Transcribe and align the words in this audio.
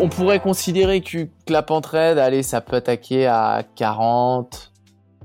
on 0.00 0.08
pourrait 0.08 0.40
considérer 0.40 1.02
que, 1.02 1.28
la 1.48 1.62
pente 1.62 1.86
raide, 1.86 2.18
allez, 2.18 2.42
ça 2.42 2.60
peut 2.60 2.76
attaquer 2.76 3.26
à 3.26 3.62
40, 3.76 4.72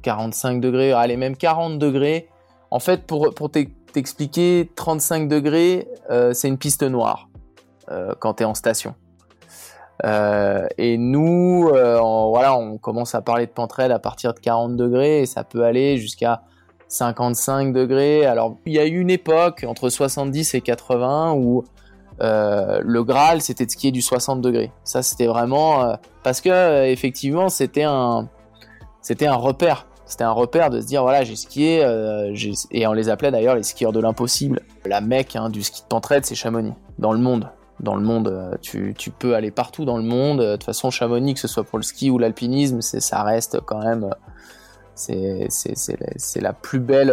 45 0.02 0.60
degrés, 0.60 0.92
allez, 0.92 1.18
même 1.18 1.38
40 1.38 1.80
degrés. 1.80 2.28
En 2.72 2.80
fait, 2.80 3.08
pour, 3.08 3.34
t'expliquer, 3.94 4.70
35 4.76 5.30
degrés, 5.30 5.88
euh, 6.12 6.34
c'est 6.34 6.50
une 6.50 6.58
piste 6.58 6.84
noire 6.84 7.30
euh, 7.90 8.14
quand 8.20 8.36
tu 8.36 8.44
es 8.44 8.46
en 8.46 8.54
station. 8.54 8.96
Euh, 10.04 10.68
et 10.78 10.98
nous, 10.98 11.70
on, 11.74 12.30
voilà, 12.30 12.58
on 12.58 12.78
commence 12.78 13.16
à 13.16 13.22
parler 13.22 13.46
de 13.46 13.52
pente 13.52 13.72
raide 13.72 13.92
à 13.92 14.00
partir 14.00 14.34
de 14.34 14.40
40 14.40 14.76
degrés 14.76 15.22
et 15.22 15.26
ça 15.26 15.46
peut 15.46 15.64
aller 15.64 15.98
jusqu'à 15.98 16.42
55 16.90 17.72
degrés. 17.72 18.26
Alors, 18.26 18.58
il 18.66 18.74
y 18.74 18.80
a 18.80 18.86
eu 18.86 19.00
une 19.00 19.10
époque 19.10 19.64
entre 19.66 19.88
70 19.88 20.54
et 20.54 20.62
80 20.62 21.34
où 21.34 21.64
euh, 22.22 22.82
le 22.84 23.04
Graal, 23.04 23.42
c'était 23.42 23.66
de 23.66 23.72
skier 23.72 23.92
du 23.92 24.02
60 24.02 24.42
degrés. 24.42 24.72
Ça, 24.84 25.04
c'était 25.04 25.28
vraiment 25.28 25.84
euh, 25.84 25.96
parce 26.24 26.42
que 26.42 26.50
euh, 26.50 26.86
effectivement, 26.90 27.50
c'était 27.50 27.84
un, 27.84 28.30
c'était 29.02 29.28
un 29.28 29.36
repère. 29.36 29.88
C'était 30.06 30.24
un 30.24 30.32
repère 30.32 30.70
de 30.70 30.80
se 30.82 30.86
dire 30.86 31.02
voilà, 31.02 31.24
j'ai 31.24 31.36
skié 31.36 31.80
et 32.70 32.86
on 32.86 32.94
les 32.94 33.10
appelait 33.10 33.32
d'ailleurs 33.32 33.56
les 33.56 33.64
skieurs 33.64 33.92
de 33.92 34.00
l'impossible. 34.00 34.62
La 34.86 35.02
mecque 35.02 35.36
hein, 35.36 35.50
du 35.50 35.64
ski 35.64 35.82
de 35.82 35.88
pentraide, 35.88 36.26
c'est 36.26 36.36
Chamonix 36.36 36.74
dans 37.00 37.12
le 37.12 37.18
monde. 37.18 37.50
Dans 37.80 37.96
le 37.96 38.04
monde, 38.04 38.58
tu, 38.62 38.94
peux 39.18 39.34
aller 39.34 39.50
partout 39.50 39.84
dans 39.84 39.98
le 39.98 40.04
monde. 40.04 40.42
De 40.42 40.52
toute 40.54 40.64
façon, 40.64 40.92
Chamonix, 40.92 41.34
que 41.34 41.40
ce 41.40 41.48
soit 41.48 41.64
pour 41.64 41.80
le 41.80 41.84
ski 41.84 42.12
ou 42.12 42.20
l'alpinisme, 42.20 42.82
ça 42.82 43.24
reste 43.24 43.60
quand 43.62 43.80
même 43.80 44.12
c'est 44.94 45.50
la 46.36 46.54
plus 46.54 46.80
belle 46.80 47.12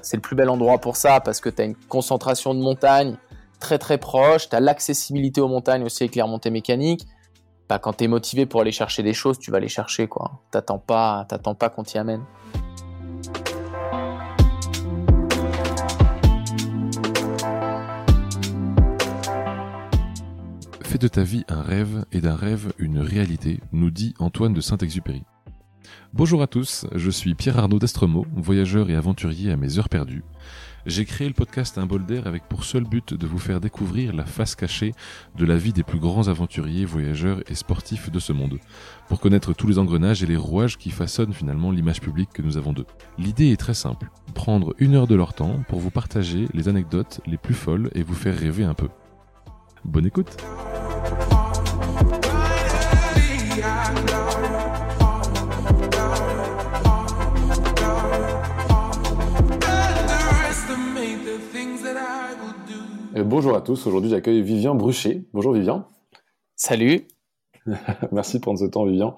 c'est 0.00 0.16
le 0.16 0.22
plus 0.22 0.34
bel 0.34 0.48
endroit 0.48 0.78
pour 0.78 0.96
ça 0.96 1.20
parce 1.20 1.40
que 1.40 1.50
tu 1.50 1.60
as 1.60 1.66
une 1.66 1.76
concentration 1.76 2.54
de 2.54 2.60
montagnes 2.60 3.16
très 3.60 3.78
très 3.78 3.98
proche, 3.98 4.48
tu 4.48 4.56
l'accessibilité 4.58 5.40
aux 5.40 5.48
montagnes 5.48 5.84
aussi 5.84 6.02
avec 6.02 6.16
les 6.16 6.22
remontées 6.22 6.50
mécaniques. 6.50 7.06
Bah, 7.68 7.78
quand 7.78 7.92
tu 7.92 8.04
es 8.04 8.08
motivé 8.08 8.46
pour 8.46 8.62
aller 8.62 8.72
chercher 8.72 9.04
des 9.04 9.12
choses, 9.12 9.38
tu 9.38 9.52
vas 9.52 9.60
les 9.60 9.68
chercher. 9.68 10.08
quoi. 10.08 10.42
T'attends 10.50 10.78
pas, 10.80 11.24
pas 11.28 11.68
qu'on 11.68 11.84
t'y 11.84 11.98
amène. 11.98 12.24
Fais 20.82 20.98
de 20.98 21.06
ta 21.06 21.22
vie 21.22 21.44
un 21.48 21.62
rêve 21.62 22.04
et 22.10 22.20
d'un 22.20 22.34
rêve 22.34 22.72
une 22.78 22.98
réalité, 22.98 23.60
nous 23.70 23.92
dit 23.92 24.14
Antoine 24.18 24.52
de 24.52 24.60
Saint-Exupéry. 24.60 25.22
Bonjour 26.12 26.42
à 26.42 26.48
tous, 26.48 26.86
je 26.92 27.10
suis 27.10 27.36
Pierre 27.36 27.60
Arnaud 27.60 27.78
d'Estremaux, 27.78 28.26
voyageur 28.34 28.90
et 28.90 28.96
aventurier 28.96 29.52
à 29.52 29.56
mes 29.56 29.78
heures 29.78 29.88
perdues. 29.88 30.24
J'ai 30.86 31.04
créé 31.04 31.28
le 31.28 31.34
podcast 31.34 31.76
Un 31.76 31.86
bol 31.86 32.06
d'air 32.06 32.26
avec 32.26 32.48
pour 32.48 32.64
seul 32.64 32.84
but 32.84 33.12
de 33.12 33.26
vous 33.26 33.38
faire 33.38 33.60
découvrir 33.60 34.14
la 34.14 34.24
face 34.24 34.54
cachée 34.54 34.94
de 35.36 35.44
la 35.44 35.56
vie 35.56 35.72
des 35.72 35.82
plus 35.82 35.98
grands 35.98 36.28
aventuriers, 36.28 36.86
voyageurs 36.86 37.42
et 37.48 37.54
sportifs 37.54 38.10
de 38.10 38.18
ce 38.18 38.32
monde, 38.32 38.58
pour 39.08 39.20
connaître 39.20 39.52
tous 39.52 39.66
les 39.66 39.78
engrenages 39.78 40.22
et 40.22 40.26
les 40.26 40.36
rouages 40.36 40.78
qui 40.78 40.90
façonnent 40.90 41.34
finalement 41.34 41.70
l'image 41.70 42.00
publique 42.00 42.30
que 42.32 42.42
nous 42.42 42.56
avons 42.56 42.72
d'eux. 42.72 42.86
L'idée 43.18 43.52
est 43.52 43.60
très 43.60 43.74
simple, 43.74 44.10
prendre 44.34 44.74
une 44.78 44.94
heure 44.94 45.06
de 45.06 45.14
leur 45.14 45.34
temps 45.34 45.62
pour 45.68 45.80
vous 45.80 45.90
partager 45.90 46.46
les 46.54 46.68
anecdotes 46.68 47.20
les 47.26 47.36
plus 47.36 47.54
folles 47.54 47.90
et 47.94 48.02
vous 48.02 48.14
faire 48.14 48.38
rêver 48.38 48.64
un 48.64 48.74
peu. 48.74 48.88
Bonne 49.84 50.06
écoute 50.06 50.36
Euh, 63.20 63.24
bonjour 63.24 63.54
à 63.54 63.60
tous, 63.60 63.86
aujourd'hui 63.86 64.10
j'accueille 64.10 64.42
Vivian 64.42 64.74
Bruchet. 64.74 65.24
Bonjour 65.32 65.52
Vivian. 65.52 65.86
Salut. 66.56 67.06
Merci 68.12 68.38
de 68.38 68.42
prendre 68.42 68.58
ce 68.58 68.64
temps 68.64 68.86
Vivian. 68.86 69.14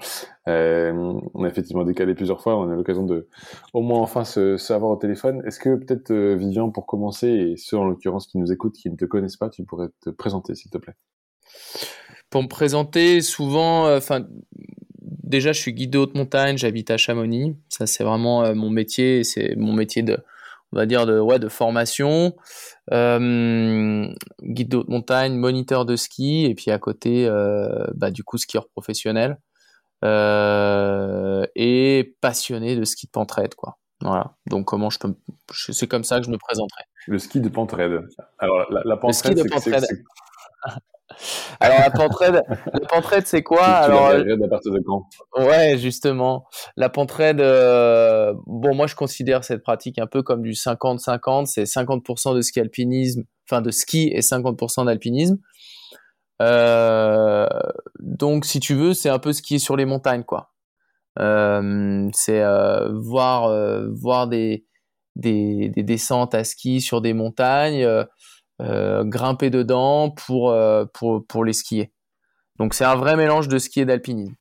Euh, 0.48 1.20
on 1.34 1.44
a 1.44 1.48
effectivement 1.48 1.84
décalé 1.84 2.14
plusieurs 2.14 2.40
fois, 2.40 2.58
on 2.58 2.70
a 2.70 2.74
l'occasion 2.74 3.04
de 3.04 3.28
au 3.72 3.80
moins 3.80 4.00
enfin 4.00 4.24
se, 4.24 4.56
savoir 4.56 4.90
au 4.90 4.96
téléphone. 4.96 5.42
Est-ce 5.46 5.60
que 5.60 5.76
peut-être 5.76 6.10
euh, 6.10 6.34
Vivian 6.34 6.70
pour 6.70 6.86
commencer, 6.86 7.28
et 7.28 7.56
ceux 7.56 7.78
en 7.78 7.84
l'occurrence 7.84 8.26
qui 8.26 8.38
nous 8.38 8.50
écoutent, 8.50 8.74
qui 8.74 8.90
ne 8.90 8.96
te 8.96 9.04
connaissent 9.04 9.36
pas, 9.36 9.50
tu 9.50 9.64
pourrais 9.64 9.88
te 10.00 10.10
présenter 10.10 10.54
s'il 10.54 10.70
te 10.70 10.78
plaît? 10.78 10.94
Pour 12.28 12.42
me 12.42 12.48
présenter, 12.48 13.20
souvent, 13.20 13.94
enfin 13.94 14.26
déjà 15.00 15.52
je 15.52 15.60
suis 15.60 15.72
guide 15.72 15.90
de 15.90 15.98
haute 15.98 16.14
montagne, 16.16 16.56
j'habite 16.56 16.90
à 16.90 16.96
Chamonix. 16.96 17.56
Ça 17.69 17.86
c'est 17.86 18.02
vraiment 18.02 18.52
mon 18.54 18.70
métier, 18.70 19.22
c'est 19.22 19.54
mon 19.56 19.72
métier 19.72 20.02
de 20.02 20.19
on 20.72 20.77
va 20.78 20.87
dire 20.87 21.06
de 21.06 21.19
ouais 21.19 21.38
de 21.38 21.49
formation. 21.49 22.34
Euh, 22.93 24.06
guide 24.43 24.69
de 24.69 24.77
haute 24.78 24.88
montagne 24.88 25.34
moniteur 25.34 25.84
de 25.84 25.97
ski 25.97 26.47
et 26.47 26.55
puis 26.55 26.71
à 26.71 26.78
côté 26.78 27.27
euh, 27.27 27.87
bah, 27.94 28.10
du 28.10 28.25
coup 28.25 28.38
skieur 28.38 28.69
professionnel. 28.69 29.38
Euh, 30.05 31.47
et 31.55 32.16
passionné 32.21 32.75
de 32.75 32.84
ski 32.84 33.06
de 33.06 33.12
pentraide 33.12 33.55
quoi. 33.55 33.78
Voilà. 34.00 34.34
Donc 34.47 34.66
comment 34.66 34.91
je 34.91 34.99
peux 34.99 35.15
c'est 35.53 35.87
comme 35.87 36.03
ça 36.03 36.19
que 36.19 36.27
je 36.27 36.31
me 36.31 36.38
présenterai. 36.38 36.82
Le 37.06 37.19
ski 37.19 37.41
de 37.41 37.49
pentraide 37.49 38.00
alors 38.38 38.71
la, 38.71 38.82
la 38.84 38.97
pentraide, 38.97 39.38
c'est 39.61 40.03
alors 41.61 41.78
la 41.81 41.91
pentraide, 41.91 42.43
la 42.73 42.89
pentraide 42.89 43.27
c'est 43.27 43.43
quoi? 43.43 43.65
Alors 43.65 44.06
à 44.06 44.49
partir 44.49 44.73
de 44.73 44.81
quand 44.84 45.06
Ouais, 45.37 45.78
justement, 45.78 46.47
la 46.77 46.89
pentraide. 46.89 47.41
Euh, 47.41 48.34
bon, 48.47 48.75
moi 48.75 48.87
je 48.87 48.95
considère 48.95 49.45
cette 49.45 49.62
pratique 49.62 49.99
un 49.99 50.06
peu 50.06 50.23
comme 50.23 50.43
du 50.43 50.53
50-50. 50.53 51.47
C'est 51.47 51.65
50%, 51.65 52.34
de 52.34 52.41
ski 52.41 52.61
alpinisme, 52.61 53.25
enfin 53.49 53.61
de 53.61 53.71
ski 53.71 54.11
et 54.12 54.21
50% 54.21 54.87
d'alpinisme. 54.87 55.39
Euh, 56.41 57.47
donc, 58.00 58.44
si 58.44 58.59
tu 58.59 58.75
veux, 58.75 58.94
c'est 58.94 59.09
un 59.09 59.19
peu 59.19 59.33
skier 59.33 59.59
sur 59.59 59.77
les 59.77 59.84
montagnes, 59.84 60.25
quoi. 60.25 60.50
Euh, 61.19 62.09
c'est 62.15 62.43
voir 62.91 63.53
voir 63.93 64.29
des, 64.29 64.67
des, 65.17 65.69
des 65.71 65.83
descentes 65.83 66.34
à 66.34 66.44
ski 66.44 66.81
sur 66.81 67.00
des 67.00 67.12
montagnes 67.12 67.84
euh, 67.84 68.05
grimper 69.05 69.50
dedans 69.50 70.11
pour, 70.11 70.50
euh, 70.50 70.84
pour, 70.95 71.27
pour 71.27 71.45
les 71.45 71.53
skier. 71.53 71.93
Donc 72.59 72.75
c'est 72.75 72.84
un 72.84 72.95
vrai 72.95 73.17
mélange 73.17 73.49
de 73.49 73.59
ski 73.59 73.81
et 73.81 73.84
d'alpinisme. 73.84 74.34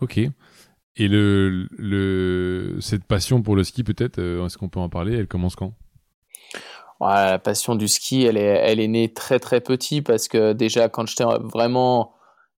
Ok. 0.00 0.18
Et 0.18 1.08
le, 1.08 1.66
le, 1.76 2.78
cette 2.80 3.04
passion 3.04 3.42
pour 3.42 3.56
le 3.56 3.64
ski, 3.64 3.84
peut-être, 3.84 4.18
euh, 4.18 4.46
est-ce 4.46 4.58
qu'on 4.58 4.68
peut 4.68 4.80
en 4.80 4.88
parler? 4.88 5.16
Elle 5.16 5.26
commence 5.26 5.56
quand? 5.56 5.74
La 7.00 7.38
passion 7.38 7.74
du 7.74 7.88
ski, 7.88 8.24
elle 8.24 8.36
est, 8.36 8.40
elle 8.42 8.80
est 8.80 8.88
née 8.88 9.12
très 9.12 9.38
très 9.38 9.60
petit 9.60 10.00
parce 10.00 10.28
que 10.28 10.52
déjà, 10.52 10.88
quand 10.88 11.06
j'étais 11.06 11.24
vraiment. 11.24 12.12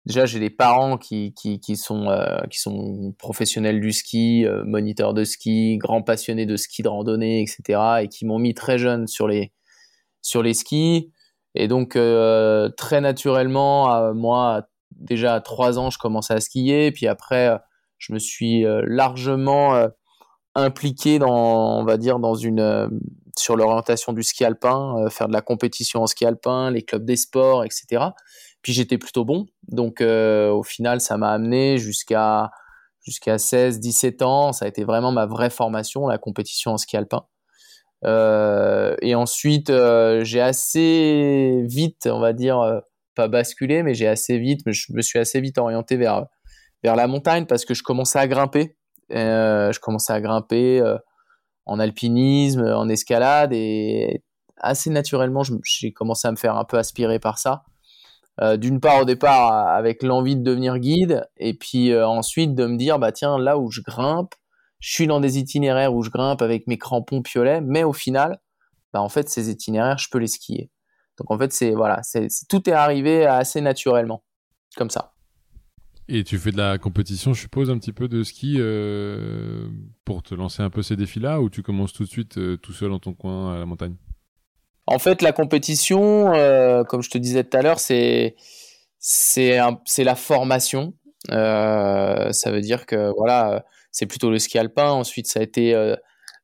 Déjà, 0.04 0.24
j'ai 0.24 0.38
des 0.38 0.50
parents 0.50 0.98
qui, 0.98 1.34
qui, 1.34 1.58
qui 1.58 1.76
sont, 1.76 2.06
qui 2.48 2.60
sont 2.60 3.12
professionnels 3.18 3.80
du 3.80 3.90
ski, 3.90 4.46
moniteurs 4.64 5.14
de 5.14 5.24
ski, 5.24 5.78
grands 5.78 6.02
passionnés 6.02 6.46
de 6.46 6.56
ski 6.56 6.84
de 6.84 6.88
randonnée, 6.88 7.42
etc. 7.42 7.80
et 8.02 8.08
qui 8.08 8.24
m'ont 8.24 8.38
mis 8.38 8.54
très 8.54 8.78
jeune 8.78 9.08
sur 9.08 9.26
les, 9.26 9.52
sur 10.26 10.42
les 10.42 10.54
skis. 10.54 11.12
Et 11.54 11.68
donc, 11.68 11.94
euh, 11.94 12.68
très 12.76 13.00
naturellement, 13.00 14.12
moi, 14.12 14.66
déjà 14.90 15.34
à 15.34 15.40
trois 15.40 15.78
ans, 15.78 15.88
je 15.88 15.98
commençais 15.98 16.34
à 16.34 16.40
skier. 16.40 16.90
Puis 16.90 17.06
après, 17.06 17.48
euh, 17.48 17.58
je 17.98 18.12
me 18.12 18.18
suis 18.18 18.66
euh, 18.66 18.82
largement 18.86 19.86
impliqué 20.54 21.18
dans, 21.18 21.78
on 21.78 21.84
va 21.84 21.96
dire, 21.96 22.18
dans 22.18 22.34
une, 22.34 22.90
sur 23.38 23.56
l'orientation 23.56 24.12
du 24.12 24.22
ski 24.22 24.44
alpin, 24.44 25.06
faire 25.10 25.28
de 25.28 25.32
la 25.32 25.42
compétition 25.42 26.02
en 26.02 26.06
ski 26.06 26.26
alpin, 26.26 26.70
les 26.70 26.82
clubs 26.82 27.04
des 27.04 27.16
sports, 27.16 27.64
etc. 27.64 28.04
Puis 28.62 28.72
j'étais 28.72 28.98
plutôt 28.98 29.24
bon. 29.24 29.46
Donc, 29.68 30.00
au 30.00 30.62
final, 30.64 31.00
ça 31.00 31.16
m'a 31.16 31.30
amené 31.30 31.78
jusqu'à 31.78 32.50
jusqu'à 33.02 33.38
16, 33.38 33.78
17 33.78 34.22
ans. 34.22 34.52
Ça 34.52 34.64
a 34.64 34.68
été 34.68 34.82
vraiment 34.82 35.12
ma 35.12 35.26
vraie 35.26 35.50
formation, 35.50 36.08
la 36.08 36.18
compétition 36.18 36.72
en 36.72 36.78
ski 36.78 36.96
alpin. 36.96 37.26
Euh, 38.06 38.94
et 39.02 39.14
ensuite, 39.14 39.70
euh, 39.70 40.22
j'ai 40.24 40.40
assez 40.40 41.62
vite, 41.64 42.08
on 42.10 42.20
va 42.20 42.32
dire, 42.32 42.60
euh, 42.60 42.80
pas 43.14 43.28
basculé, 43.28 43.82
mais 43.82 43.94
j'ai 43.94 44.06
assez 44.06 44.38
vite, 44.38 44.60
je 44.66 44.92
me 44.92 45.02
suis 45.02 45.18
assez 45.18 45.40
vite 45.40 45.58
orienté 45.58 45.96
vers, 45.96 46.26
vers 46.84 46.96
la 46.96 47.06
montagne 47.08 47.46
parce 47.46 47.64
que 47.64 47.74
je 47.74 47.82
commençais 47.82 48.18
à 48.18 48.28
grimper. 48.28 48.76
je 49.10 49.78
commençais 49.80 50.12
à 50.12 50.20
grimper 50.20 50.82
en 51.66 51.78
alpinisme, 51.80 52.62
en 52.62 52.88
escalade 52.88 53.52
et 53.52 54.22
assez 54.58 54.90
naturellement, 54.90 55.42
j'ai 55.64 55.92
commencé 55.92 56.28
à 56.28 56.30
me 56.30 56.36
faire 56.36 56.56
un 56.56 56.64
peu 56.64 56.78
aspirer 56.78 57.18
par 57.18 57.38
ça. 57.38 57.64
D'une 58.58 58.80
part, 58.80 59.00
au 59.00 59.04
départ, 59.06 59.68
avec 59.68 60.02
l'envie 60.02 60.36
de 60.36 60.42
devenir 60.42 60.78
guide, 60.78 61.26
et 61.38 61.54
puis 61.54 61.98
ensuite 61.98 62.54
de 62.54 62.66
me 62.66 62.76
dire, 62.76 62.98
bah 62.98 63.12
tiens, 63.12 63.38
là 63.38 63.58
où 63.58 63.70
je 63.70 63.80
grimpe, 63.80 64.34
je 64.80 64.92
suis 64.92 65.06
dans 65.06 65.20
des 65.20 65.38
itinéraires 65.38 65.94
où 65.94 66.02
je 66.02 66.10
grimpe 66.10 66.42
avec 66.42 66.66
mes 66.66 66.78
crampons 66.78 67.22
piolets, 67.22 67.60
mais 67.60 67.84
au 67.84 67.92
final, 67.92 68.40
bah 68.92 69.00
en 69.00 69.08
fait, 69.08 69.28
ces 69.28 69.50
itinéraires, 69.50 69.98
je 69.98 70.08
peux 70.10 70.18
les 70.18 70.26
skier. 70.26 70.70
Donc 71.18 71.30
en 71.30 71.38
fait, 71.38 71.52
c'est 71.52 71.72
voilà, 71.72 72.02
c'est, 72.02 72.28
tout 72.48 72.68
est 72.68 72.72
arrivé 72.72 73.26
assez 73.26 73.60
naturellement, 73.60 74.22
comme 74.76 74.90
ça. 74.90 75.12
Et 76.08 76.22
tu 76.22 76.38
fais 76.38 76.52
de 76.52 76.56
la 76.56 76.78
compétition, 76.78 77.34
je 77.34 77.40
suppose, 77.40 77.68
un 77.68 77.78
petit 77.78 77.92
peu 77.92 78.06
de 78.06 78.22
ski 78.22 78.56
euh, 78.58 79.68
pour 80.04 80.22
te 80.22 80.34
lancer 80.34 80.62
un 80.62 80.70
peu 80.70 80.82
ces 80.82 80.94
défis-là, 80.94 81.40
ou 81.40 81.50
tu 81.50 81.62
commences 81.62 81.92
tout 81.92 82.04
de 82.04 82.08
suite 82.08 82.38
euh, 82.38 82.56
tout 82.56 82.72
seul 82.72 82.90
dans 82.90 83.00
ton 83.00 83.12
coin 83.12 83.54
à 83.54 83.58
la 83.58 83.66
montagne? 83.66 83.96
En 84.86 85.00
fait, 85.00 85.20
la 85.20 85.32
compétition, 85.32 86.32
euh, 86.34 86.84
comme 86.84 87.02
je 87.02 87.10
te 87.10 87.18
disais 87.18 87.42
tout 87.42 87.56
à 87.56 87.62
l'heure, 87.62 87.80
c'est 87.80 88.36
c'est 88.98 89.58
la 90.04 90.14
formation. 90.14 90.94
ça 91.28 92.50
veut 92.50 92.60
dire 92.60 92.86
que 92.86 93.12
voilà, 93.16 93.64
c'est 93.96 94.06
plutôt 94.06 94.30
le 94.30 94.38
ski 94.38 94.58
alpin. 94.58 94.90
Ensuite, 94.90 95.26
ça 95.26 95.40
a 95.40 95.42
été 95.42 95.94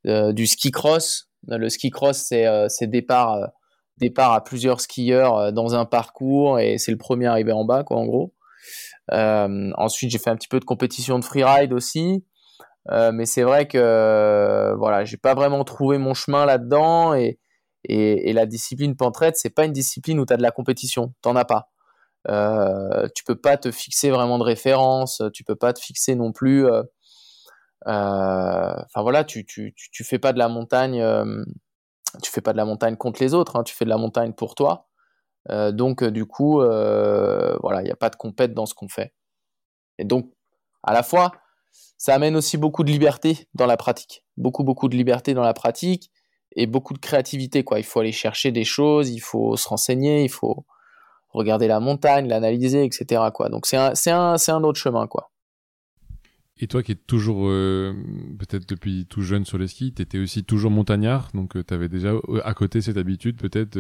du 0.04 0.46
ski 0.46 0.70
cross. 0.70 1.28
Le 1.46 1.69
ski 1.69 1.90
cross, 1.90 2.19
c'est 2.26 2.87
départ, 2.87 3.50
départ 3.99 4.32
à 4.32 4.43
plusieurs 4.43 4.81
skieurs 4.81 5.52
dans 5.52 5.75
un 5.75 5.84
parcours 5.84 6.58
et 6.60 6.78
c'est 6.78 6.93
le 6.93 6.99
premier 6.99 7.26
arrivé 7.26 7.52
en 7.52 7.64
bas, 7.64 7.84
en 7.90 8.06
gros. 8.06 8.34
ensuite, 9.10 10.10
j'ai 10.10 10.19
fait 10.19 10.31
un 10.31 10.37
petit 10.37 10.49
peu 10.49 10.60
de 10.60 10.64
compétition 10.64 11.19
de 11.19 11.25
freeride 11.25 11.72
aussi. 11.72 12.25
Euh, 12.90 13.12
mais 13.12 13.26
c'est 13.26 13.43
vrai 13.43 13.69
que 13.69 13.78
euh, 13.78 14.75
voilà, 14.76 15.04
j'ai 15.04 15.16
pas 15.16 15.34
vraiment 15.34 15.62
trouvé 15.64 15.99
mon 15.99 16.14
chemin 16.14 16.44
là-dedans 16.46 17.14
et, 17.14 17.38
la 17.88 18.46
discipline 18.46 18.96
pentraide, 18.96 19.34
c'est 19.37 19.50
pas 19.50 19.64
une 19.64 19.72
discipline 19.72 20.19
où 20.20 20.26
tu 20.26 20.32
as 20.32 20.37
de 20.37 20.43
la 20.43 20.52
compétition, 20.52 21.14
t'en 21.20 21.37
as 21.37 21.44
pas. 21.44 21.70
Euh, 22.28 23.08
tu 23.14 23.25
peux 23.25 23.34
pas 23.34 23.56
te 23.56 23.72
fixer 23.72 24.10
vraiment 24.10 24.38
de 24.38 24.44
référence, 24.44 25.22
tu 25.34 25.44
peux 25.44 25.56
pas 25.56 25.72
te 25.72 25.81
fixer 25.81 26.14
non 26.14 26.32
plus. 26.32 26.66
Euh, 27.87 27.90
euh 27.90 28.75
enfin 28.84 29.02
voilà, 29.02 29.25
tu, 29.25 29.44
tu, 29.44 29.75
tu, 29.75 30.05
fais 30.05 30.19
pas 30.19 30.32
de 30.32 30.38
la 30.38 30.49
montagne, 30.49 31.05
tu 32.23 32.31
fais 32.31 32.40
pas 32.40 32.52
de 32.52 32.58
la 32.58 32.64
montagne 32.64 32.96
contre 32.96 33.23
les 33.23 33.34
autres, 33.34 33.56
hein, 33.56 33.62
tu 33.64 33.75
fais 33.75 33.84
de 33.84 33.90
la 33.90 33.99
montagne 33.99 34.32
pour 34.32 34.55
toi. 34.55 34.88
donc 35.49 36.05
du 36.05 36.26
coup, 36.26 36.56
voilà, 36.61 37.81
il 37.81 37.84
n'y 37.84 37.90
a 37.90 37.96
pas 37.96 38.11
de 38.11 38.17
compète 38.17 38.55
dans 38.55 38.67
ce 38.67 38.75
qu'on 38.75 38.88
fait. 38.88 39.14
Et 39.99 40.05
donc, 40.05 40.32
à 40.82 40.93
la 40.93 41.02
fois, 41.02 41.32
ça 41.99 42.14
amène 42.14 42.37
aussi 42.37 42.56
beaucoup 42.56 42.84
de 42.84 42.90
liberté 42.90 43.49
dans 43.55 43.67
la 43.67 43.76
pratique. 43.76 44.25
Beaucoup, 44.37 44.64
beaucoup 44.64 44.88
de 44.88 44.96
liberté 44.96 45.35
dans 45.35 45.43
la 45.43 45.55
pratique 45.55 46.11
et 46.56 46.67
beaucoup 46.67 46.94
de 46.94 46.99
créativité. 46.99 47.64
Quoi. 47.64 47.78
Il 47.78 47.85
faut 47.85 48.00
aller 48.00 48.12
chercher 48.12 48.52
des 48.52 48.64
choses, 48.64 49.11
il 49.11 49.20
faut 49.20 49.56
se 49.56 49.69
renseigner, 49.69 50.25
il 50.25 50.31
faut 50.31 50.67
regarder 51.31 51.67
la 51.67 51.81
montagne, 51.81 52.28
l'analyser, 52.28 52.85
etc. 52.85 53.23
Quoi. 53.32 53.49
Donc 53.49 53.67
c'est 53.67 53.76
un, 53.76 53.93
un, 54.06 54.37
un, 54.37 54.64
autre 54.64 54.78
chemin. 54.78 55.06
Quoi. 55.06 55.31
Et 56.62 56.69
toi 56.69 56.85
qui 56.85 56.93
es 56.93 56.94
toujours, 56.94 57.49
euh, 57.49 57.93
peut-être 58.38 58.69
depuis 58.69 59.05
tout 59.11 59.23
jeune 59.23 59.44
sur 59.44 59.59
les 59.59 59.67
skis, 59.67 59.93
tu 59.93 60.00
étais 60.00 60.20
aussi 60.20 60.44
toujours 60.44 60.70
montagnard, 60.70 61.29
donc 61.35 61.56
euh, 61.56 61.64
tu 61.67 61.75
avais 61.75 61.88
déjà 61.88 62.11
euh, 62.11 62.41
à 62.44 62.55
côté 62.55 62.81
cette 62.81 62.99
habitude 62.99 63.37
peut-être 63.37 63.76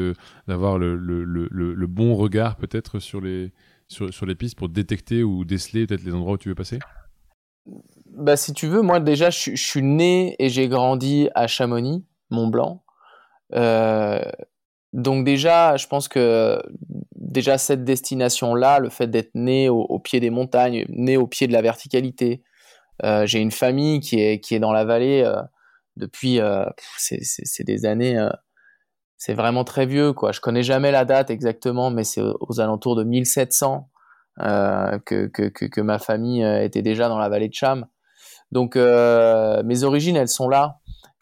d'avoir 0.48 0.78
le, 0.78 1.86
bon 1.86 2.16
regard 2.16 2.56
peut-être 2.56 2.98
sur 2.98 3.20
les, 3.20 3.52
pistes 4.36 4.58
pour 4.58 4.68
détecter 4.68 5.22
ou 5.22 5.44
déceler 5.44 5.86
peut-être 5.86 6.02
les 6.02 6.12
endroits 6.12 6.32
où 6.32 6.38
tu 6.38 6.48
veux 6.48 6.56
passer? 6.56 6.80
Bah, 8.16 8.36
si 8.36 8.52
tu 8.52 8.66
veux, 8.66 8.82
moi 8.82 8.98
déjà, 8.98 9.30
je, 9.30 9.54
suis 9.54 9.82
né 9.82 10.34
et 10.40 10.48
j'ai 10.48 10.66
grandi 10.66 11.28
à 11.36 11.46
Chamonix, 11.46 12.04
Mont 12.30 12.48
Blanc. 12.48 12.82
Euh, 13.54 14.20
donc 14.92 15.24
déjà, 15.24 15.76
je 15.76 15.86
pense 15.86 16.08
que 16.08 16.60
déjà 17.14 17.58
cette 17.58 17.84
destination-là, 17.84 18.80
le 18.80 18.90
fait 18.90 19.06
d'être 19.06 19.36
né 19.36 19.68
au, 19.68 20.00
pied 20.00 20.18
des 20.18 20.30
montagnes, 20.30 20.84
né 20.88 21.16
au 21.16 21.28
pied 21.28 21.46
de 21.46 21.52
la 21.52 21.62
verticalité, 21.62 22.42
euh, 22.42 22.51
j'ai 23.00 23.40
une 23.40 23.50
famille 23.50 24.00
qui 24.00 24.20
est, 24.20 24.40
qui 24.40 24.54
est 24.54 24.60
dans 24.60 24.72
la 24.72 24.84
vallée 24.84 25.22
euh, 25.24 25.40
depuis, 25.96 26.40
c'est 26.96 27.64
des 27.64 27.84
années, 27.84 28.18
c'est 29.18 29.34
vraiment 29.34 29.64
très 29.64 29.86
vieux, 29.86 30.12
quoi. 30.12 30.32
Je 30.32 30.40
connais 30.40 30.62
jamais 30.62 30.90
la 30.90 31.04
date 31.04 31.30
exactement, 31.30 31.90
mais 31.90 32.04
c'est 32.04 32.22
aux 32.22 32.60
alentours 32.60 32.96
de 32.96 33.04
1700. 33.04 33.88
que, 34.38 35.26
que, 35.26 35.80
ma 35.80 35.98
famille 35.98 36.42
était 36.42 36.82
déjà 36.82 37.08
dans 37.08 37.18
la 37.18 37.28
vallée 37.28 37.48
de 37.48 37.54
Cham. 37.54 37.86
Donc 38.52 38.76
euh, 38.76 39.62
mes 39.64 39.82
origines, 39.82 40.14
elles 40.14 40.28
sont 40.28 40.48
là. 40.48 40.78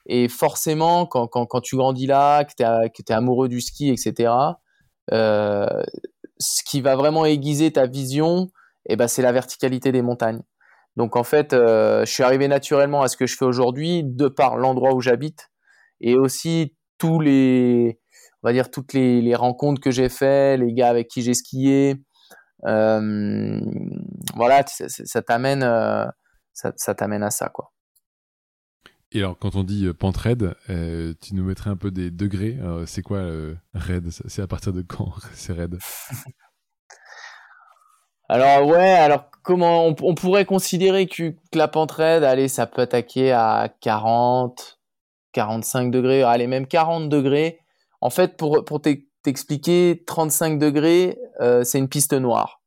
Et 0.07 0.29
forcément, 0.29 1.07
quand, 1.07 1.29
quand, 1.29 1.47
quand 1.47 1.61
tu 1.61 1.77
grandis 1.77 2.07
là, 2.07 2.45
que 2.45 2.53
tu 2.57 2.63
es, 2.65 3.13
amoureux 3.13 3.49
du 3.49 3.61
ski, 3.61 3.91
etc., 3.91 4.33
euh, 5.13 5.83
ce 6.39 6.63
qui 6.65 6.81
va 6.81 6.97
vraiment 6.97 7.25
aiguiser 7.25 7.73
ta 7.73 7.87
vision, 7.87 8.51
eh 8.87 8.97
ben, 8.97 9.07
c'est 9.07 9.23
la 9.23 9.31
verticalité 9.31 9.93
des 9.93 10.03
montagnes. 10.03 10.43
Donc 10.97 11.17
en 11.17 11.25
fait, 11.25 11.53
euh, 11.53 12.05
je 12.05 12.13
suis 12.13 12.23
arrivé 12.23 12.49
naturellement 12.49 13.03
à 13.03 13.09
ce 13.09 13.17
que 13.17 13.27
je 13.27 13.37
fais 13.37 13.45
aujourd'hui 13.45 14.03
de 14.05 14.29
par 14.29 14.57
l'endroit 14.57 14.95
où 14.95 15.01
j'habite 15.01 15.51
et 16.01 16.17
aussi 16.17 16.75
tous 16.99 17.21
les, 17.21 17.99
on 18.43 18.49
va 18.49 18.53
dire 18.53 18.71
toutes 18.71 18.93
les, 18.93 19.35
rencontres 19.35 19.81
que 19.81 19.91
j'ai 19.91 20.09
fait, 20.09 20.57
les 20.57 20.73
gars 20.73 20.89
avec 20.89 21.09
qui 21.09 21.23
j'ai 21.23 21.35
skié. 21.35 21.97
Euh, 22.67 23.61
voilà, 24.35 24.65
ça, 24.67 24.87
ça 24.89 25.23
t'amène 25.23 25.63
à 25.63 27.31
ça. 27.31 27.53
Et 29.13 29.19
alors, 29.19 29.39
quand 29.39 29.57
on 29.57 29.65
dit 29.65 29.87
euh, 29.87 29.95
pente 29.95 30.17
raide, 30.17 30.55
euh, 30.69 31.15
tu 31.21 31.35
nous 31.35 31.45
mettrais 31.45 31.71
un 31.71 31.77
peu 31.77 31.91
des 31.91 32.11
degrés. 32.11 32.59
C'est 32.87 33.03
quoi 33.03 33.19
euh, 33.19 33.55
raide 33.75 34.11
C'est 34.11 34.43
à 34.43 34.47
partir 34.47 34.73
de 34.73 34.83
quand 34.83 35.13
c'est 35.35 35.53
raide 35.53 35.79
Alors 38.33 38.65
ouais, 38.69 38.93
alors 38.93 39.25
comment 39.43 39.87
on, 39.87 40.15
pourrait 40.15 40.45
considérer 40.45 41.09
que, 41.09 41.35
la 41.53 41.67
pente 41.67 41.91
raide, 41.91 42.23
allez, 42.23 42.47
ça 42.47 42.69
peut 42.69 42.83
attaquer 42.83 43.33
à 43.33 43.69
40, 43.81 44.79
45 45.33 45.91
degrés, 45.91 46.23
allez 46.23 46.47
même 46.47 46.69
40 46.69 47.09
degrés. 47.09 47.59
En 48.01 48.09
fait, 48.09 48.37
pour, 48.37 48.65
pour 48.65 48.81
t'expliquer, 48.81 50.05
35 50.07 50.61
degrés, 50.61 51.19
c'est 51.65 51.79
une 51.81 51.89
piste 51.89 52.13
noire 52.13 52.61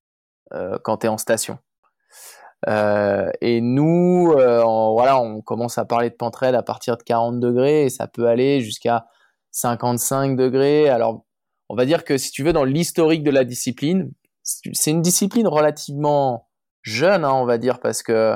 quand 0.83 0.98
tu 0.98 1.06
es 1.06 1.10
en 1.10 1.18
station. 1.18 1.57
Euh, 2.68 3.31
et 3.39 3.62
nous, 3.62 4.33
euh, 4.38 4.63
on, 4.66 4.94
voilà, 4.94 5.18
on 5.19 5.42
commence 5.42 5.77
à 5.77 5.86
parler 5.86 6.09
de 6.09 6.16
pentraide 6.16 6.56
à 6.56 6.63
partir 6.63 6.98
de 6.98 7.04
40 7.04 7.39
degrés 7.39 7.86
et 7.86 7.89
ça 7.89 8.07
peut 8.07 8.27
aller 8.27 8.59
jusqu'à 8.59 9.06
55 9.51 10.36
degrés. 10.36 10.89
Alors, 10.89 11.25
on 11.69 11.75
va 11.75 11.86
dire 11.86 12.04
que 12.04 12.18
si 12.18 12.31
tu 12.31 12.44
veux, 12.44 12.54
dans 12.54 12.66
l'historique 12.66 13.24
de 13.24 13.31
la 13.31 13.45
discipline, 13.45 14.12
c'est 14.44 14.92
une 14.92 15.01
discipline 15.01 15.48
relativement 15.48 16.50
jeune, 16.81 17.24
hein, 17.25 17.34
on 17.34 17.45
va 17.45 17.57
dire, 17.57 17.80
parce 17.80 18.04
que, 18.04 18.36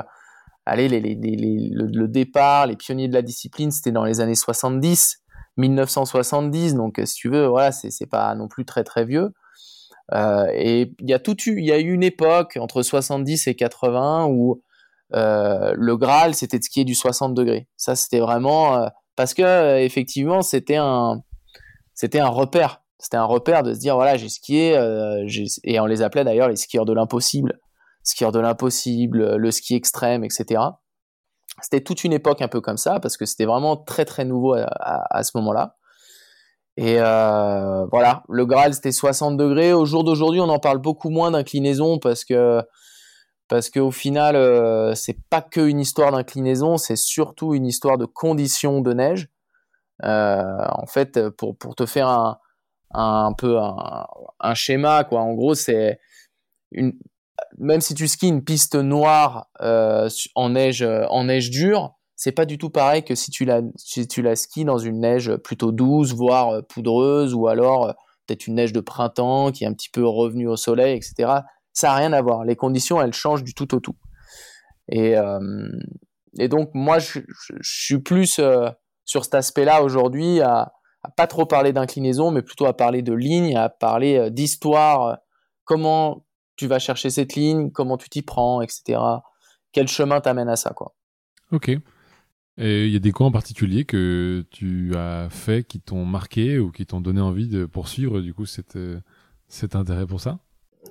allez, 0.64 0.88
le, 0.88 2.06
départ, 2.06 2.66
les 2.66 2.76
pionniers 2.76 3.08
de 3.08 3.14
la 3.14 3.22
discipline, 3.22 3.70
c'était 3.70 3.92
dans 3.92 4.04
les 4.04 4.20
années 4.20 4.34
70, 4.34 5.22
1970. 5.58 6.74
Donc, 6.74 7.00
si 7.04 7.14
tu 7.14 7.28
veux, 7.28 7.46
voilà, 7.46 7.72
c'est 7.72 8.06
pas 8.06 8.34
non 8.34 8.48
plus 8.48 8.64
très 8.64 8.84
très 8.84 9.04
vieux. 9.04 9.32
Euh, 10.14 10.46
et 10.54 10.92
il 11.00 11.10
y 11.10 11.12
a 11.12 11.18
tout 11.18 11.36
eu, 11.46 11.58
il 11.58 11.66
y 11.66 11.72
a 11.72 11.78
eu 11.78 11.92
une 11.92 12.02
époque 12.02 12.56
entre 12.58 12.82
70 12.82 13.46
et 13.46 13.54
80 13.54 14.26
où 14.26 14.62
euh, 15.14 15.74
le 15.76 15.96
Graal 15.96 16.34
c'était 16.34 16.58
de 16.58 16.64
skier 16.64 16.84
du 16.84 16.94
60 16.94 17.34
degrés. 17.34 17.68
Ça 17.76 17.94
c'était 17.94 18.20
vraiment 18.20 18.76
euh, 18.76 18.88
parce 19.16 19.34
que 19.34 19.78
effectivement 19.80 20.42
c'était 20.42 20.76
un 20.76 21.22
c'était 21.94 22.20
un 22.20 22.28
repère. 22.28 22.82
C'était 22.98 23.16
un 23.16 23.24
repère 23.24 23.62
de 23.62 23.72
se 23.74 23.78
dire 23.78 23.94
voilà 23.94 24.16
j'ai 24.16 24.28
skié 24.28 24.72
et 25.64 25.80
on 25.80 25.86
les 25.86 26.02
appelait 26.02 26.24
d'ailleurs 26.24 26.48
les 26.48 26.56
skieurs 26.56 26.84
de 26.84 26.92
l'impossible, 26.92 27.60
skieurs 28.02 28.32
de 28.32 28.40
l'impossible, 28.40 29.36
le 29.36 29.50
ski 29.50 29.76
extrême, 29.76 30.24
etc. 30.24 30.60
C'était 31.62 31.80
toute 31.80 32.04
une 32.04 32.12
époque 32.12 32.42
un 32.42 32.48
peu 32.48 32.60
comme 32.60 32.76
ça 32.76 33.00
parce 33.00 33.16
que 33.16 33.24
c'était 33.24 33.44
vraiment 33.44 33.76
très 33.76 34.04
très 34.04 34.24
nouveau 34.24 34.54
à, 34.54 34.66
à 35.10 35.22
ce 35.22 35.36
moment-là. 35.36 35.78
Et 36.78 36.98
euh, 37.00 37.86
voilà, 37.86 38.22
le 38.28 38.46
Graal 38.46 38.72
c'était 38.72 38.92
60 38.92 39.36
degrés. 39.36 39.72
Au 39.72 39.84
jour 39.84 40.04
d'aujourd'hui, 40.04 40.40
on 40.40 40.48
en 40.48 40.60
parle 40.60 40.78
beaucoup 40.78 41.10
moins 41.10 41.32
d'inclinaison 41.32 41.98
parce 41.98 42.24
que 42.24 42.62
parce 43.48 43.68
qu'au 43.68 43.90
final, 43.90 44.36
euh, 44.36 44.94
c'est 44.94 45.16
pas 45.28 45.42
que 45.42 45.60
une 45.60 45.80
histoire 45.80 46.12
d'inclinaison, 46.12 46.76
c'est 46.76 46.94
surtout 46.94 47.54
une 47.54 47.66
histoire 47.66 47.98
de 47.98 48.04
conditions 48.04 48.80
de 48.80 48.92
neige. 48.92 49.28
Euh, 50.04 50.64
en 50.70 50.86
fait, 50.86 51.28
pour, 51.30 51.58
pour 51.58 51.74
te 51.74 51.84
faire 51.84 52.06
un, 52.08 52.38
un, 52.92 53.32
peu 53.32 53.58
un, 53.58 54.54
schéma, 54.54 55.04
quoi. 55.04 55.20
En 55.20 55.34
gros, 55.34 55.54
c'est 55.54 56.00
une 56.72 56.94
même 57.56 57.80
si 57.80 57.94
tu 57.94 58.08
skis 58.08 58.28
une 58.28 58.42
piste 58.42 58.74
noire 58.74 59.46
euh, 59.60 60.08
en 60.34 60.50
neige 60.50 60.82
en 60.82 61.24
neige 61.24 61.50
dure, 61.50 61.98
c'est 62.18 62.32
pas 62.32 62.46
du 62.46 62.58
tout 62.58 62.68
pareil 62.68 63.04
que 63.04 63.14
si 63.14 63.30
tu 63.30 63.44
la, 63.44 63.62
si 63.76 64.08
tu 64.08 64.22
la 64.22 64.34
skis 64.34 64.64
dans 64.64 64.76
une 64.76 65.00
neige 65.00 65.36
plutôt 65.36 65.70
douce, 65.70 66.12
voire 66.12 66.48
euh, 66.48 66.62
poudreuse, 66.62 67.32
ou 67.32 67.46
alors 67.46 67.86
euh, 67.86 67.92
peut-être 68.26 68.48
une 68.48 68.56
neige 68.56 68.72
de 68.72 68.80
printemps 68.80 69.52
qui 69.52 69.62
est 69.62 69.68
un 69.68 69.72
petit 69.72 69.88
peu 69.88 70.04
revenue 70.04 70.48
au 70.48 70.56
soleil, 70.56 70.96
etc. 70.96 71.42
Ça 71.72 71.86
n'a 71.86 71.94
rien 71.94 72.12
à 72.12 72.20
voir. 72.20 72.44
Les 72.44 72.56
conditions, 72.56 73.00
elles 73.00 73.12
changent 73.12 73.44
du 73.44 73.54
tout 73.54 73.72
au 73.72 73.78
tout. 73.78 73.94
Et, 74.88 75.16
euh, 75.16 75.38
et 76.40 76.48
donc, 76.48 76.70
moi, 76.74 76.98
je, 76.98 77.20
suis 77.62 77.98
plus 77.98 78.40
sur 79.04 79.24
cet 79.24 79.34
aspect-là 79.34 79.84
aujourd'hui, 79.84 80.40
à, 80.40 80.72
à, 81.08 81.12
pas 81.16 81.26
trop 81.26 81.46
parler 81.46 81.72
d'inclinaison, 81.72 82.30
mais 82.30 82.42
plutôt 82.42 82.66
à 82.66 82.76
parler 82.76 83.02
de 83.02 83.12
ligne, 83.12 83.56
à 83.56 83.68
parler 83.68 84.30
d'histoire, 84.30 85.18
comment 85.64 86.24
tu 86.56 86.66
vas 86.66 86.78
chercher 86.78 87.10
cette 87.10 87.34
ligne, 87.34 87.70
comment 87.70 87.96
tu 87.96 88.08
t'y 88.08 88.22
prends, 88.22 88.60
etc. 88.60 89.00
Quel 89.72 89.88
chemin 89.88 90.20
t'amène 90.20 90.48
à 90.48 90.56
ça, 90.56 90.70
quoi. 90.70 90.94
Ok. 91.52 91.70
Et 92.58 92.86
il 92.86 92.92
y 92.92 92.96
a 92.96 92.98
des 92.98 93.12
coins 93.12 93.28
en 93.28 93.32
particulier 93.32 93.84
que 93.84 94.44
tu 94.50 94.92
as 94.96 95.28
fait 95.30 95.62
qui 95.62 95.80
t'ont 95.80 96.04
marqué 96.04 96.58
ou 96.58 96.72
qui 96.72 96.86
t'ont 96.86 97.00
donné 97.00 97.20
envie 97.20 97.46
de 97.46 97.66
poursuivre 97.66 98.20
du 98.20 98.34
coup 98.34 98.46
cet, 98.46 98.74
euh, 98.74 99.00
cet 99.46 99.76
intérêt 99.76 100.06
pour 100.06 100.20
ça? 100.20 100.40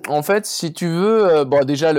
En 0.08 0.22
fait, 0.22 0.46
si 0.46 0.72
tu 0.72 0.86
veux, 0.86 1.26
euh, 1.26 1.44
bon 1.44 1.66
déjà 1.66 1.92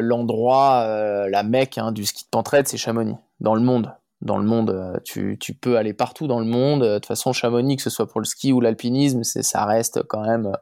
l'endroit, 0.00 0.82
euh, 0.86 1.28
la 1.28 1.42
mecque 1.42 1.78
hein, 1.78 1.90
du 1.90 2.04
ski 2.04 2.22
de 2.22 2.28
pentraide, 2.30 2.68
c'est 2.68 2.76
Chamonix, 2.76 3.16
dans 3.40 3.56
le 3.56 3.62
monde. 3.62 3.92
Dans 4.22 4.38
le 4.38 4.44
monde, 4.44 5.00
tu, 5.04 5.36
tu, 5.38 5.54
peux 5.54 5.76
aller 5.76 5.92
partout 5.92 6.26
dans 6.26 6.40
le 6.40 6.46
monde. 6.46 6.82
De 6.82 6.94
toute 6.94 7.06
façon, 7.06 7.32
Chamonix, 7.32 7.76
que 7.76 7.82
ce 7.82 7.90
soit 7.90 8.06
pour 8.06 8.20
le 8.20 8.24
ski 8.24 8.52
ou 8.52 8.60
l'alpinisme, 8.60 9.22
ça 9.24 9.66
reste 9.66 10.02
quand 10.04 10.22
même 10.22 10.52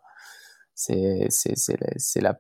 c'est 0.75 1.26
c'est 1.30 1.54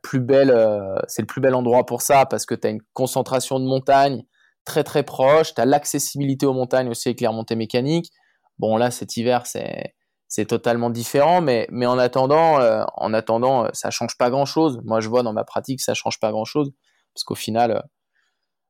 plus 0.02 0.26
euh, 0.30 0.96
c'est 1.06 1.22
le 1.22 1.26
plus 1.26 1.40
bel 1.40 1.54
endroit 1.54 1.86
pour 1.86 2.02
ça 2.02 2.26
parce 2.26 2.46
que 2.46 2.54
tu 2.54 2.66
as 2.66 2.70
une 2.70 2.82
concentration 2.92 3.60
de 3.60 3.64
montagnes 3.64 4.24
très 4.64 4.82
très 4.82 5.02
proche, 5.02 5.54
tu 5.54 5.60
as 5.60 5.66
l'accessibilité 5.66 6.46
aux 6.46 6.52
montagnes 6.52 6.88
aussi 6.88 7.08
avec 7.08 7.20
les 7.20 7.26
remontées 7.26 7.56
mécaniques. 7.56 8.10
Bon 8.58 8.76
là 8.76 8.90
cet 8.90 9.16
hiver 9.16 9.46
c'est 9.46 9.94
c'est 10.26 10.46
totalement 10.46 10.90
différent 10.90 11.40
mais 11.40 11.68
en 11.86 11.98
attendant 11.98 12.60
euh, 12.60 12.84
en 12.96 13.14
attendant 13.14 13.68
ça 13.72 13.90
change 13.90 14.16
pas 14.18 14.30
grand-chose. 14.30 14.80
Moi 14.84 15.00
je 15.00 15.08
vois 15.08 15.22
dans 15.22 15.32
ma 15.32 15.44
pratique 15.44 15.80
ça 15.80 15.94
change 15.94 16.18
pas 16.18 16.32
grand-chose 16.32 16.72
parce 17.14 17.24
qu'au 17.24 17.36
final 17.36 17.84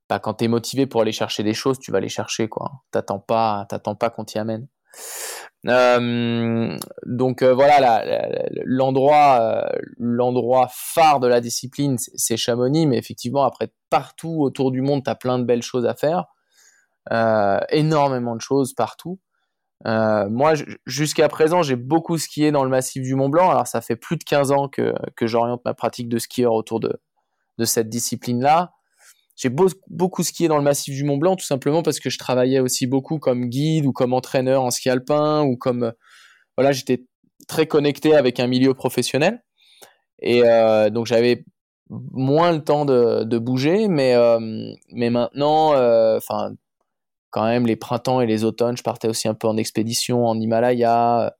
bah, 0.09 0.19
quand 0.19 0.35
tu 0.35 0.45
es 0.45 0.49
motivé 0.49 0.87
pour 0.87 1.01
aller 1.01 1.13
chercher 1.13 1.43
des 1.43 1.55
choses, 1.55 1.79
tu 1.79 1.91
vas 1.91 2.01
les 2.01 2.09
chercher 2.09 2.49
quoi. 2.49 2.85
T'attends 2.91 3.19
pas 3.19 3.67
pas 3.69 4.11
qu'on 4.11 4.25
t'y 4.25 4.39
amène. 4.39 4.69
Euh, 5.67 6.77
donc 7.07 7.41
euh, 7.43 7.55
voilà, 7.55 8.05
l'endroit, 8.65 9.39
euh, 9.41 9.79
l'endroit 9.99 10.69
phare 10.71 11.21
de 11.21 11.27
la 11.27 11.41
discipline, 11.41 11.97
c'est 11.99 12.37
Chamonix, 12.37 12.87
mais 12.87 12.99
effectivement 12.99 13.45
après 13.45 13.73
partout 13.89 14.43
autour 14.43 14.71
du 14.71 14.83
monde, 14.83 15.05
tu 15.05 15.11
as 15.11 15.15
plein 15.15 15.39
de 15.39 15.45
belles 15.45 15.63
choses 15.63 15.87
à 15.87 15.95
faire, 15.95 16.27
énormément 17.71 18.37
de 18.37 18.41
choses 18.41 18.75
partout. 18.75 19.21
moi, 19.85 20.55
jusqu'à 20.87 21.29
présent, 21.29 21.63
j'ai 21.63 21.77
beaucoup 21.77 22.19
skié 22.19 22.53
dans 22.53 22.65
le 22.65 22.71
massif 22.71 23.03
du 23.03 23.15
Mont 23.15 23.29
Blanc. 23.29 23.51
Alors, 23.51 23.67
ça 23.67 23.81
fait 23.81 23.97
plus 23.97 24.17
de 24.17 24.25
15 24.25 24.53
ans 24.53 24.69
que, 24.69 24.95
j'oriente 25.23 25.63
ma 25.65 25.75
pratique 25.75 26.09
de 26.09 26.19
skieur 26.19 26.53
autour 26.53 26.81
de, 26.81 27.01
de 27.59 27.65
cette 27.65 27.89
discipline-là. 27.89 28.73
J'ai 29.37 29.49
beaucoup 29.49 30.23
skié 30.23 30.47
dans 30.49 30.59
le 30.59 30.63
massif 30.63 30.95
du 30.95 31.05
Mont 31.05 31.17
Blanc, 31.17 31.37
tout 31.37 31.45
simplement 31.45 31.83
parce 31.83 31.99
que 31.99 32.09
je 32.09 32.19
travaillais 32.19 32.61
aussi 32.61 32.87
beaucoup 32.87 33.19
comme 33.19 33.47
guide 33.47 33.85
ou 33.85 33.93
comme 33.93 34.13
entraîneur 34.13 34.63
en 34.63 34.71
ski 34.71 34.91
alpin 34.91 35.43
ou 35.43 35.57
comme 35.57 35.93
voilà, 36.57 36.73
j'étais 36.73 37.05
très 37.49 37.67
connecté 37.67 38.15
avec 38.15 38.39
un 38.39 38.47
milieu 38.47 38.75
professionnel 38.75 39.43
et 40.21 40.43
euh, 40.45 40.91
donc 40.91 41.07
j'avais 41.07 41.45
moins 41.91 42.53
le 42.53 42.63
temps 42.63 42.85
de, 42.85 43.39
bouger, 43.39 43.89
mais 43.89 44.15
euh, 44.15 44.39
mais 44.91 45.11
maintenant, 45.11 45.75
euh, 45.75 46.17
enfin 46.17 46.53
quand 47.31 47.45
même 47.45 47.67
les 47.67 47.77
printemps 47.77 48.21
et 48.21 48.27
les 48.27 48.45
automnes, 48.45 48.77
je 48.77 48.83
partais 48.83 49.09
aussi 49.09 49.27
un 49.27 49.35
peu 49.35 49.49
en 49.49 49.57
expédition 49.57 50.27
en 50.27 50.41
Himalaya. 50.41 51.35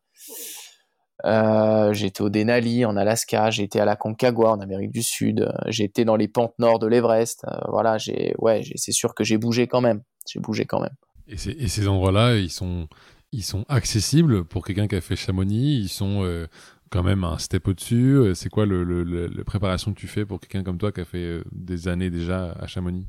Euh, 1.25 1.93
j'ai 1.95 2.07
été 2.07 2.23
au 2.23 2.29
Denali 2.29 2.85
en 2.85 2.97
Alaska, 2.97 3.51
j'ai 3.51 3.63
été 3.63 3.81
à 3.81 3.87
la 3.87 3.97
Concagua 3.97 4.53
en 4.53 4.61
Amérique 4.61 4.91
du 4.91 5.03
Sud, 5.03 5.41
euh, 5.41 5.53
j'ai 5.69 5.85
été 5.85 6.05
dans 6.05 6.17
les 6.17 6.29
pentes 6.29 6.53
nord 6.59 6.79
de 6.79 6.87
l'Everest. 6.87 7.45
Euh, 7.47 7.57
voilà, 7.69 7.97
j'ai, 7.97 8.35
ouais, 8.39 8.63
c'est 8.77 8.93
sûr 8.93 9.15
que 9.15 9.25
j'ai 9.25 9.39
bougé 9.39 9.67
quand 9.67 9.81
même. 9.81 10.03
J'ai 10.31 10.41
bougé 10.41 10.67
quand 10.67 10.81
même. 10.81 10.95
Et, 11.27 11.35
et 11.35 11.69
ces 11.69 11.89
endroits-là, 11.89 12.37
ils 12.37 12.51
sont, 12.51 12.89
ils 13.33 13.43
sont 13.43 13.65
accessibles 13.69 14.45
pour 14.45 14.67
quelqu'un 14.67 14.87
qui 14.87 14.97
a 14.97 15.01
fait 15.01 15.17
Chamonix. 15.17 15.81
Ils 15.81 15.89
sont 15.89 16.47
quand 16.91 17.03
même 17.03 17.25
un 17.25 17.39
step 17.39 17.69
au-dessus. 17.69 18.35
C'est 18.35 18.51
quoi 18.51 18.67
le, 18.67 18.85
le, 18.85 19.03
la 19.27 19.45
préparation 19.45 19.95
que 19.95 19.99
tu 19.99 20.07
fais 20.07 20.27
pour 20.27 20.41
quelqu'un 20.41 20.63
comme 20.63 20.79
toi 20.79 20.93
qui 20.93 21.01
a 21.01 21.05
fait 21.07 21.41
des 21.53 21.89
années 21.89 22.11
déjà 22.11 22.53
à 22.61 22.67
Chamonix? 22.67 23.07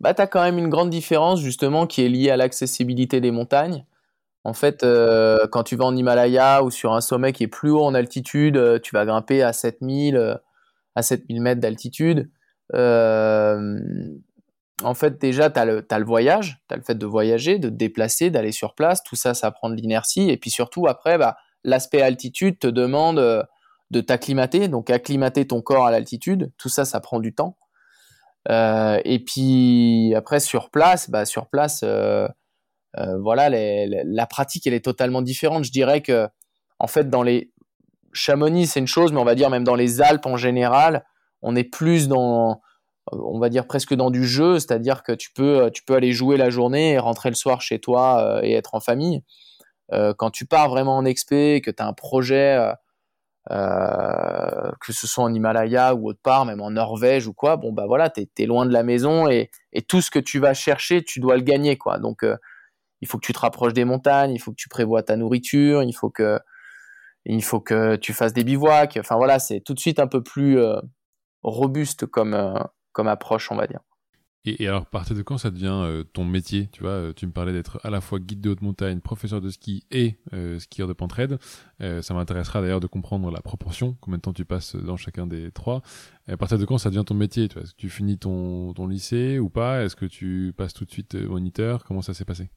Bah, 0.00 0.14
t'as 0.14 0.26
quand 0.26 0.42
même 0.42 0.58
une 0.58 0.68
grande 0.68 0.90
différence 0.90 1.40
justement 1.40 1.86
qui 1.86 2.02
est 2.02 2.08
liée 2.08 2.30
à 2.30 2.36
l'accessibilité 2.36 3.20
des 3.20 3.30
montagnes. 3.30 3.84
En 4.44 4.54
fait, 4.54 4.82
euh, 4.82 5.46
quand 5.50 5.62
tu 5.62 5.76
vas 5.76 5.84
en 5.84 5.94
Himalaya 5.94 6.64
ou 6.64 6.70
sur 6.70 6.92
un 6.94 7.00
sommet 7.00 7.32
qui 7.32 7.44
est 7.44 7.48
plus 7.48 7.70
haut 7.70 7.84
en 7.84 7.94
altitude, 7.94 8.56
euh, 8.56 8.78
tu 8.80 8.94
vas 8.94 9.04
grimper 9.04 9.42
à 9.42 9.52
7000, 9.52 10.16
euh, 10.16 10.34
à 10.96 11.02
7000 11.02 11.40
mètres 11.40 11.60
d'altitude. 11.60 12.28
en 14.84 14.94
fait, 14.94 15.20
déjà, 15.20 15.48
tu 15.48 15.60
as, 15.60 15.62
as, 15.62 15.98
le 15.98 16.04
voyage, 16.04 16.60
tu 16.68 16.74
as 16.74 16.76
le 16.76 16.82
fait 16.82 16.96
de 16.96 17.06
voyager, 17.06 17.58
de 17.58 17.68
te 17.68 17.74
déplacer, 17.74 18.30
d'aller 18.30 18.50
sur 18.50 18.74
place. 18.74 19.04
Tout 19.04 19.14
ça, 19.14 19.34
ça 19.34 19.50
prend 19.52 19.70
de 19.70 19.76
l'inertie. 19.76 20.30
Et 20.30 20.36
puis 20.36 20.50
surtout, 20.50 20.88
après, 20.88 21.18
bah, 21.18 21.36
l'aspect 21.62 22.02
altitude 22.02 22.58
te 22.58 22.66
demande 22.66 23.46
de 23.90 24.00
t'acclimater, 24.00 24.66
donc 24.68 24.90
acclimater 24.90 25.46
ton 25.46 25.62
corps 25.62 25.86
à 25.86 25.92
l'altitude. 25.92 26.50
Tout 26.58 26.68
ça, 26.68 26.84
ça 26.84 26.98
prend 27.00 27.20
du 27.20 27.32
temps. 27.32 27.56
et 28.50 29.22
puis 29.24 30.14
après, 30.16 30.40
sur 30.40 30.70
place, 30.70 31.10
bah, 31.10 31.26
sur 31.26 31.46
place 31.46 31.84
euh, 32.98 33.18
voilà, 33.18 33.48
la 33.48 34.26
pratique 34.26 34.66
elle 34.66 34.74
est 34.74 34.84
totalement 34.84 35.22
différente. 35.22 35.64
Je 35.64 35.72
dirais 35.72 36.02
que 36.02 36.28
en 36.78 36.86
fait 36.86 37.08
dans 37.08 37.22
les 37.22 37.52
Chamonix 38.12 38.66
c'est 38.66 38.80
une 38.80 38.86
chose, 38.86 39.12
mais 39.12 39.20
on 39.20 39.24
va 39.24 39.34
dire 39.34 39.50
même 39.50 39.64
dans 39.64 39.74
les 39.74 40.02
Alpes 40.02 40.26
en 40.26 40.36
général, 40.36 41.04
on 41.40 41.56
est 41.56 41.64
plus 41.64 42.08
dans 42.08 42.60
on 43.10 43.40
va 43.40 43.48
dire 43.48 43.66
presque 43.66 43.94
dans 43.94 44.10
du 44.10 44.24
jeu, 44.24 44.58
c'est-à-dire 44.58 45.02
que 45.02 45.12
tu 45.12 45.32
peux, 45.32 45.70
tu 45.72 45.82
peux 45.84 45.94
aller 45.94 46.12
jouer 46.12 46.36
la 46.36 46.50
journée 46.50 46.92
et 46.92 46.98
rentrer 46.98 47.30
le 47.30 47.34
soir 47.34 47.60
chez 47.60 47.80
toi 47.80 48.20
euh, 48.20 48.40
et 48.42 48.52
être 48.52 48.74
en 48.74 48.80
famille. 48.80 49.24
Euh, 49.92 50.14
quand 50.16 50.30
tu 50.30 50.46
pars 50.46 50.68
vraiment 50.68 50.96
en 50.96 51.04
expé, 51.04 51.60
que 51.62 51.70
tu 51.70 51.82
as 51.82 51.86
un 51.86 51.92
projet, 51.94 52.72
que 53.48 54.92
ce 54.92 55.06
soit 55.08 55.24
en 55.24 55.34
Himalaya 55.34 55.94
ou 55.94 56.10
autre 56.10 56.20
part, 56.22 56.44
même 56.44 56.60
en 56.60 56.70
Norvège 56.70 57.26
ou 57.26 57.32
quoi, 57.32 57.56
bon 57.56 57.72
bah 57.72 57.86
voilà, 57.86 58.08
tu 58.08 58.28
es, 58.38 58.46
loin 58.46 58.66
de 58.66 58.72
la 58.72 58.84
maison 58.84 59.28
et, 59.28 59.50
et, 59.72 59.82
tout 59.82 60.00
ce 60.00 60.10
que 60.10 60.20
tu 60.20 60.38
vas 60.38 60.54
chercher, 60.54 61.02
tu 61.02 61.18
dois 61.18 61.36
le 61.36 61.42
gagner 61.42 61.76
quoi. 61.76 61.98
Donc 61.98 62.24
il 63.02 63.08
faut 63.08 63.18
que 63.18 63.26
tu 63.26 63.32
te 63.32 63.40
rapproches 63.40 63.74
des 63.74 63.84
montagnes, 63.84 64.32
il 64.32 64.38
faut 64.38 64.52
que 64.52 64.56
tu 64.56 64.68
prévois 64.68 65.02
ta 65.02 65.16
nourriture, 65.16 65.82
il 65.82 65.92
faut 65.92 66.08
que, 66.08 66.38
il 67.26 67.42
faut 67.42 67.60
que 67.60 67.96
tu 67.96 68.12
fasses 68.12 68.32
des 68.32 68.44
bivouacs. 68.44 68.96
Enfin 68.98 69.16
voilà, 69.16 69.40
c'est 69.40 69.60
tout 69.60 69.74
de 69.74 69.80
suite 69.80 69.98
un 69.98 70.06
peu 70.06 70.22
plus 70.22 70.58
euh, 70.58 70.80
robuste 71.42 72.06
comme, 72.06 72.32
euh, 72.32 72.54
comme 72.92 73.08
approche, 73.08 73.50
on 73.50 73.56
va 73.56 73.66
dire. 73.66 73.80
Et, 74.44 74.66
alors, 74.66 74.82
à 74.82 74.84
partir 74.86 75.14
de 75.14 75.22
quand 75.22 75.38
ça 75.38 75.50
devient 75.50 75.82
euh, 75.84 76.02
ton 76.02 76.24
métier 76.24 76.68
Tu 76.72 76.82
vois, 76.82 77.12
tu 77.14 77.26
me 77.26 77.32
parlais 77.32 77.52
d'être 77.52 77.78
à 77.84 77.90
la 77.90 78.00
fois 78.00 78.18
guide 78.18 78.40
de 78.40 78.50
haute 78.50 78.62
montagne, 78.62 79.00
professeur 79.00 79.40
de 79.40 79.50
ski 79.50 79.84
et 79.90 80.16
skieur 80.58 80.86
de 80.86 80.92
pente 80.92 81.12
raide. 81.12 81.38
ça 81.80 82.14
m'intéressera 82.14 82.60
d'ailleurs 82.60 82.80
de 82.80 82.88
comprendre 82.88 83.30
la 83.32 83.40
proportion, 83.40 83.96
combien 84.00 84.18
de 84.18 84.22
temps 84.22 84.32
tu 84.32 84.44
passes 84.44 84.76
dans 84.76 84.96
chacun 84.96 85.26
des 85.26 85.50
trois. 85.52 85.82
à 86.28 86.36
partir 86.36 86.58
de 86.58 86.64
quand 86.64 86.78
ça 86.78 86.90
devient 86.90 87.04
ton 87.04 87.14
métier 87.14 87.44
Est-ce 87.44 87.72
que 87.72 87.76
tu 87.76 87.88
finis 87.88 88.18
ton, 88.18 88.74
ton 88.74 88.86
lycée 88.86 89.38
ou 89.40 89.48
pas? 89.48 89.84
Est-ce 89.84 89.94
que 89.96 90.06
tu 90.06 90.52
passes 90.56 90.74
tout 90.74 90.84
de 90.84 90.90
suite 90.90 91.14
moniteur? 91.14 91.84
Comment 91.84 92.02
ça 92.02 92.14
s'est 92.14 92.24
passé? 92.24 92.50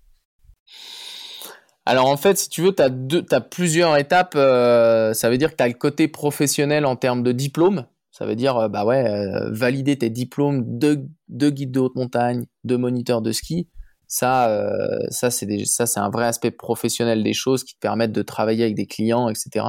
Alors 1.86 2.08
en 2.08 2.18
fait, 2.18 2.38
si 2.38 2.50
tu 2.50 2.62
veux, 2.64 2.74
tu 2.74 2.82
as, 2.82 3.42
plusieurs 3.42 3.96
étapes. 3.98 4.34
Euh, 4.36 5.14
ça 5.14 5.30
veut 5.30 5.38
dire 5.38 5.52
que 5.52 5.56
tu 5.56 5.64
as 5.64 5.68
le 5.68 5.76
côté 5.76 6.08
professionnel 6.08 6.86
en 6.86 6.96
termes 6.96 7.22
de 7.22 7.32
diplôme. 7.32 7.86
Ça 8.12 8.26
veut 8.26 8.36
dire, 8.36 8.58
euh, 8.58 8.68
bah 8.70 8.86
ouais, 8.86 9.06
euh, 9.08 9.52
valider 9.52 9.98
tes 9.98 10.10
diplômes 10.10 10.64
de, 10.80 11.06
guide 11.30 11.72
de 11.72 11.80
haute 11.80 11.96
montagne, 11.96 12.46
de 12.64 12.76
moniteur 12.76 13.22
de 13.22 13.32
ski. 13.32 13.70
Ça, 14.08 14.70
ça 15.10 15.32
c'est 15.32 15.98
un 15.98 16.10
vrai 16.12 16.26
aspect 16.26 16.52
professionnel 16.52 17.24
des 17.24 17.34
choses 17.34 17.64
qui 17.64 17.74
te 17.74 17.80
permettent 17.80 18.12
de 18.12 18.22
travailler 18.22 18.64
avec 18.64 18.76
des 18.76 18.86
clients, 18.86 19.30
etc. 19.30 19.66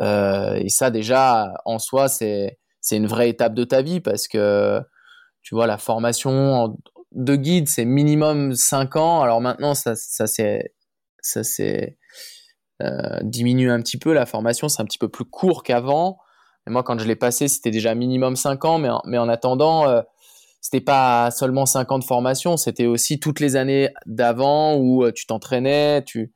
et 0.00 0.68
ça 0.68 0.90
déjà 0.90 1.54
en 1.64 1.78
soi 1.78 2.08
c'est 2.08 2.58
une 2.90 3.06
vraie 3.06 3.30
étape 3.30 3.54
de 3.54 3.64
ta 3.64 3.80
vie 3.80 4.00
parce 4.00 4.28
que 4.28 4.82
tu 5.40 5.54
vois 5.54 5.66
la 5.66 5.78
formation 5.78 6.76
de 7.12 7.36
guide, 7.36 7.68
c'est 7.68 7.84
minimum 7.84 8.54
5 8.54 8.96
ans. 8.96 9.22
Alors 9.22 9.40
maintenant, 9.40 9.74
ça, 9.74 9.94
ça 9.96 10.26
s'est 10.26 11.98
euh, 12.82 13.18
diminué 13.22 13.70
un 13.70 13.80
petit 13.80 13.98
peu. 13.98 14.12
La 14.12 14.26
formation, 14.26 14.68
c'est 14.68 14.82
un 14.82 14.84
petit 14.84 14.98
peu 14.98 15.08
plus 15.08 15.24
court 15.24 15.62
qu'avant. 15.62 16.18
Et 16.66 16.70
moi, 16.70 16.82
quand 16.82 16.98
je 16.98 17.06
l'ai 17.06 17.16
passé, 17.16 17.48
c'était 17.48 17.70
déjà 17.70 17.94
minimum 17.94 18.36
5 18.36 18.64
ans. 18.64 18.78
Mais 18.78 18.90
en, 18.90 19.00
mais 19.04 19.18
en 19.18 19.28
attendant, 19.28 19.88
euh, 19.88 20.02
c'était 20.60 20.80
pas 20.80 21.30
seulement 21.30 21.66
5 21.66 21.90
ans 21.92 21.98
de 21.98 22.04
formation, 22.04 22.56
c'était 22.56 22.86
aussi 22.86 23.20
toutes 23.20 23.40
les 23.40 23.56
années 23.56 23.90
d'avant 24.06 24.76
où 24.76 25.04
euh, 25.04 25.12
tu 25.12 25.26
t'entraînais, 25.26 26.02
tu, 26.04 26.32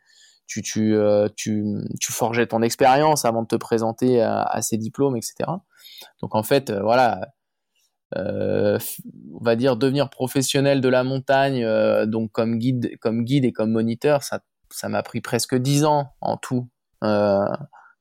tu, 0.46 0.62
tu, 0.62 0.96
tu, 1.36 1.64
tu, 2.00 2.12
forgeais 2.12 2.46
ton 2.46 2.62
expérience 2.62 3.24
avant 3.24 3.42
de 3.42 3.48
te 3.48 3.56
présenter 3.56 4.20
à, 4.20 4.60
ces 4.62 4.76
diplômes, 4.76 5.16
etc. 5.16 5.34
Donc 6.20 6.34
en 6.34 6.42
fait, 6.42 6.70
voilà, 6.70 7.20
euh, 8.16 8.78
on 9.34 9.44
va 9.44 9.56
dire 9.56 9.76
devenir 9.76 10.10
professionnel 10.10 10.80
de 10.80 10.88
la 10.88 11.04
montagne, 11.04 11.64
euh, 11.64 12.06
donc 12.06 12.32
comme 12.32 12.58
guide, 12.58 12.98
comme 13.00 13.24
guide 13.24 13.44
et 13.44 13.52
comme 13.52 13.72
moniteur, 13.72 14.22
ça, 14.22 14.40
ça 14.70 14.88
m'a 14.88 15.02
pris 15.02 15.20
presque 15.20 15.54
dix 15.54 15.84
ans 15.84 16.12
en 16.20 16.36
tout, 16.36 16.68
euh, 17.04 17.46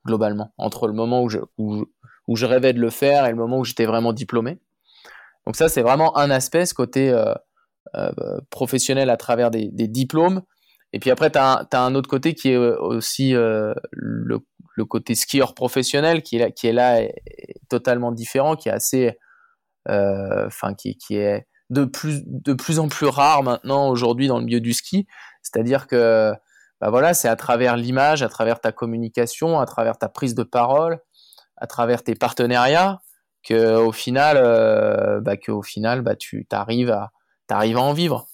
globalement, 0.06 0.52
entre 0.58 0.86
le 0.86 0.92
moment 0.92 1.22
où 1.22 1.28
je, 1.28 1.38
où, 1.58 1.86
je 2.34 2.46
rêvais 2.46 2.72
de 2.72 2.80
le 2.80 2.90
faire 2.90 3.26
et 3.26 3.30
le 3.30 3.36
moment 3.36 3.58
où 3.58 3.64
j'étais 3.64 3.86
vraiment 3.86 4.12
diplômé. 4.12 4.58
Donc 5.46 5.56
ça, 5.56 5.68
c'est 5.68 5.82
vraiment 5.82 6.16
un 6.16 6.30
aspect, 6.30 6.66
ce 6.66 6.74
côté 6.74 7.14
professionnel 8.48 9.10
à 9.10 9.16
travers 9.16 9.50
des, 9.50 9.68
diplômes. 9.88 10.42
Et 10.92 11.00
puis 11.00 11.10
après, 11.10 11.30
tu 11.30 11.38
as, 11.38 11.66
un 11.72 11.94
autre 11.94 12.08
côté 12.08 12.34
qui 12.34 12.50
est 12.50 12.56
aussi 12.56 13.32
le, 13.32 14.44
côté 14.88 15.14
skieur 15.14 15.54
professionnel, 15.54 16.22
qui 16.22 16.36
est 16.36 16.38
là, 16.38 16.50
qui 16.50 16.68
est 16.68 16.72
là 16.72 17.02
totalement 17.68 18.12
différent, 18.12 18.56
qui 18.56 18.68
est 18.68 18.72
assez 18.72 19.18
enfin 19.88 20.74
qui, 20.74 21.16
est 21.16 21.46
de 21.72 21.84
plus, 21.84 22.78
en 22.78 22.88
plus 22.88 23.06
rare 23.06 23.42
maintenant 23.42 23.88
aujourd'hui 23.88 24.28
dans 24.28 24.38
le 24.38 24.44
milieu 24.44 24.60
du 24.60 24.72
ski. 24.72 25.06
C'est-à-dire 25.42 25.86
que 25.86 26.32
bah 26.80 26.90
voilà, 26.90 27.14
c'est 27.14 27.28
à 27.28 27.36
travers 27.36 27.76
l'image, 27.76 28.22
à 28.22 28.28
travers 28.28 28.60
ta 28.60 28.72
communication, 28.72 29.60
à 29.60 29.66
travers 29.66 29.98
ta 29.98 30.08
prise 30.08 30.34
de 30.34 30.42
parole, 30.42 30.98
à 31.56 31.66
travers 31.66 32.02
tes 32.02 32.14
partenariats, 32.14 33.00
que 33.44 33.76
au 33.76 33.92
final, 33.92 34.36
euh, 34.36 35.20
bah, 35.20 35.36
que 35.36 35.52
au 35.52 35.62
final, 35.62 36.02
bah, 36.02 36.16
tu 36.16 36.46
arrives 36.50 36.90
à, 36.90 37.10
arrives 37.50 37.76
à 37.76 37.82
en 37.82 37.92
vivre. 37.92 38.26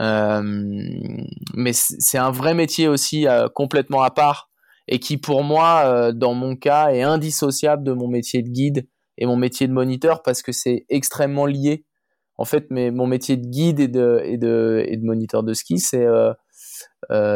Euh, 0.00 0.42
mais 1.54 1.72
c'est 1.72 2.18
un 2.18 2.30
vrai 2.30 2.54
métier 2.54 2.88
aussi 2.88 3.26
complètement 3.54 4.02
à 4.02 4.10
part 4.10 4.50
et 4.86 4.98
qui 4.98 5.18
pour 5.18 5.42
moi, 5.42 6.12
dans 6.12 6.34
mon 6.34 6.56
cas, 6.56 6.90
est 6.92 7.02
indissociable 7.02 7.84
de 7.84 7.92
mon 7.92 8.08
métier 8.08 8.42
de 8.42 8.48
guide 8.48 8.86
et 9.18 9.26
mon 9.26 9.36
métier 9.36 9.66
de 9.68 9.72
moniteur 9.72 10.22
parce 10.22 10.42
que 10.42 10.52
c'est 10.52 10.86
extrêmement 10.88 11.46
lié. 11.46 11.84
En 12.36 12.44
fait, 12.44 12.66
mais, 12.70 12.90
mon 12.90 13.06
métier 13.06 13.36
de 13.36 13.46
guide 13.46 13.80
et 13.80 13.88
de, 13.88 14.20
et 14.24 14.38
de, 14.38 14.84
et 14.86 14.96
de 14.96 15.04
moniteur 15.04 15.42
de 15.42 15.54
ski, 15.54 15.78
c'est 15.78 16.06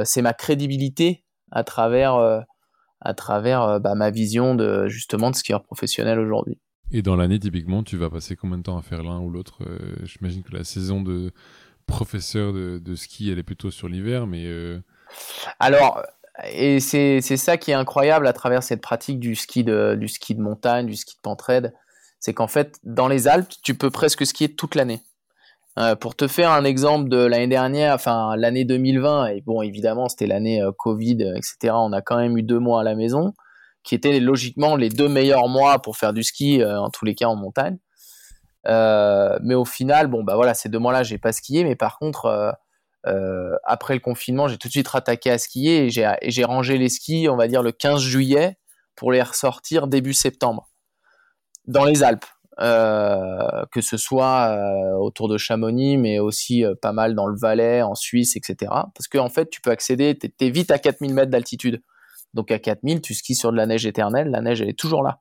c'est 0.05 0.23
ma 0.23 0.33
crédibilité 0.33 1.25
à 1.53 1.63
travers, 1.63 2.45
à 3.01 3.15
travers 3.15 3.79
bah, 3.81 3.95
ma 3.95 4.11
vision 4.11 4.55
de 4.55 4.89
justement 4.89 5.31
de 5.31 5.37
skieur 5.37 5.63
professionnel 5.63 6.19
aujourd'hui. 6.19 6.59
Et 6.91 7.03
dans 7.03 7.17
l'année, 7.17 7.39
typiquement, 7.39 7.83
tu 7.83 7.97
vas 7.97 8.09
passer 8.09 8.35
combien 8.35 8.59
de 8.59 8.63
temps 8.63 8.79
à 8.79 8.83
faire 8.83 9.03
l'un 9.03 9.21
ou 9.21 9.31
l'autre? 9.31 9.63
Euh, 9.67 9.95
J'imagine 10.05 10.43
que 10.43 10.55
la 10.55 10.65
saison 10.65 11.03
de 11.03 11.33
professeur 11.87 12.53
de, 12.53 12.95
ski, 12.95 13.31
elle 13.31 13.39
est 13.39 13.43
plutôt 13.43 13.71
sur 13.71 13.89
l'hiver, 13.89 14.27
mais... 14.27 14.45
Euh, 14.47 14.81
Alors, 15.59 16.03
et 16.45 16.81
c'est 16.81 17.21
ça 17.21 17.57
qui 17.57 17.71
est 17.71 17.75
incroyable 17.75 18.27
à 18.27 18.33
travers 18.33 18.63
cette 18.63 18.81
pratique 18.81 19.19
du 19.19 19.35
ski 19.35 19.65
de, 19.65 19.97
du 19.99 20.09
ski 20.09 20.35
de 20.35 20.41
montagne, 20.41 20.87
du 20.87 20.97
ski 20.97 21.17
de 21.17 21.21
pentraide, 21.21 21.75
c'est 22.21 22.35
qu'en 22.35 22.49
fait, 22.49 22.79
dans 22.85 23.09
les 23.09 23.29
Alpes, 23.29 23.53
tu 23.63 23.75
peux 23.75 23.91
presque 23.91 24.27
skier 24.27 24.55
toute 24.55 24.75
l'année. 24.75 25.03
Euh, 25.79 25.95
pour 25.95 26.17
te 26.17 26.27
faire 26.27 26.51
un 26.51 26.65
exemple 26.65 27.09
de 27.09 27.19
l'année 27.19 27.47
dernière, 27.47 27.95
enfin 27.95 28.35
l'année 28.37 28.65
2020, 28.65 29.27
et 29.29 29.41
bon 29.43 29.63
évidemment 29.63 30.09
c'était 30.09 30.27
l'année 30.27 30.61
Covid, 30.77 31.35
etc. 31.37 31.75
On 31.75 31.93
a 31.93 32.03
quand 32.03 32.17
même 32.17 32.37
eu 32.37 32.43
deux 32.43 32.59
mois 32.59 32.81
à 32.81 32.85
la 32.85 32.97
maison 32.97 33.33
qui 33.89 33.95
étaient 33.95 34.21
logiquement 34.21 34.77
les 34.77 34.91
deux 34.91 35.09
meilleurs 35.09 35.49
mois 35.49 35.81
pour 35.81 35.97
faire 35.97 36.13
du 36.13 36.23
ski, 36.23 36.63
euh, 36.63 36.79
en 36.79 36.91
tous 36.91 37.07
les 37.07 37.15
cas 37.15 37.27
en 37.27 37.37
montagne. 37.37 37.79
Euh, 38.67 39.39
mais 39.43 39.55
au 39.55 39.65
final, 39.65 40.09
bon, 40.09 40.23
bah 40.23 40.37
voilà, 40.37 40.53
ces 40.53 40.69
deux 40.69 40.79
mois-là, 40.79 41.03
j'ai 41.03 41.17
pas 41.17 41.33
skié, 41.33 41.65
mais 41.65 41.75
par 41.75 41.99
contre, 41.99 42.55
euh, 43.07 43.55
après 43.65 43.95
le 43.95 44.01
confinement, 44.01 44.49
j'ai 44.49 44.59
tout 44.59 44.69
de 44.69 44.73
suite 44.73 44.89
rattaqué 44.89 45.31
à 45.31 45.39
skier 45.39 45.87
et 45.87 45.91
j'ai 46.31 46.45
rangé 46.45 46.79
les 46.79 46.89
skis, 46.89 47.29
on 47.29 47.37
va 47.37 47.49
dire, 47.49 47.63
le 47.63 47.73
15 47.73 48.01
juillet 48.01 48.59
pour 48.97 49.13
les 49.13 49.23
ressortir 49.23 49.87
début 49.87 50.15
septembre 50.15 50.69
dans 51.67 51.85
les 51.85 52.03
Alpes. 52.03 52.27
que 52.59 53.81
ce 53.81 53.97
soit 53.97 54.99
autour 54.99 55.29
de 55.29 55.39
Chamonix, 55.39 55.97
mais 55.97 56.19
aussi 56.19 56.65
pas 56.83 56.93
mal 56.93 57.15
dans 57.15 57.27
le 57.27 57.39
Valais, 57.39 57.83
en 57.83 57.95
Suisse, 57.95 58.37
etc. 58.37 58.57
Parce 58.95 59.07
qu'en 59.11 59.27
en 59.27 59.29
fait, 59.29 59.49
tu 59.49 59.61
peux 59.61 59.71
accéder, 59.71 60.19
tu 60.19 60.33
es, 60.41 60.51
vite 60.51 60.71
à 60.71 60.79
4000 60.79 61.15
mètres 61.15 61.31
d'altitude. 61.31 61.83
Donc 62.35 62.51
à 62.51 62.59
4000, 62.59 63.01
tu 63.01 63.15
skis 63.15 63.35
sur 63.35 63.53
de 63.53 63.57
la 63.57 63.67
neige 63.67 63.87
éternelle, 63.87 64.31
la 64.31 64.41
neige 64.41 64.61
elle 64.61 64.69
est 64.69 64.79
toujours 64.79 65.03
là. 65.03 65.21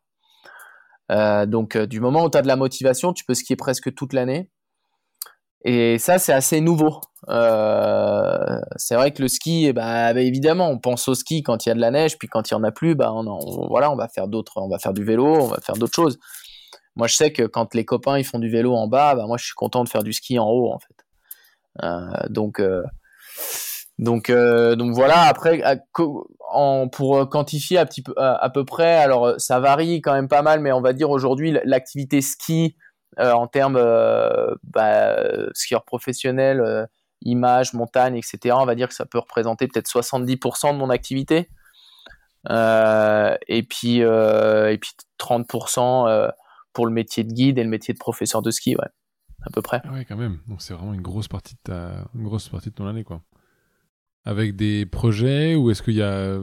Euh, 1.12 1.46
donc 1.46 1.76
euh, 1.76 1.86
du 1.86 2.00
moment 2.00 2.26
où 2.26 2.30
tu 2.30 2.38
as 2.38 2.42
de 2.42 2.48
la 2.48 2.56
motivation, 2.56 3.14
tu 3.14 3.24
peux 3.26 3.34
skier 3.34 3.56
presque 3.56 3.94
toute 3.94 4.14
l'année. 4.14 4.50
Et 5.64 5.98
ça, 5.98 6.20
c'est 6.20 6.34
assez 6.34 6.62
nouveau. 6.62 7.02
Euh, 7.30 8.60
c'est 8.76 8.96
vrai 8.96 9.12
que 9.12 9.22
le 9.22 9.28
ski, 9.28 9.66
eh 9.66 9.74
ben, 9.74 10.14
bah, 10.14 10.22
évidemment, 10.22 10.70
on 10.70 10.80
pense 10.80 11.08
au 11.08 11.16
ski 11.16 11.44
quand 11.44 11.66
il 11.66 11.70
y 11.70 11.72
a 11.72 11.76
de 11.76 11.82
la 11.82 11.92
neige, 11.92 12.18
puis 12.18 12.28
quand 12.28 12.50
il 12.50 12.54
y 12.54 12.58
en 12.58 12.64
a 12.64 12.72
plus, 12.72 12.96
bah, 12.96 13.12
on, 13.14 13.68
voilà, 13.68 13.92
on 13.92 13.96
va 13.96 14.08
faire 14.08 14.28
d'autres, 14.28 14.54
on 14.58 14.70
va 14.70 14.80
faire 14.80 14.94
du 14.94 15.04
vélo, 15.04 15.26
on 15.26 15.48
va 15.48 15.58
faire 15.58 15.76
d'autres 15.76 15.96
choses. 15.96 16.20
Moi, 16.96 17.08
je 17.08 17.16
sais 17.16 17.32
que 17.32 17.44
quand 17.44 17.76
les 17.76 17.86
copains 17.86 18.18
ils 18.18 18.24
font 18.24 18.40
du 18.40 18.50
vélo 18.50 18.74
en 18.76 18.88
bas, 18.88 19.16
bah, 19.16 19.26
moi, 19.28 19.38
je 19.38 19.46
suis 19.46 19.56
content 19.56 19.84
de 19.84 19.90
faire 19.90 20.04
du 20.04 20.14
ski 20.14 20.40
en 20.40 20.48
haut, 20.48 20.72
en 20.72 20.80
fait. 20.80 22.30
donc, 22.30 22.62
donc, 24.00 24.32
donc 24.32 24.94
voilà. 24.94 25.22
Après, 25.22 25.62
pour 26.92 27.18
euh, 27.18 27.26
quantifier 27.26 27.78
à, 27.78 27.86
petit 27.86 28.02
peu, 28.02 28.14
à, 28.18 28.50
peu 28.50 28.66
près, 28.66 28.96
alors 28.96 29.28
euh, 29.28 29.36
ça 29.38 29.60
varie 29.60 30.02
quand 30.02 30.14
même 30.14 30.28
pas 30.28 30.42
mal, 30.42 30.62
mais 30.62 30.72
on 30.72 30.82
va 30.82 30.94
dire 30.94 31.10
aujourd'hui 31.10 31.58
l'activité 31.66 32.22
ski 32.22 32.76
euh, 32.76 32.87
en 33.18 33.48
termes 33.48 33.82
bah, 34.64 35.16
skieur 35.54 35.84
professionnel, 35.84 36.88
image, 37.22 37.74
montagne, 37.74 38.16
etc. 38.16 38.56
On 38.60 38.66
va 38.66 38.76
dire 38.76 38.88
que 38.88 38.94
ça 38.94 39.06
peut 39.06 39.20
représenter 39.20 39.68
peut-être 39.68 39.90
70% 39.90 40.74
de 40.74 40.78
mon 40.78 40.90
activité. 40.90 41.50
et 42.50 43.64
puis 43.64 43.98
et 44.00 44.78
puis 44.78 44.92
30% 45.20 46.32
pour 46.74 46.86
le 46.86 46.92
métier 46.92 47.24
de 47.24 47.34
guide 47.34 47.58
et 47.58 47.64
le 47.64 47.70
métier 47.70 47.94
de 47.94 48.00
professeur 48.00 48.44
de 48.44 48.52
ski, 48.52 48.76
ouais, 48.76 48.90
à 49.44 49.50
peu 49.52 49.64
près. 49.64 49.82
Ah 49.84 49.94
ouais, 49.94 50.06
quand 50.06 50.16
même. 50.16 50.40
Donc 50.48 50.62
c'est 50.62 50.74
vraiment 50.74 50.94
une 50.94 51.02
grosse 51.02 51.28
partie 51.28 51.56
de 51.56 51.60
ta, 51.64 52.06
une 52.14 52.24
grosse 52.24 52.50
partie 52.50 52.70
de 52.70 52.76
ton 52.76 52.88
année, 52.88 53.04
quoi 53.04 53.22
avec 54.28 54.58
des 54.58 54.86
projets 54.86 55.56
ou 55.56 55.72
est-ce 55.72 55.82
qu'il 55.82 55.94
y 55.94 56.02
a 56.02 56.34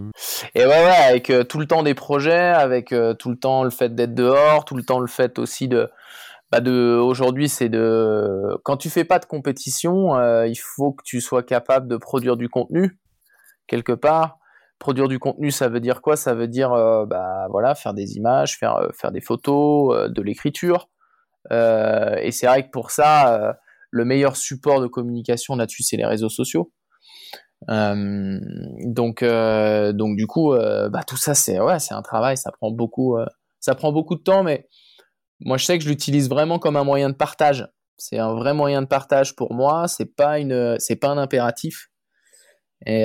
Et 0.54 0.60
ouais, 0.60 0.66
ouais 0.66 1.04
avec 1.06 1.28
euh, 1.28 1.44
tout 1.44 1.58
le 1.58 1.66
temps 1.66 1.82
des 1.82 1.92
projets, 1.92 2.32
avec 2.32 2.92
euh, 2.92 3.12
tout 3.12 3.28
le 3.28 3.36
temps 3.36 3.62
le 3.62 3.68
fait 3.68 3.94
d'être 3.94 4.14
dehors, 4.14 4.64
tout 4.64 4.74
le 4.74 4.82
temps 4.82 5.00
le 5.00 5.06
fait 5.06 5.38
aussi 5.38 5.68
de, 5.68 5.90
bah 6.54 6.60
de 6.60 6.96
aujourd'hui 6.96 7.48
c'est 7.48 7.68
de 7.68 8.58
quand 8.64 8.76
tu 8.76 8.90
fais 8.90 9.04
pas 9.04 9.18
de 9.18 9.26
compétition, 9.26 10.16
euh, 10.16 10.46
il 10.46 10.56
faut 10.56 10.92
que 10.92 11.02
tu 11.04 11.20
sois 11.20 11.42
capable 11.42 11.88
de 11.88 11.96
produire 11.96 12.36
du 12.36 12.48
contenu 12.48 12.98
quelque 13.66 13.92
part. 13.92 14.38
Produire 14.78 15.08
du 15.08 15.18
contenu, 15.18 15.50
ça 15.50 15.68
veut 15.68 15.80
dire 15.80 16.02
quoi? 16.02 16.16
Ça 16.16 16.34
veut 16.34 16.48
dire 16.48 16.70
bah 17.06 17.46
voilà 17.50 17.74
faire 17.74 17.94
des 17.94 18.16
images, 18.16 18.58
faire 18.58 18.88
faire 18.92 19.12
des 19.12 19.20
photos, 19.20 20.10
de 20.10 20.22
l'écriture. 20.22 20.90
et 21.50 22.30
c'est 22.32 22.46
vrai 22.46 22.64
que 22.66 22.70
pour 22.70 22.90
ça, 22.90 23.56
le 23.90 24.04
meilleur 24.04 24.36
support 24.36 24.80
de 24.80 24.88
communication 24.88 25.56
là-dessus, 25.56 25.84
c'est 25.84 25.96
les 25.96 26.04
réseaux 26.04 26.28
sociaux. 26.28 26.72
Euh, 27.70 28.38
donc, 28.84 29.22
euh, 29.22 29.92
donc 29.92 30.16
du 30.16 30.26
coup, 30.26 30.52
euh, 30.52 30.88
bah, 30.88 31.02
tout 31.06 31.16
ça, 31.16 31.34
c'est 31.34 31.60
ouais, 31.60 31.78
c'est 31.78 31.94
un 31.94 32.02
travail, 32.02 32.36
ça 32.36 32.50
prend 32.52 32.70
beaucoup, 32.70 33.16
ça 33.60 33.74
prend 33.74 33.92
beaucoup 33.92 34.16
de 34.16 34.22
temps, 34.22 34.42
mais 34.42 34.68
moi, 35.40 35.56
je 35.56 35.64
sais 35.64 35.78
que 35.78 35.84
je 35.84 35.88
l'utilise 35.88 36.28
vraiment 36.28 36.58
comme 36.58 36.76
un 36.76 36.84
moyen 36.84 37.10
de 37.10 37.14
partage. 37.14 37.68
C'est 37.96 38.18
un 38.18 38.34
vrai 38.34 38.54
moyen 38.54 38.82
de 38.82 38.86
partage 38.86 39.36
pour 39.36 39.54
moi. 39.54 39.88
C'est 39.88 40.14
pas 40.16 40.38
une, 40.38 40.76
c'est 40.78 40.96
pas 40.96 41.08
un 41.08 41.18
impératif. 41.18 41.88
Et, 42.86 43.04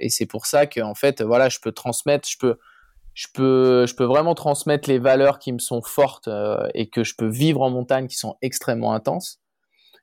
et 0.00 0.08
c'est 0.08 0.26
pour 0.26 0.46
ça 0.46 0.66
que 0.66 0.80
en 0.80 0.94
fait, 0.94 1.22
voilà, 1.22 1.48
je 1.48 1.58
peux 1.60 1.72
transmettre, 1.72 2.28
je 2.28 2.36
peux, 2.38 2.58
je 3.14 3.28
peux, 3.32 3.86
je 3.86 3.94
peux 3.94 4.04
vraiment 4.04 4.34
transmettre 4.34 4.88
les 4.88 4.98
valeurs 4.98 5.38
qui 5.38 5.52
me 5.52 5.58
sont 5.58 5.82
fortes 5.82 6.28
et 6.74 6.88
que 6.88 7.04
je 7.04 7.14
peux 7.16 7.28
vivre 7.28 7.62
en 7.62 7.70
montagne 7.70 8.08
qui 8.08 8.16
sont 8.16 8.36
extrêmement 8.42 8.92
intenses 8.94 9.42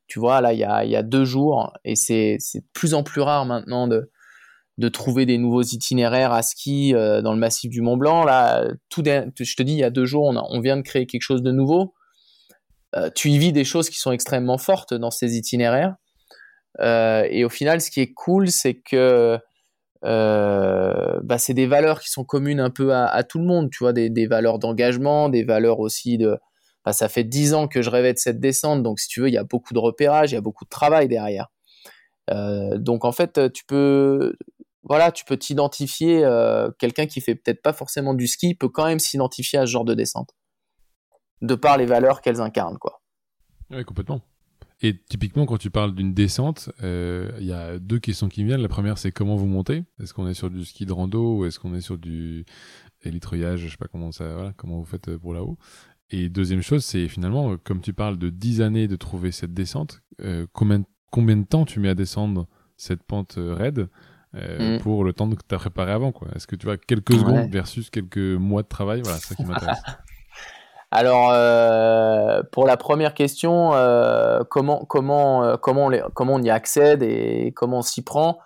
tu 0.10 0.20
vois, 0.20 0.42
là, 0.42 0.54
il 0.54 0.60
y 0.60 0.96
a, 0.96 1.04
deux 1.04 1.24
jours, 1.24 1.72
et 1.86 1.96
c'est 1.96 2.38
de 2.56 2.66
plus 2.74 2.96
en 2.96 3.04
plus 3.04 3.22
rare 3.22 3.46
maintenant 3.46 3.88
de, 3.88 4.12
de 4.80 4.88
trouver 4.88 5.26
des 5.26 5.38
nouveaux 5.38 5.62
itinéraires 5.62 6.32
à 6.32 6.42
ski 6.42 6.96
euh, 6.96 7.22
dans 7.22 7.34
le 7.34 7.38
massif 7.38 7.70
du 7.70 7.82
Mont 7.82 7.98
Blanc. 7.98 8.24
Là, 8.24 8.66
tout, 8.88 9.04
je 9.04 9.56
te 9.56 9.62
dis, 9.62 9.74
il 9.74 9.80
y 9.80 9.84
a 9.84 9.90
deux 9.90 10.06
jours, 10.06 10.34
on, 10.50 10.60
vient 10.62 10.78
de 10.78 10.82
créer 10.82 11.06
quelque 11.06 11.22
chose 11.22 11.44
de 11.44 11.52
nouveau. 11.52 11.94
Euh, 12.96 13.10
tu 13.14 13.30
y 13.30 13.38
vis 13.38 13.52
des 13.52 13.66
choses 13.66 13.90
qui 13.90 13.98
sont 13.98 14.14
extrêmement 14.14 14.58
fortes 14.58 14.94
dans 14.94 15.12
ces 15.12 15.36
itinéraires. 15.36 15.96
Euh, 16.80 17.28
et 17.30 17.44
au 17.44 17.50
final, 17.50 17.82
ce 17.82 17.92
qui 17.92 18.00
est 18.00 18.14
cool, 18.14 18.50
c'est 18.50 18.76
que 18.76 19.38
bah, 20.02 21.38
c'est 21.38 21.54
des 21.54 21.68
valeurs 21.68 22.00
qui 22.00 22.10
sont 22.10 22.24
communes 22.24 22.62
un 22.62 22.70
peu 22.70 22.96
à, 22.96 23.22
tout 23.24 23.40
le 23.40 23.46
monde. 23.46 23.70
Tu 23.72 23.80
vois, 23.84 23.92
des, 23.92 24.10
des 24.10 24.28
valeurs 24.28 24.60
d'engagement, 24.60 25.28
des 25.28 25.44
valeurs 25.44 25.82
aussi 25.82 26.18
de, 26.18 26.38
bah, 26.86 26.94
ça 26.94 27.10
fait 27.10 27.26
dix 27.26 27.54
ans 27.54 27.68
que 27.68 27.82
je 27.82 27.90
rêvais 27.90 28.14
de 28.14 28.18
cette 28.18 28.40
descente, 28.40 28.82
donc 28.82 29.02
si 29.02 29.10
tu 29.10 29.20
veux, 29.20 29.28
il 29.28 29.34
y 29.34 29.38
a 29.38 29.44
beaucoup 29.44 29.74
de 29.74 29.80
repérage, 29.80 30.32
il 30.32 30.36
y 30.36 30.38
a 30.38 30.42
beaucoup 30.42 30.64
de 30.64 30.70
travail 30.70 31.10
derrière. 31.10 31.48
Donc 32.32 33.06
en 33.06 33.12
fait, 33.12 33.52
tu 33.52 33.66
peux, 33.66 34.36
voilà, 34.84 35.12
tu 35.12 35.26
peux 35.26 35.38
t'identifier. 35.38 36.24
Euh, 36.24 36.70
quelqu'un 36.80 37.06
qui 37.06 37.22
fait 37.22 37.36
peut-être 37.36 37.62
pas 37.62 37.74
forcément 37.74 38.14
du 38.14 38.28
ski 38.28 38.56
peut 38.56 38.70
quand 38.70 38.86
même 38.86 39.00
s'identifier 39.00 39.60
à 39.60 39.66
ce 39.66 39.72
genre 39.72 39.86
de 39.86 39.94
descente, 39.94 40.30
de 41.42 41.56
par 41.56 41.78
les 41.78 41.86
valeurs 41.86 42.22
qu'elles 42.22 42.42
incarnent, 42.42 42.78
quoi. 42.78 43.02
Oui, 43.72 43.84
complètement. 43.86 44.22
Et 44.82 44.98
typiquement, 44.98 45.46
quand 45.46 45.58
tu 45.58 45.70
parles 45.70 45.94
d'une 45.94 46.14
descente, 46.14 46.72
euh, 46.84 47.32
il 47.40 47.46
y 47.46 47.52
a 47.52 47.80
deux 47.80 48.00
questions 48.00 48.30
qui 48.30 48.46
viennent. 48.46 48.62
La 48.62 48.70
première, 48.70 48.98
c'est 48.98 49.12
comment 49.12 49.36
vous 49.36 49.46
montez? 49.46 49.84
Est-ce 50.02 50.14
qu'on 50.14 50.28
est 50.28 50.34
sur 50.34 50.50
du 50.50 50.64
ski 50.64 50.86
de 50.86 50.94
rando 50.94 51.38
ou 51.38 51.46
est-ce 51.46 51.60
qu'on 51.60 51.76
est 51.76 51.82
sur 51.82 51.98
du 51.98 52.46
élitreuillage 53.02 53.60
Je 53.60 53.70
sais 53.70 53.78
pas 53.78 53.90
comment 53.92 54.14
ça, 54.14 54.54
comment 54.56 54.78
vous 54.78 54.86
faites 54.86 55.18
pour 55.18 55.34
là-haut? 55.34 55.58
Et 56.12 56.30
deuxième 56.30 56.62
chose, 56.62 56.86
c'est 56.86 57.08
finalement, 57.08 57.52
euh, 57.52 57.58
comme 57.58 57.82
tu 57.82 57.94
parles 57.94 58.18
de 58.18 58.30
10 58.30 58.62
années 58.62 58.88
de 58.88 58.96
trouver 58.96 59.32
cette 59.32 59.54
descente, 59.54 60.02
euh, 60.22 60.48
combien, 60.54 60.80
de 60.80 61.44
temps 61.44 61.66
tu 61.66 61.80
mets 61.80 61.90
à 61.90 61.96
descendre 61.96 62.48
cette 62.78 63.04
pente 63.04 63.38
euh, 64.36 64.78
mm. 64.78 64.82
pour 64.82 65.04
le 65.04 65.14
temps 65.14 65.30
que 65.30 65.36
tu 65.48 65.56
as 65.56 65.58
préparé 65.58 65.92
avant 65.92 66.12
quoi 66.12 66.28
Est-ce 66.36 66.48
que 66.48 66.56
tu 66.56 66.66
vois 66.66 66.78
quelques 66.78 67.14
secondes 67.14 67.50
versus 67.50 67.90
quelques 67.90 68.18
mois 68.18 68.64
de 68.64 68.68
travail? 68.68 69.02
Voilà, 69.04 69.18
c'est 69.18 69.30
ça 69.30 69.36
qui 69.36 69.46
m'intéresse. 69.46 69.82
Alors, 70.92 71.28
pour 72.52 72.66
la 72.66 72.78
première 72.78 73.14
question, 73.14 73.72
comment, 74.50 74.86
comment, 74.86 75.58
comment, 75.58 75.88
on 75.88 76.10
comment 76.14 76.34
on 76.36 76.42
y 76.42 76.50
accède 76.50 77.04
et 77.04 77.54
comment 77.56 77.80
on 77.80 77.84
s'y 77.84 78.04
prend? 78.04 78.40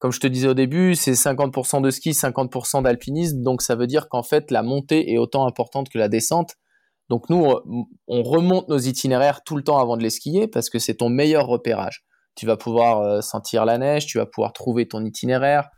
Comme 0.00 0.12
je 0.12 0.20
te 0.20 0.26
disais 0.26 0.48
au 0.48 0.54
début, 0.54 0.94
c'est 0.94 1.12
50% 1.12 1.82
de 1.82 1.90
ski, 1.90 2.12
50% 2.12 2.82
d'alpinisme, 2.82 3.42
donc 3.42 3.60
ça 3.60 3.76
veut 3.76 3.86
dire 3.86 4.08
qu'en 4.08 4.22
fait, 4.22 4.50
la 4.50 4.62
montée 4.62 5.12
est 5.12 5.18
autant 5.18 5.46
importante 5.46 5.90
que 5.90 5.98
la 5.98 6.08
descente. 6.08 6.54
Donc 7.10 7.28
nous, 7.28 7.44
on 8.08 8.22
remonte 8.22 8.68
nos 8.68 8.78
itinéraires 8.78 9.42
tout 9.44 9.56
le 9.56 9.62
temps 9.62 9.78
avant 9.78 9.98
de 9.98 10.02
les 10.02 10.10
skier 10.10 10.48
parce 10.48 10.70
que 10.70 10.78
c'est 10.78 10.94
ton 10.94 11.10
meilleur 11.10 11.46
repérage. 11.46 12.04
Tu 12.34 12.46
vas 12.46 12.56
pouvoir 12.56 13.00
euh, 13.00 13.20
sentir 13.20 13.64
la 13.64 13.78
neige, 13.78 14.06
tu 14.06 14.18
vas 14.18 14.26
pouvoir 14.26 14.52
trouver 14.52 14.86
ton 14.86 15.04
itinéraire, 15.04 15.70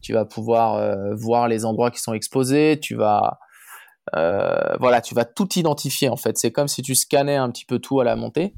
tu 0.00 0.12
vas 0.12 0.24
pouvoir 0.24 0.74
euh, 0.74 1.14
voir 1.14 1.48
les 1.48 1.64
endroits 1.64 1.90
qui 1.90 2.00
sont 2.00 2.14
exposés, 2.14 2.78
tu 2.80 2.94
vas 2.94 3.38
euh, 4.16 4.76
voilà, 4.80 5.02
tu 5.02 5.14
vas 5.14 5.26
tout 5.26 5.58
identifier 5.58 6.08
en 6.08 6.16
fait. 6.16 6.38
C'est 6.38 6.50
comme 6.50 6.68
si 6.68 6.82
tu 6.82 6.94
scannais 6.94 7.36
un 7.36 7.50
petit 7.50 7.66
peu 7.66 7.78
tout 7.78 8.00
à 8.00 8.04
la 8.04 8.16
montée. 8.16 8.54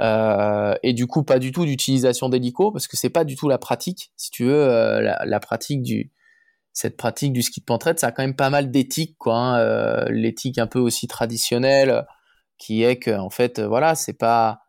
et 0.00 0.92
du 0.94 1.06
coup, 1.06 1.22
pas 1.22 1.38
du 1.38 1.52
tout 1.52 1.66
d'utilisation 1.66 2.28
d'hélico 2.28 2.72
parce 2.72 2.88
que 2.88 2.96
c'est 2.96 3.10
pas 3.10 3.24
du 3.24 3.36
tout 3.36 3.48
la 3.48 3.58
pratique. 3.58 4.10
Si 4.16 4.30
tu 4.30 4.44
veux, 4.44 5.00
la, 5.00 5.40
pratique 5.40 5.82
du 5.82 6.12
cette 6.72 6.96
pratique 6.96 7.32
du 7.32 7.42
ski 7.42 7.60
de 7.60 7.66
pentraide, 7.66 8.00
ça 8.00 8.08
a 8.08 8.12
quand 8.12 8.24
même 8.24 8.34
pas 8.34 8.50
mal 8.50 8.70
d'éthique, 8.70 9.16
quoi. 9.18 9.36
Hein, 9.36 10.06
l'éthique 10.10 10.58
un 10.58 10.66
peu 10.66 10.80
aussi 10.80 11.06
traditionnelle, 11.06 12.04
qui 12.58 12.82
est 12.82 12.96
que 12.98 13.16
en 13.16 13.30
fait, 13.30 13.60
voilà, 13.60 13.94
c'est 13.94 14.14
pas, 14.18 14.63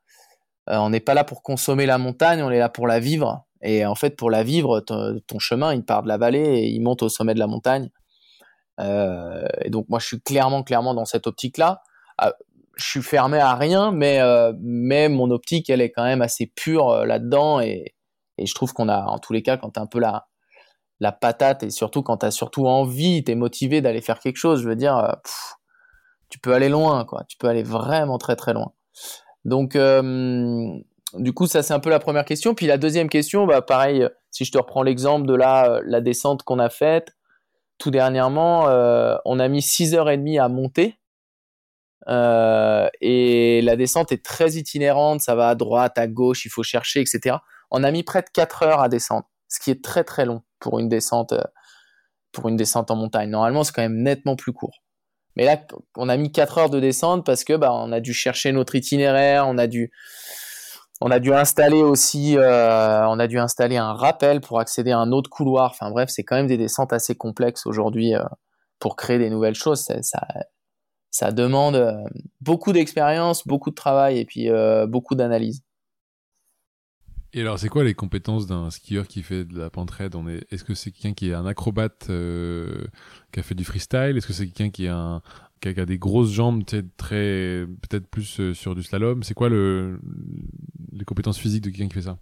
on 0.67 0.89
n'est 0.89 0.99
pas 0.99 1.13
là 1.13 1.23
pour 1.23 1.43
consommer 1.43 1.85
la 1.85 1.97
montagne, 1.97 2.41
on 2.41 2.51
est 2.51 2.59
là 2.59 2.69
pour 2.69 2.87
la 2.87 2.99
vivre. 2.99 3.45
Et 3.61 3.85
en 3.85 3.95
fait, 3.95 4.15
pour 4.15 4.29
la 4.29 4.43
vivre, 4.43 4.79
ton, 4.79 5.39
chemin, 5.39 5.73
il 5.73 5.83
part 5.83 6.03
de 6.03 6.07
la 6.07 6.17
vallée 6.17 6.59
et 6.59 6.67
il 6.67 6.81
monte 6.81 7.03
au 7.03 7.09
sommet 7.09 7.33
de 7.33 7.39
la 7.39 7.47
montagne. 7.47 7.89
et 8.79 9.69
donc 9.69 9.87
moi, 9.89 9.99
je 9.99 10.07
suis 10.07 10.21
clairement, 10.21 10.63
clairement 10.63 10.93
dans 10.93 11.05
cette 11.05 11.27
optique-là. 11.27 11.81
Ah, 12.17 12.33
je 12.75 12.85
suis 12.85 13.01
fermé 13.01 13.39
à 13.39 13.55
rien, 13.55 13.91
mais, 13.91 14.19
euh, 14.21 14.53
mais 14.59 15.09
mon 15.09 15.31
optique, 15.31 15.69
elle 15.69 15.81
est 15.81 15.91
quand 15.91 16.03
même 16.03 16.21
assez 16.21 16.47
pure 16.47 16.89
euh, 16.89 17.05
là-dedans. 17.05 17.61
Et, 17.61 17.95
et, 18.37 18.45
je 18.45 18.53
trouve 18.53 18.73
qu'on 18.73 18.89
a, 18.89 19.03
en 19.05 19.19
tous 19.19 19.33
les 19.33 19.41
cas, 19.41 19.57
quand 19.57 19.71
tu 19.71 19.79
un 19.79 19.87
peu 19.87 19.99
la, 19.99 20.27
la 20.99 21.11
patate 21.11 21.63
et 21.63 21.69
surtout 21.69 22.03
quand 22.03 22.17
tu 22.17 22.25
as 22.25 22.31
surtout 22.31 22.67
envie, 22.67 23.23
tu 23.23 23.31
es 23.31 23.35
motivé 23.35 23.81
d'aller 23.81 24.01
faire 24.01 24.19
quelque 24.19 24.37
chose, 24.37 24.61
je 24.61 24.67
veux 24.67 24.75
dire, 24.75 24.97
euh, 24.97 25.13
tu 26.29 26.39
peux 26.39 26.53
aller 26.53 26.69
loin, 26.69 27.05
quoi. 27.05 27.23
Tu 27.27 27.37
peux 27.37 27.47
aller 27.47 27.63
vraiment 27.63 28.17
très, 28.17 28.35
très 28.35 28.53
loin. 28.53 28.73
Donc, 29.45 29.77
du 31.13 31.33
coup, 31.33 31.47
ça, 31.47 31.63
c'est 31.63 31.73
un 31.73 31.79
peu 31.79 31.89
la 31.89 31.99
première 31.99 32.25
question. 32.25 32.53
Puis 32.53 32.65
la 32.65 32.77
deuxième 32.77 33.09
question, 33.09 33.45
bah, 33.45 33.61
pareil, 33.61 34.07
si 34.31 34.43
je 34.43 34.51
te 34.51 34.57
reprends 34.57 34.83
l'exemple 34.83 35.27
de 35.27 35.33
la, 35.33 35.79
la 35.85 36.01
descente 36.01 36.43
qu'on 36.43 36.59
a 36.59 36.69
faite, 36.69 37.15
tout 37.77 37.91
dernièrement, 37.91 38.65
on 39.25 39.39
a 39.39 39.47
mis 39.47 39.61
6h30 39.61 40.41
à 40.41 40.49
monter 40.49 40.99
euh, 42.07 42.87
et 43.01 43.61
la 43.61 43.75
descente 43.75 44.11
est 44.11 44.23
très 44.23 44.53
itinérante, 44.53 45.21
ça 45.21 45.35
va 45.35 45.49
à 45.49 45.55
droite, 45.55 45.97
à 45.97 46.07
gauche, 46.07 46.45
il 46.45 46.49
faut 46.49 46.63
chercher, 46.63 47.01
etc. 47.01 47.37
On 47.71 47.83
a 47.83 47.91
mis 47.91 48.03
près 48.03 48.21
de 48.21 48.29
4 48.31 48.63
heures 48.63 48.81
à 48.81 48.89
descendre, 48.89 49.25
ce 49.47 49.59
qui 49.59 49.71
est 49.71 49.83
très 49.83 50.03
très 50.03 50.25
long 50.25 50.43
pour 50.59 50.79
une 50.79 50.89
descente, 50.89 51.33
euh, 51.33 51.41
pour 52.31 52.47
une 52.47 52.57
descente 52.57 52.91
en 52.91 52.95
montagne. 52.95 53.29
Normalement, 53.29 53.63
c'est 53.63 53.73
quand 53.73 53.81
même 53.81 54.01
nettement 54.01 54.35
plus 54.35 54.53
court. 54.53 54.83
Mais 55.35 55.45
là, 55.45 55.57
on 55.97 56.09
a 56.09 56.17
mis 56.17 56.31
4 56.31 56.57
heures 56.57 56.69
de 56.69 56.79
descente 56.79 57.25
parce 57.25 57.43
que 57.43 57.53
bah, 57.53 57.73
on 57.73 57.91
a 57.91 57.99
dû 57.99 58.13
chercher 58.13 58.51
notre 58.51 58.75
itinéraire, 58.75 59.47
on 59.47 59.57
a 59.57 59.67
dû, 59.67 59.91
on 61.01 61.11
a 61.11 61.19
dû 61.19 61.33
installer 61.33 61.81
aussi, 61.81 62.37
euh, 62.37 63.07
on 63.07 63.19
a 63.19 63.27
dû 63.27 63.37
installer 63.37 63.77
un 63.77 63.93
rappel 63.93 64.41
pour 64.41 64.59
accéder 64.59 64.91
à 64.91 64.99
un 64.99 65.11
autre 65.11 65.29
couloir. 65.29 65.71
Enfin 65.71 65.91
bref, 65.91 66.09
c'est 66.09 66.23
quand 66.23 66.35
même 66.35 66.47
des 66.47 66.57
descentes 66.57 66.93
assez 66.93 67.15
complexes 67.15 67.65
aujourd'hui 67.65 68.13
pour 68.79 68.95
créer 68.95 69.17
des 69.17 69.29
nouvelles 69.29 69.55
choses. 69.55 69.81
Ça, 69.81 69.99
ça 71.15 71.31
demande 71.31 71.75
euh, 71.75 71.93
beaucoup 72.41 72.73
d'expérience, 72.73 73.47
beaucoup 73.47 73.69
de 73.69 73.75
travail 73.75 74.19
et 74.19 74.25
puis 74.25 74.49
euh, 74.49 74.85
beaucoup 74.85 75.15
d'analyse. 75.15 75.63
Et 77.37 77.41
alors, 77.41 77.59
c'est 77.59 77.67
quoi 77.67 77.83
les 77.83 77.93
compétences 77.93 78.47
d'un 78.47 78.71
skieur 78.71 79.09
qui 79.09 79.21
fait 79.21 79.43
de 79.43 79.59
la 79.59 79.69
pentraide 79.69 80.15
On 80.15 80.25
est, 80.29 80.45
est-ce 80.51 80.63
que 80.63 80.73
c'est 80.73 80.89
quelqu'un 80.89 81.13
qui 81.13 81.31
est 81.31 81.33
un 81.33 81.45
acrobate 81.45 82.07
euh, 82.09 82.85
qui 83.33 83.41
a 83.41 83.43
fait 83.43 83.55
du 83.55 83.65
freestyle? 83.65 84.13
Est-ce 84.15 84.25
que 84.25 84.31
c'est 84.31 84.47
quelqu'un 84.47 84.69
qui 84.69 84.87
a 84.87 85.21
des 85.61 85.97
grosses 85.97 86.31
jambes, 86.31 86.63
peut-être 86.63 88.07
plus 88.07 88.53
sur 88.53 88.73
du 88.73 88.83
slalom? 88.83 89.21
C'est 89.23 89.33
quoi 89.33 89.49
le, 89.49 89.99
les 90.93 91.03
compétences 91.03 91.37
physiques 91.37 91.65
de 91.65 91.71
quelqu'un 91.71 91.89
qui 91.89 91.95
fait 91.95 92.03
ça? 92.03 92.19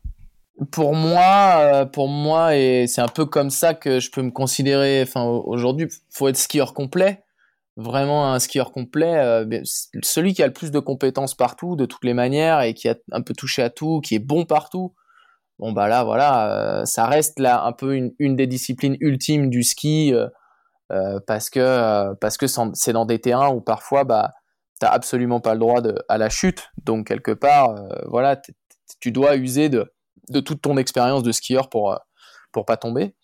Pour 0.72 0.96
moi, 0.96 1.88
pour 1.94 2.08
moi, 2.08 2.58
et 2.58 2.88
c'est 2.88 3.02
un 3.02 3.08
peu 3.08 3.28
comme 3.28 3.52
ça 3.52 3.76
que 3.76 4.00
je 4.00 4.10
peux 4.10 4.24
me 4.24 4.32
considérer. 4.32 5.04
Enfin, 5.04 5.26
aujourd'hui, 5.26 5.90
faut 6.10 6.28
être 6.28 6.38
skieur 6.38 6.74
complet. 6.74 7.24
Vraiment 7.76 8.34
un 8.34 8.40
skieur 8.40 8.72
complet, 8.72 9.16
euh, 9.18 9.62
celui 10.02 10.34
qui 10.34 10.42
a 10.42 10.48
le 10.48 10.54
plus 10.54 10.72
de 10.72 10.80
compétences 10.80 11.36
partout, 11.36 11.76
de 11.76 11.86
toutes 11.86 12.04
les 12.04 12.16
manières, 12.16 12.62
et 12.62 12.74
qui 12.74 12.90
a 12.90 12.96
un 13.12 13.22
peu 13.22 13.36
touché 13.36 13.62
à 13.62 13.70
tout, 13.70 14.00
qui 14.02 14.16
est 14.16 14.20
bon 14.20 14.46
partout, 14.46 14.94
bon 15.60 15.72
bah 15.72 15.88
là 15.88 16.04
voilà, 16.04 16.82
euh, 16.82 16.86
ça 16.86 17.06
reste 17.06 17.40
là 17.40 17.64
un 17.64 17.72
peu 17.72 17.96
une, 17.96 18.36
des 18.36 18.48
disciplines 18.48 18.98
ultimes 19.00 19.50
du 19.50 19.64
ski, 19.64 20.14
euh, 20.14 21.20
parce 21.28 21.50
que 21.50 22.14
parce 22.16 22.38
que 22.38 22.46
c'est 22.74 22.94
dans 22.94 23.06
des 23.06 23.20
terrains 23.20 23.50
où 23.50 23.62
parfois 23.62 24.04
bah 24.04 24.32
t'as 24.80 24.90
absolument 24.90 25.40
pas 25.40 25.54
le 25.54 25.60
droit 25.60 25.82
à 26.10 26.18
la 26.18 26.30
chute, 26.30 26.70
donc 26.84 27.08
quelque 27.08 27.32
part 27.32 27.76
voilà 28.06 28.40
tu 29.00 29.12
dois 29.12 29.36
user 29.38 29.70
de, 29.70 29.92
toute 30.42 30.62
ton 30.62 30.78
expérience 30.78 31.24
de 31.24 31.32
skieur 31.32 31.70
pour 31.70 32.00
pour 32.52 32.66
pas 32.66 32.78
tomber. 32.78 33.16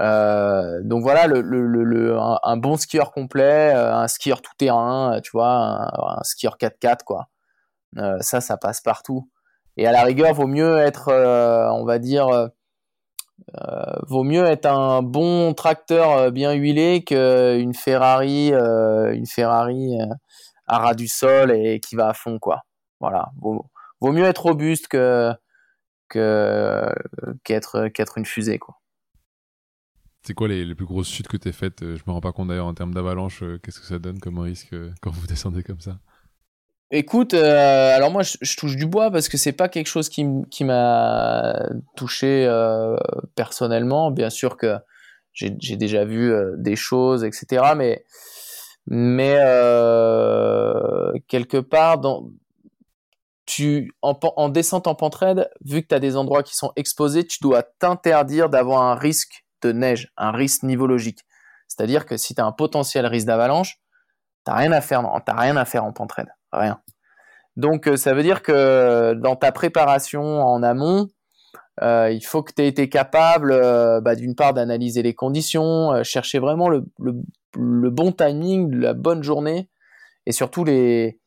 Euh, 0.00 0.80
donc 0.82 1.02
voilà, 1.02 1.26
le, 1.26 2.18
un, 2.42 2.56
bon 2.56 2.76
skieur 2.76 3.12
complet, 3.12 3.74
euh, 3.74 3.94
un 3.94 4.08
skieur 4.08 4.42
tout 4.42 4.52
terrain, 4.58 5.16
euh, 5.16 5.20
tu 5.20 5.30
vois, 5.32 6.18
un, 6.18 6.22
skieur 6.22 6.56
4x4, 6.58 7.04
quoi. 7.04 7.28
ça, 8.20 8.40
ça 8.40 8.56
passe 8.56 8.80
partout. 8.80 9.30
Et 9.76 9.86
à 9.86 9.92
la 9.92 10.04
rigueur, 10.04 10.34
vaut 10.34 10.46
mieux 10.46 10.78
être, 10.78 11.10
on 11.72 11.84
va 11.84 11.98
dire, 11.98 12.50
vaut 14.06 14.22
mieux 14.22 14.44
être 14.44 14.66
un 14.66 15.02
bon 15.02 15.54
tracteur 15.54 16.30
bien 16.30 16.52
huilé 16.52 17.02
qu'une 17.04 17.74
Ferrari, 17.74 18.48
une 18.50 19.26
Ferrari 19.26 19.98
à 20.66 20.78
ras 20.78 20.94
du 20.94 21.08
sol 21.08 21.50
et 21.52 21.80
qui 21.80 21.96
va 21.96 22.08
à 22.08 22.14
fond, 22.14 22.38
quoi. 22.38 22.62
Voilà, 23.00 23.32
vaut, 23.40 23.68
mieux 24.00 24.24
être 24.24 24.42
robuste 24.44 24.88
que 24.88 25.32
qu'être 26.08 27.88
qu'être 27.88 28.18
une 28.18 28.26
fusée, 28.26 28.58
quoi. 28.58 28.76
C'est 30.26 30.32
quoi 30.32 30.48
les, 30.48 30.74
plus 30.74 30.86
grosses 30.86 31.10
chutes 31.10 31.28
que 31.28 31.36
tu 31.36 31.48
as 31.48 31.52
faites? 31.52 31.82
Euh, 31.82 31.96
Je 31.96 32.02
me 32.06 32.12
rends 32.12 32.22
pas 32.22 32.32
compte 32.32 32.48
d'ailleurs 32.48 32.66
en 32.66 32.72
termes 32.72 32.94
d'avalanche. 32.94 33.42
Euh, 33.42 33.58
qu'est-ce 33.58 33.78
que 33.78 33.84
ça 33.84 33.98
donne 33.98 34.18
comme 34.18 34.38
risque 34.38 34.72
euh, 34.72 34.90
quand 35.02 35.10
vous 35.10 35.26
descendez 35.26 35.62
comme 35.62 35.80
ça? 35.80 35.98
Écoute, 36.90 37.34
alors 37.34 38.10
moi 38.10 38.22
je, 38.22 38.56
touche 38.56 38.76
du 38.76 38.86
bois 38.86 39.10
parce 39.10 39.28
que 39.28 39.36
c'est 39.36 39.52
pas 39.52 39.68
quelque 39.68 39.88
chose 39.88 40.08
qui, 40.08 40.24
m'a 40.64 41.58
touché 41.96 42.48
personnellement. 43.34 44.10
Bien 44.10 44.30
sûr 44.30 44.56
que 44.56 44.76
j'ai 45.32 45.76
déjà 45.76 46.04
vu 46.04 46.32
des 46.56 46.76
choses, 46.76 47.24
etc. 47.24 47.74
Mais, 48.86 49.36
quelque 51.26 51.58
part, 51.58 51.98
dans, 51.98 52.30
tu, 53.46 53.92
en, 54.02 54.18
en 54.36 54.48
descente 54.48 54.86
en 54.86 54.94
pentraide, 54.94 55.50
vu 55.64 55.82
que 55.82 55.88
tu 55.88 55.94
as 55.94 56.00
des 56.00 56.16
endroits 56.16 56.42
qui 56.42 56.54
sont 56.54 56.72
exposés, 56.76 57.26
tu 57.26 57.38
dois 57.42 57.62
t'interdire 57.62 58.48
d'avoir 58.48 58.82
un 58.82 58.94
risque 58.94 59.44
de 59.62 59.72
neige, 59.72 60.12
un 60.16 60.32
risque 60.32 60.62
nivologique. 60.62 61.24
C'est-à-dire 61.68 62.06
que 62.06 62.16
si 62.16 62.34
tu 62.34 62.40
as 62.40 62.44
un 62.44 62.52
potentiel 62.52 63.06
risque 63.06 63.26
d'avalanche, 63.26 63.78
tu 64.46 64.52
rien 64.52 64.72
à 64.72 64.80
faire, 64.80 65.02
rien 65.28 65.56
à 65.56 65.64
faire 65.64 65.84
en 65.84 65.92
pentraide, 65.92 66.28
rien. 66.58 66.80
Donc 67.56 67.86
euh, 67.86 67.96
ça 67.96 68.14
veut 68.14 68.22
dire 68.22 68.42
que 68.42 69.14
dans 69.14 69.36
ta 69.36 69.52
préparation 69.52 70.22
en 70.22 70.62
amont, 70.62 71.08
euh, 71.82 72.10
il 72.10 72.24
faut 72.24 72.42
que 72.42 72.52
tu 72.52 72.62
aies 72.62 72.68
été 72.68 72.88
capable 72.88 73.52
euh, 73.52 74.00
bah, 74.00 74.14
d'une 74.14 74.34
part 74.34 74.54
d'analyser 74.54 75.02
les 75.02 75.14
conditions, 75.14 76.02
chercher 76.02 76.38
vraiment 76.38 76.68
le, 76.68 76.84
bon 77.56 78.12
timing, 78.12 78.74
la 78.74 78.94
bonne 78.94 79.22
journée, 79.22 79.68
et 80.26 80.32
surtout 80.32 80.64
les, 80.64 81.20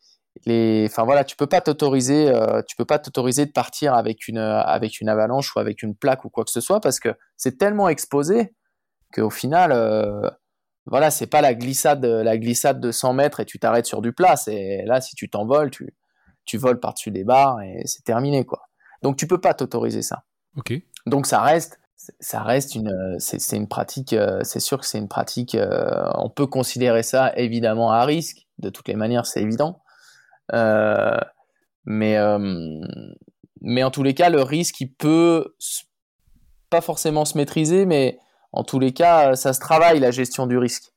les, 0.45 0.85
enfin 0.89 1.03
voilà, 1.03 1.23
tu 1.23 1.35
peux 1.35 1.47
pas 1.47 1.61
t'autoriser, 1.61 2.31
tu 2.67 2.75
peux 2.75 2.85
pas 2.85 2.99
t'autoriser 2.99 3.45
de 3.45 3.51
partir 3.51 3.93
avec 3.93 4.27
une 4.27 4.37
avec 4.37 4.99
une 4.99 5.09
avalanche 5.09 5.55
ou 5.55 5.59
avec 5.59 5.81
une 5.83 5.95
plaque 5.95 6.25
ou 6.25 6.29
quoi 6.29 6.43
que 6.43 6.51
ce 6.51 6.61
soit 6.61 6.81
parce 6.81 6.99
que 6.99 7.09
c'est 7.37 7.57
tellement 7.57 7.89
exposé 7.89 8.53
qu'au 9.13 9.29
final, 9.29 9.71
voilà, 10.87 11.11
c'est 11.11 11.27
pas 11.27 11.41
la 11.41 11.53
glissade, 11.53 12.03
la 12.05 12.37
glissade 12.37 12.79
de 12.79 12.91
100 12.91 13.13
mètres 13.13 13.39
et 13.39 13.45
tu 13.45 13.59
t'arrêtes 13.59 13.85
sur 13.85 14.01
du 14.01 14.13
plat. 14.13 14.35
C'est 14.35 14.83
là, 14.85 15.01
si 15.01 15.15
tu 15.15 15.29
t'envoles, 15.29 15.71
tu 15.71 15.93
tu 16.45 16.57
voles 16.57 16.79
par-dessus 16.79 17.11
des 17.11 17.25
barres 17.25 17.61
et 17.61 17.81
c'est 17.85 18.03
terminé 18.03 18.45
quoi. 18.45 18.69
Donc 19.03 19.17
tu 19.17 19.27
peux 19.27 19.39
pas 19.39 19.53
t'autoriser 19.53 20.01
ça. 20.01 20.23
Ok. 20.55 20.73
Donc 21.05 21.27
ça 21.27 21.41
reste, 21.41 21.79
ça 22.19 22.41
reste 22.41 22.73
une, 22.75 23.17
c'est 23.19 23.57
une 23.57 23.67
pratique. 23.67 24.13
Euh, 24.13 24.39
c'est 24.43 24.61
sûr 24.61 24.79
que 24.79 24.85
c'est 24.85 24.97
une 24.97 25.09
pratique. 25.09 25.57
on 26.15 26.29
peut 26.29 26.47
considérer 26.47 27.03
ça 27.03 27.33
évidemment 27.35 27.91
à 27.91 28.03
risque. 28.05 28.47
De 28.57 28.69
toutes 28.69 28.87
les 28.87 28.95
manières, 28.95 29.27
c'est 29.27 29.41
évident. 29.41 29.81
Euh, 30.53 31.19
mais, 31.85 32.17
euh, 32.17 32.81
mais 33.61 33.83
en 33.83 33.91
tous 33.91 34.03
les 34.03 34.13
cas, 34.13 34.29
le 34.29 34.41
risque, 34.41 34.81
il 34.81 34.93
peut 34.93 35.55
pas 36.69 36.81
forcément 36.81 37.25
se 37.25 37.37
maîtriser, 37.37 37.85
mais 37.85 38.19
en 38.51 38.63
tous 38.63 38.79
les 38.79 38.93
cas, 38.93 39.35
ça 39.35 39.53
se 39.53 39.59
travaille 39.59 39.99
la 39.99 40.11
gestion 40.11 40.47
du 40.47 40.57
risque. 40.57 40.93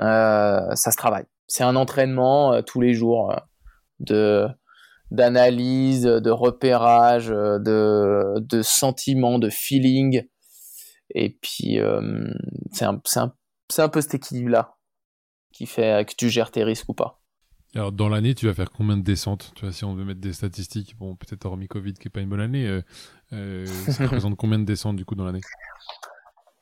Euh, 0.00 0.74
ça 0.74 0.90
se 0.90 0.96
travaille. 0.96 1.26
C'est 1.46 1.64
un 1.64 1.76
entraînement 1.76 2.62
tous 2.62 2.80
les 2.80 2.94
jours 2.94 3.34
de 4.00 4.46
d'analyse, 5.10 6.02
de 6.02 6.30
repérage, 6.30 7.28
de, 7.28 8.40
de 8.40 8.62
sentiment, 8.62 9.38
de 9.38 9.48
feeling. 9.50 10.22
Et 11.14 11.38
puis, 11.40 11.78
c'est 12.72 12.84
un, 12.84 13.00
un, 13.16 13.32
un, 13.78 13.88
peu 13.88 14.00
cet 14.00 14.14
équilibre-là 14.14 14.76
qui 15.52 15.66
fait 15.66 16.04
que 16.08 16.14
tu 16.16 16.30
gères 16.30 16.50
tes 16.50 16.64
risques 16.64 16.88
ou 16.88 16.94
pas. 16.94 17.20
Alors, 17.74 17.90
dans 17.90 18.08
l'année, 18.08 18.34
tu 18.34 18.46
vas 18.46 18.54
faire 18.54 18.70
combien 18.70 18.96
de 18.96 19.02
descentes? 19.02 19.52
Tu 19.56 19.64
vois, 19.64 19.72
si 19.72 19.84
on 19.84 19.94
veut 19.94 20.04
mettre 20.04 20.20
des 20.20 20.32
statistiques, 20.32 20.96
bon, 20.96 21.16
peut-être 21.16 21.44
hormis 21.44 21.66
Covid, 21.66 21.94
qui 21.94 22.06
n'est 22.06 22.10
pas 22.10 22.20
une 22.20 22.28
bonne 22.28 22.40
année, 22.40 22.66
euh, 22.66 22.82
euh, 23.32 23.66
ça 23.66 24.04
représente 24.06 24.36
combien 24.36 24.60
de 24.60 24.64
descentes, 24.64 24.96
du 24.96 25.04
coup, 25.04 25.16
dans 25.16 25.24
l'année? 25.24 25.40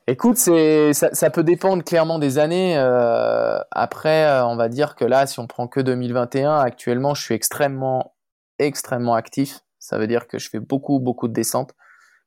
Écoute, 0.05 0.35
c'est, 0.35 0.91
ça, 0.93 1.29
peut 1.29 1.45
dépendre 1.45 1.81
clairement 1.81 2.19
des 2.19 2.37
années. 2.37 2.77
Euh, 2.77 3.57
après, 3.71 4.41
on 4.41 4.57
va 4.57 4.67
dire 4.67 4.95
que 4.95 5.05
là, 5.05 5.25
si 5.27 5.39
on 5.39 5.47
prend 5.47 5.67
que 5.69 5.79
2021, 5.79 6.57
actuellement, 6.59 7.13
je 7.13 7.23
suis 7.23 7.35
extrêmement, 7.35 8.13
extrêmement 8.59 9.13
actif. 9.15 9.61
Ça 9.79 9.97
veut 9.97 10.07
dire 10.07 10.27
que 10.27 10.39
je 10.39 10.49
fais 10.49 10.59
beaucoup, 10.59 10.99
beaucoup 10.99 11.29
de 11.29 11.33
descentes. 11.33 11.73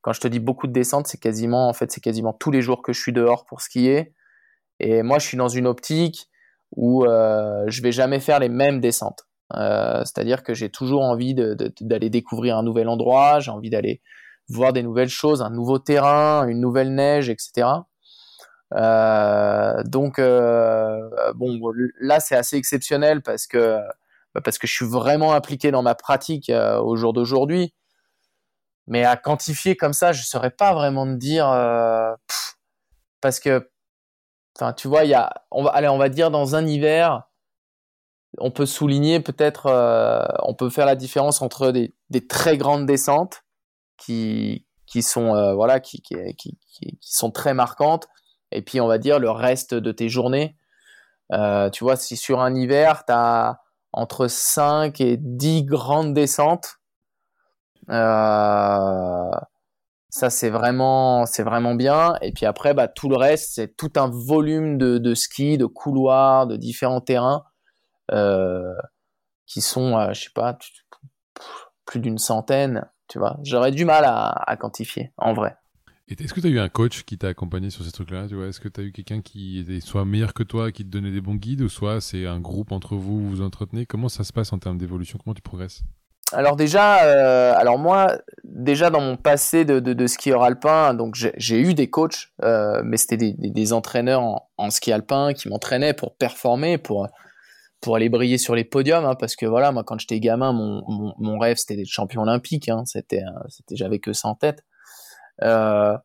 quand 0.00 0.12
je 0.14 0.20
te 0.20 0.28
dis 0.28 0.40
beaucoup 0.40 0.66
de 0.66 0.72
descentes, 0.72 1.06
c'est 1.06 1.20
quasiment, 1.20 1.68
en 1.68 1.74
fait, 1.74 1.92
c'est 1.92 2.00
quasiment 2.00 2.32
tous 2.32 2.50
les 2.50 2.62
jours 2.62 2.82
que 2.82 2.94
je 2.94 3.00
suis 3.00 3.12
dehors 3.12 3.44
pour 3.44 3.60
skier. 3.60 4.14
Et 4.80 5.02
moi, 5.02 5.18
je 5.18 5.26
suis 5.26 5.36
dans 5.36 5.48
une 5.48 5.66
optique 5.66 6.30
où 6.74 7.04
euh, 7.04 7.64
je 7.68 7.82
vais 7.82 7.92
jamais 7.92 8.20
faire 8.20 8.38
les 8.38 8.48
mêmes 8.48 8.80
descentes. 8.80 9.26
Euh, 9.54 10.00
c'est-à-dire 10.00 10.42
que 10.42 10.54
j'ai 10.54 10.70
toujours 10.70 11.02
envie 11.02 11.34
d'aller 11.34 12.10
découvrir 12.10 12.56
un 12.56 12.62
nouvel 12.62 12.88
endroit, 12.88 13.40
j'ai 13.40 13.50
envie 13.50 13.70
d'aller 13.70 14.00
voir 14.48 14.72
des 14.72 14.82
nouvelles 14.82 15.08
choses, 15.08 15.42
un 15.42 15.50
nouveau 15.50 15.78
terrain, 15.78 16.46
une 16.46 16.60
nouvelle 16.60 16.94
neige, 16.94 17.28
etc. 17.28 17.68
Euh, 18.74 19.82
donc 19.84 20.20
bon, 20.20 21.60
là 22.00 22.20
c'est 22.20 22.36
assez 22.36 22.56
exceptionnel 22.56 23.22
parce 23.22 23.46
que 23.46 23.78
bah, 24.34 24.40
parce 24.42 24.58
que 24.58 24.66
je 24.66 24.72
suis 24.72 24.86
vraiment 24.86 25.34
impliqué 25.34 25.70
dans 25.70 25.82
ma 25.82 25.94
pratique 25.94 26.50
au 26.50 26.96
jour 26.96 27.12
d'aujourd'hui. 27.12 27.74
Mais 28.88 29.04
à 29.04 29.16
quantifier 29.16 29.76
comme 29.76 29.92
ça, 29.92 30.12
je 30.12 30.22
saurais 30.22 30.50
pas 30.50 30.72
vraiment 30.74 31.06
te 31.06 31.14
dire 31.18 31.46
parce 33.20 33.40
que 33.40 33.68
Enfin, 34.58 34.72
tu 34.72 34.88
vois, 34.88 35.04
il 35.04 35.10
y 35.10 35.14
a, 35.14 35.44
on 35.50 35.64
va, 35.64 35.70
allez, 35.70 35.88
on 35.88 35.98
va 35.98 36.08
dire 36.08 36.30
dans 36.30 36.56
un 36.56 36.66
hiver, 36.66 37.24
on 38.38 38.50
peut 38.50 38.66
souligner 38.66 39.20
peut-être, 39.20 39.66
euh, 39.66 40.24
on 40.44 40.54
peut 40.54 40.70
faire 40.70 40.86
la 40.86 40.96
différence 40.96 41.42
entre 41.42 41.72
des, 41.72 41.94
des 42.10 42.26
très 42.26 42.56
grandes 42.56 42.86
descentes 42.86 43.44
qui, 43.96 44.66
qui 44.86 45.02
sont, 45.02 45.34
euh, 45.34 45.54
voilà, 45.54 45.80
qui, 45.80 46.00
qui, 46.00 46.34
qui, 46.36 46.98
sont 47.00 47.30
très 47.30 47.54
marquantes, 47.54 48.08
et 48.52 48.62
puis 48.62 48.80
on 48.80 48.86
va 48.86 48.98
dire 48.98 49.18
le 49.18 49.30
reste 49.30 49.74
de 49.74 49.92
tes 49.92 50.08
journées. 50.08 50.56
Euh, 51.32 51.70
tu 51.70 51.84
vois, 51.84 51.96
si 51.96 52.16
sur 52.16 52.40
un 52.40 52.54
hiver, 52.54 53.04
tu 53.06 53.12
as 53.12 53.60
entre 53.92 54.28
5 54.28 55.00
et 55.00 55.16
10 55.18 55.64
grandes 55.64 56.14
descentes, 56.14 56.76
euh, 57.90 59.30
ça, 60.08 60.30
c'est 60.30 60.50
vraiment, 60.50 61.26
c'est 61.26 61.42
vraiment 61.42 61.74
bien. 61.74 62.14
Et 62.22 62.32
puis 62.32 62.46
après, 62.46 62.74
bah, 62.74 62.88
tout 62.88 63.08
le 63.08 63.16
reste, 63.16 63.54
c'est 63.54 63.76
tout 63.76 63.92
un 63.96 64.08
volume 64.08 64.78
de, 64.78 64.98
de 64.98 65.14
ski, 65.14 65.58
de 65.58 65.66
couloirs, 65.66 66.46
de 66.46 66.56
différents 66.56 67.00
terrains 67.00 67.44
qui 69.46 69.60
sont, 69.60 70.12
je 70.12 70.20
sais 70.22 70.30
pas, 70.34 70.56
plus 71.84 72.00
d'une 72.00 72.18
centaine. 72.18 72.86
Tu 73.08 73.18
vois, 73.18 73.38
j'aurais 73.42 73.70
du 73.70 73.84
mal 73.84 74.04
à, 74.04 74.28
à, 74.30 74.56
quantifier, 74.56 75.12
en 75.16 75.32
vrai. 75.32 75.56
Est-ce 76.08 76.32
que 76.32 76.40
tu 76.40 76.46
as 76.46 76.50
eu 76.50 76.60
un 76.60 76.68
coach 76.68 77.02
qui 77.02 77.18
t'a 77.18 77.28
accompagné 77.28 77.70
sur 77.70 77.84
ces 77.84 77.90
trucs-là 77.90 78.26
Est-ce 78.26 78.60
que 78.60 78.68
tu 78.68 78.80
as 78.80 78.84
eu 78.84 78.92
quelqu'un 78.92 79.20
qui 79.20 79.58
était 79.58 79.80
soit 79.80 80.04
meilleur 80.04 80.34
que 80.34 80.44
toi, 80.44 80.70
qui 80.70 80.84
te 80.84 80.88
donnait 80.88 81.10
des 81.10 81.20
bons 81.20 81.34
guides, 81.34 81.62
ou 81.62 81.68
soit 81.68 82.00
c'est 82.00 82.26
un 82.26 82.38
groupe 82.38 82.70
entre 82.70 82.94
vous, 82.94 83.20
vous 83.20 83.28
vous 83.28 83.42
entretenez? 83.42 83.86
Comment 83.86 84.08
ça 84.08 84.22
se 84.22 84.32
passe 84.32 84.52
en 84.52 84.58
termes 84.58 84.78
d'évolution? 84.78 85.18
Comment 85.22 85.34
tu 85.34 85.42
progresses? 85.42 85.82
Alors 86.32 86.56
déjà, 86.56 87.04
euh, 87.04 87.54
alors 87.56 87.78
moi, 87.78 88.18
déjà 88.42 88.90
dans 88.90 89.00
mon 89.00 89.16
passé 89.16 89.64
de, 89.64 89.78
de, 89.78 89.92
de 89.92 90.06
skieur 90.08 90.42
alpin, 90.42 90.92
donc 90.92 91.14
j'ai 91.14 91.60
eu 91.60 91.72
des 91.72 91.88
coachs, 91.88 92.32
euh, 92.42 92.82
mais 92.84 92.96
c'était 92.96 93.16
des, 93.16 93.32
des, 93.32 93.72
entraîneurs 93.72 94.22
en, 94.22 94.48
en, 94.56 94.70
ski 94.70 94.92
alpin 94.92 95.32
qui 95.34 95.48
m'entraînaient 95.48 95.94
pour 95.94 96.16
performer, 96.16 96.78
pour 96.78 97.06
pour 97.80 97.96
aller 97.96 98.08
briller 98.08 98.38
sur 98.38 98.54
les 98.54 98.64
podiums, 98.64 99.04
hein, 99.04 99.14
parce 99.14 99.36
que 99.36 99.46
voilà, 99.46 99.72
moi 99.72 99.84
quand 99.84 99.98
j'étais 99.98 100.20
gamin, 100.20 100.52
mon, 100.52 100.82
mon, 101.18 101.38
rêve 101.38 101.56
c'était 101.56 101.76
d'être 101.76 101.88
champion 101.88 102.22
olympique, 102.22 102.68
hein, 102.68 102.82
c'était 102.86 103.22
c'était 103.48 103.76
j'avais 103.76 103.98
que 103.98 104.12
ça 104.12 104.28
en 104.28 104.34
tête. 104.34 104.64
Euh, 105.42 105.96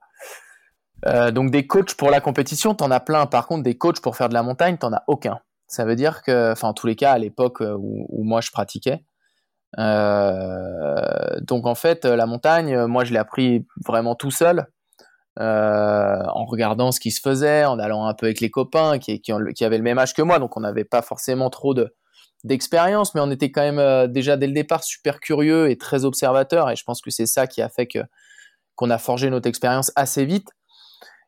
euh, 1.07 1.31
donc 1.31 1.51
des 1.51 1.65
coachs 1.65 1.95
pour 1.95 2.11
la 2.11 2.21
compétition, 2.21 2.75
t'en 2.75 2.91
as 2.91 2.99
plein. 2.99 3.25
Par 3.25 3.47
contre, 3.47 3.63
des 3.63 3.77
coachs 3.77 4.01
pour 4.01 4.15
faire 4.15 4.29
de 4.29 4.33
la 4.33 4.43
montagne, 4.43 4.77
t'en 4.77 4.93
as 4.93 5.03
aucun. 5.07 5.39
Ça 5.67 5.85
veut 5.85 5.95
dire 5.95 6.21
que, 6.21 6.51
enfin 6.51 6.69
en 6.69 6.73
tous 6.73 6.87
les 6.87 6.95
cas 6.95 7.13
à 7.13 7.17
l'époque 7.17 7.61
où, 7.61 8.23
moi 8.23 8.41
je 8.41 8.51
pratiquais, 8.51 9.03
euh, 9.79 11.39
donc 11.41 11.65
en 11.65 11.75
fait, 11.75 12.05
la 12.05 12.25
montagne, 12.25 12.85
moi 12.85 13.05
je 13.05 13.13
l'ai 13.13 13.19
appris 13.19 13.65
vraiment 13.85 14.15
tout 14.15 14.31
seul, 14.31 14.67
euh, 15.39 16.23
en 16.33 16.45
regardant 16.45 16.91
ce 16.91 16.99
qui 16.99 17.11
se 17.11 17.21
faisait, 17.21 17.65
en 17.65 17.79
allant 17.79 18.05
un 18.05 18.13
peu 18.13 18.27
avec 18.27 18.41
les 18.41 18.49
copains 18.49 18.99
qui, 18.99 19.21
avaient 19.63 19.77
le 19.77 19.83
même 19.83 19.97
âge 19.97 20.13
que 20.13 20.21
moi, 20.21 20.39
donc 20.39 20.57
on 20.57 20.61
n'avait 20.61 20.83
pas 20.83 21.01
forcément 21.01 21.49
trop 21.49 21.73
de 21.73 21.95
d'expérience, 22.43 23.13
mais 23.13 23.21
on 23.21 23.29
était 23.29 23.51
quand 23.51 23.61
même 23.61 23.77
euh, 23.77 24.07
déjà 24.07 24.35
dès 24.35 24.47
le 24.47 24.53
départ 24.53 24.83
super 24.83 25.19
curieux 25.19 25.69
et 25.69 25.77
très 25.77 26.05
observateur, 26.05 26.71
et 26.71 26.75
je 26.75 26.83
pense 26.83 26.99
que 27.01 27.11
c'est 27.11 27.27
ça 27.27 27.45
qui 27.45 27.61
a 27.61 27.69
fait 27.69 27.87
qu'on 28.75 28.89
a 28.89 28.97
forgé 28.97 29.29
notre 29.29 29.47
expérience 29.47 29.91
assez 29.95 30.25
vite. 30.25 30.49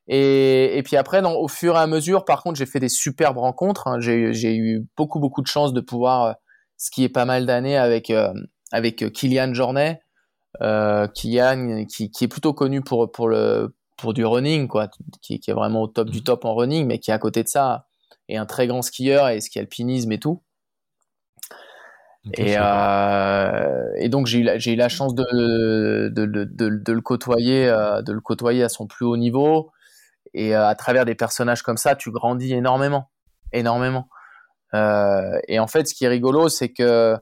Et, 0.08 0.82
puis 0.84 0.98
après, 0.98 1.24
au 1.24 1.48
fur 1.48 1.76
et 1.76 1.80
à 1.80 1.88
mesure, 1.88 2.26
par 2.26 2.44
contre, 2.44 2.58
j'ai 2.58 2.66
fait 2.66 2.82
des 2.82 2.90
superbes 2.90 3.38
rencontres. 3.38 3.88
Hein. 3.88 4.00
J'ai 4.02 4.56
eu 4.56 4.86
beaucoup 4.98 5.20
beaucoup 5.20 5.42
de 5.42 5.48
chance 5.48 5.72
de 5.72 5.80
pouvoir 5.80 6.36
qui 6.92 7.04
est 7.04 7.10
pas 7.10 7.26
mal 7.26 7.46
d'années 7.46 7.78
avec 7.78 8.10
euh, 8.10 8.34
avec 8.72 9.12
Kylian 9.14 9.54
Jornet, 9.54 10.02
euh, 10.62 11.08
Kylian 11.08 11.86
qui, 11.86 12.12
est 12.22 12.28
plutôt 12.28 12.54
connu 12.54 12.82
pour 12.82 13.28
le 13.28 13.76
pour 13.98 14.14
du 14.14 14.26
running 14.26 14.68
quoi, 14.68 14.90
qui, 15.22 15.40
qui, 15.40 15.52
est 15.52 15.54
vraiment 15.54 15.84
au 15.84 15.88
top 15.88 16.10
du 16.10 16.24
top 16.24 16.46
en 16.46 16.56
running, 16.56 16.86
mais 16.86 17.00
qui 17.00 17.12
à 17.12 17.20
côté 17.20 17.44
de 17.44 17.48
ça 17.48 17.88
est 18.30 18.38
un 18.38 18.46
très 18.46 18.68
grand 18.68 18.82
skieur 18.82 19.30
et 19.30 19.42
ski 19.42 19.60
alpinisme 19.60 20.12
et 20.12 20.20
tout. 20.20 20.42
et, 22.34 22.56
euh, 22.58 23.92
et, 23.98 24.10
donc 24.10 24.28
j'ai 24.28 24.40
eu, 24.40 24.44
la, 24.44 24.56
eu 24.56 24.76
la 24.76 24.90
chance 24.90 25.14
de, 25.14 26.10
de, 26.10 26.26
de, 26.26 26.46
de, 26.46 26.94
le 26.94 27.02
côtoyer, 27.02 27.68
euh, 27.68 28.02
de 28.02 28.14
le 28.14 28.22
côtoyer 28.22 28.64
à 28.64 28.70
son 28.70 28.88
plus 28.88 29.06
haut 29.06 29.18
niveau. 29.18 29.72
Et 30.34 30.56
euh, 30.56 30.68
à 30.68 30.76
travers 30.76 31.06
des 31.06 31.16
personnages 31.16 31.62
comme 31.62 31.78
ça, 31.78 31.96
tu 31.96 32.12
grandis 32.12 32.54
énormément, 32.54 33.10
énormément. 33.52 34.08
Euh, 34.74 35.38
et 35.48 35.60
en 35.60 35.68
fait, 35.68 35.88
ce 35.88 35.94
qui 35.94 36.06
est 36.06 36.08
rigolo, 36.08 36.50
c'est 36.50 36.70
que 36.70 37.18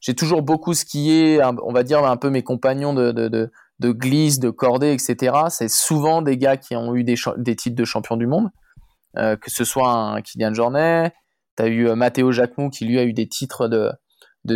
j'ai 0.00 0.14
toujours 0.14 0.42
beaucoup 0.42 0.74
skié, 0.74 1.40
on 1.62 1.72
va 1.72 1.82
dire 1.82 2.04
un 2.04 2.16
peu 2.16 2.30
mes 2.30 2.42
compagnons 2.42 2.94
de, 2.94 3.50
de, 3.78 3.92
glisse, 3.92 4.38
de 4.38 4.50
cordée, 4.50 4.92
etc. 4.92 5.36
C'est 5.48 5.68
souvent 5.68 6.22
des 6.22 6.36
gars 6.36 6.56
qui 6.56 6.76
ont 6.76 6.94
eu 6.94 7.04
des, 7.04 7.16
titres 7.56 7.76
de 7.76 7.84
champion 7.84 8.16
du 8.16 8.26
monde, 8.26 8.50
euh, 9.16 9.36
que 9.36 9.50
ce 9.50 9.64
soit 9.64 9.90
un 9.90 10.20
Kylian 10.22 10.54
Jornet, 10.54 11.12
tu 11.56 11.62
as 11.62 11.66
eu 11.66 11.88
euh, 11.88 11.94
Matteo 11.94 12.32
Jacquemou 12.32 12.70
qui 12.70 12.84
lui 12.84 12.98
a 12.98 13.04
eu 13.04 13.12
des 13.12 13.28
titres 13.28 13.68
de, 13.68 13.92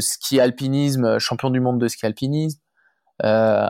ski 0.00 0.40
alpinisme, 0.40 1.18
champion 1.18 1.50
du 1.50 1.60
monde 1.60 1.80
de 1.80 1.88
ski 1.88 2.06
alpinisme, 2.06 2.60
euh, 3.24 3.68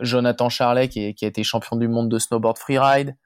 Jonathan 0.00 0.48
Charlet 0.48 0.88
qui, 0.88 1.00
a 1.00 1.26
été 1.26 1.42
champion 1.42 1.76
du 1.76 1.88
monde 1.88 2.10
de 2.10 2.18
snowboard 2.18 2.58
freeride, 2.58 3.16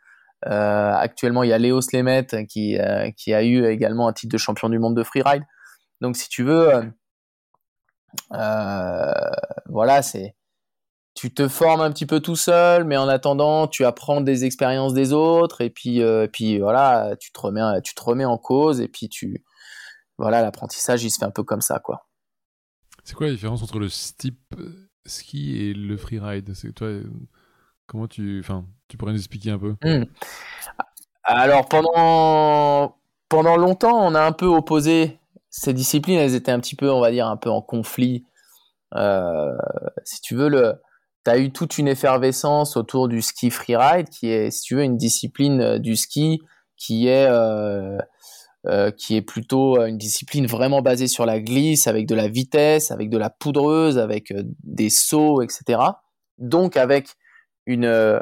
euh, 0.46 0.92
actuellement, 0.94 1.42
il 1.42 1.50
y 1.50 1.52
a 1.52 1.58
Léo 1.58 1.80
Slemet 1.80 2.26
qui, 2.48 2.78
euh, 2.78 3.10
qui 3.16 3.34
a 3.34 3.42
eu 3.42 3.66
également 3.66 4.08
un 4.08 4.12
titre 4.12 4.32
de 4.32 4.38
champion 4.38 4.68
du 4.68 4.78
monde 4.78 4.96
de 4.96 5.02
freeride. 5.02 5.42
Donc, 6.00 6.16
si 6.16 6.28
tu 6.28 6.44
veux, 6.44 6.70
euh, 8.32 9.12
voilà, 9.66 10.02
c'est 10.02 10.34
tu 11.20 11.34
te 11.34 11.48
formes 11.48 11.82
un 11.82 11.90
petit 11.90 12.06
peu 12.06 12.20
tout 12.20 12.34
seul, 12.34 12.84
mais 12.84 12.96
en 12.96 13.06
attendant, 13.06 13.66
tu 13.66 13.84
apprends 13.84 14.22
des 14.22 14.46
expériences 14.46 14.94
des 14.94 15.12
autres, 15.12 15.60
et 15.60 15.68
puis, 15.68 16.00
puis 16.32 16.58
voilà, 16.60 17.14
tu 17.20 17.30
te 17.30 17.38
remets, 17.38 17.82
tu 17.82 17.94
te 17.94 18.02
remets 18.02 18.24
en 18.24 18.38
cause, 18.38 18.80
et 18.80 18.88
puis 18.88 19.10
tu, 19.10 19.44
voilà, 20.16 20.40
l'apprentissage, 20.40 21.04
il 21.04 21.10
se 21.10 21.18
fait 21.18 21.26
un 21.26 21.30
peu 21.30 21.42
comme 21.42 21.60
ça, 21.60 21.78
quoi. 21.78 22.06
C'est 23.04 23.14
quoi 23.14 23.26
la 23.26 23.34
différence 23.34 23.62
entre 23.62 23.78
le 23.78 23.90
steep 23.90 24.38
ski 25.04 25.58
et 25.58 25.74
le 25.74 25.98
freeride? 25.98 26.54
C'est 26.54 26.72
toi, 26.72 26.88
comment 27.86 28.08
tu, 28.08 28.40
enfin, 28.40 28.64
tu 28.88 28.96
pourrais 28.96 29.12
nous 29.12 29.18
expliquer 29.18 29.50
un 29.50 29.58
peu? 29.58 29.76
Hmm. 29.82 30.04
Alors 31.22 31.68
pendant 31.68 32.96
pendant 33.28 33.56
longtemps, 33.56 34.06
on 34.06 34.14
a 34.14 34.22
un 34.22 34.32
peu 34.32 34.46
opposé 34.46 35.20
ces 35.50 35.74
disciplines. 35.74 36.18
Elles 36.18 36.34
étaient 36.34 36.50
un 36.50 36.60
petit 36.60 36.76
peu, 36.76 36.90
on 36.90 37.00
va 37.00 37.10
dire, 37.10 37.26
un 37.26 37.36
peu 37.36 37.50
en 37.50 37.60
conflit. 37.60 38.24
Euh, 38.94 39.56
si 40.04 40.20
tu 40.22 40.34
veux, 40.34 40.48
le, 40.48 40.80
tu 41.24 41.30
as 41.30 41.38
eu 41.38 41.52
toute 41.52 41.78
une 41.78 41.88
effervescence 41.88 42.76
autour 42.76 43.08
du 43.08 43.22
ski 43.22 43.50
freeride, 43.50 44.08
qui 44.08 44.30
est, 44.30 44.50
si 44.50 44.62
tu 44.62 44.76
veux, 44.76 44.82
une 44.82 44.96
discipline 44.96 45.60
euh, 45.60 45.78
du 45.78 45.96
ski 45.96 46.40
qui 46.76 47.08
est 47.08 47.26
euh, 47.28 47.98
euh, 48.66 48.90
qui 48.90 49.16
est 49.16 49.22
plutôt 49.22 49.82
une 49.82 49.96
discipline 49.98 50.46
vraiment 50.46 50.82
basée 50.82 51.08
sur 51.08 51.24
la 51.24 51.40
glisse, 51.40 51.86
avec 51.86 52.06
de 52.06 52.14
la 52.14 52.28
vitesse, 52.28 52.90
avec 52.90 53.08
de 53.08 53.16
la 53.16 53.30
poudreuse, 53.30 53.98
avec 53.98 54.32
euh, 54.32 54.42
des 54.64 54.90
sauts, 54.90 55.42
etc. 55.42 55.80
Donc 56.38 56.76
avec 56.76 57.08
une 57.66 58.20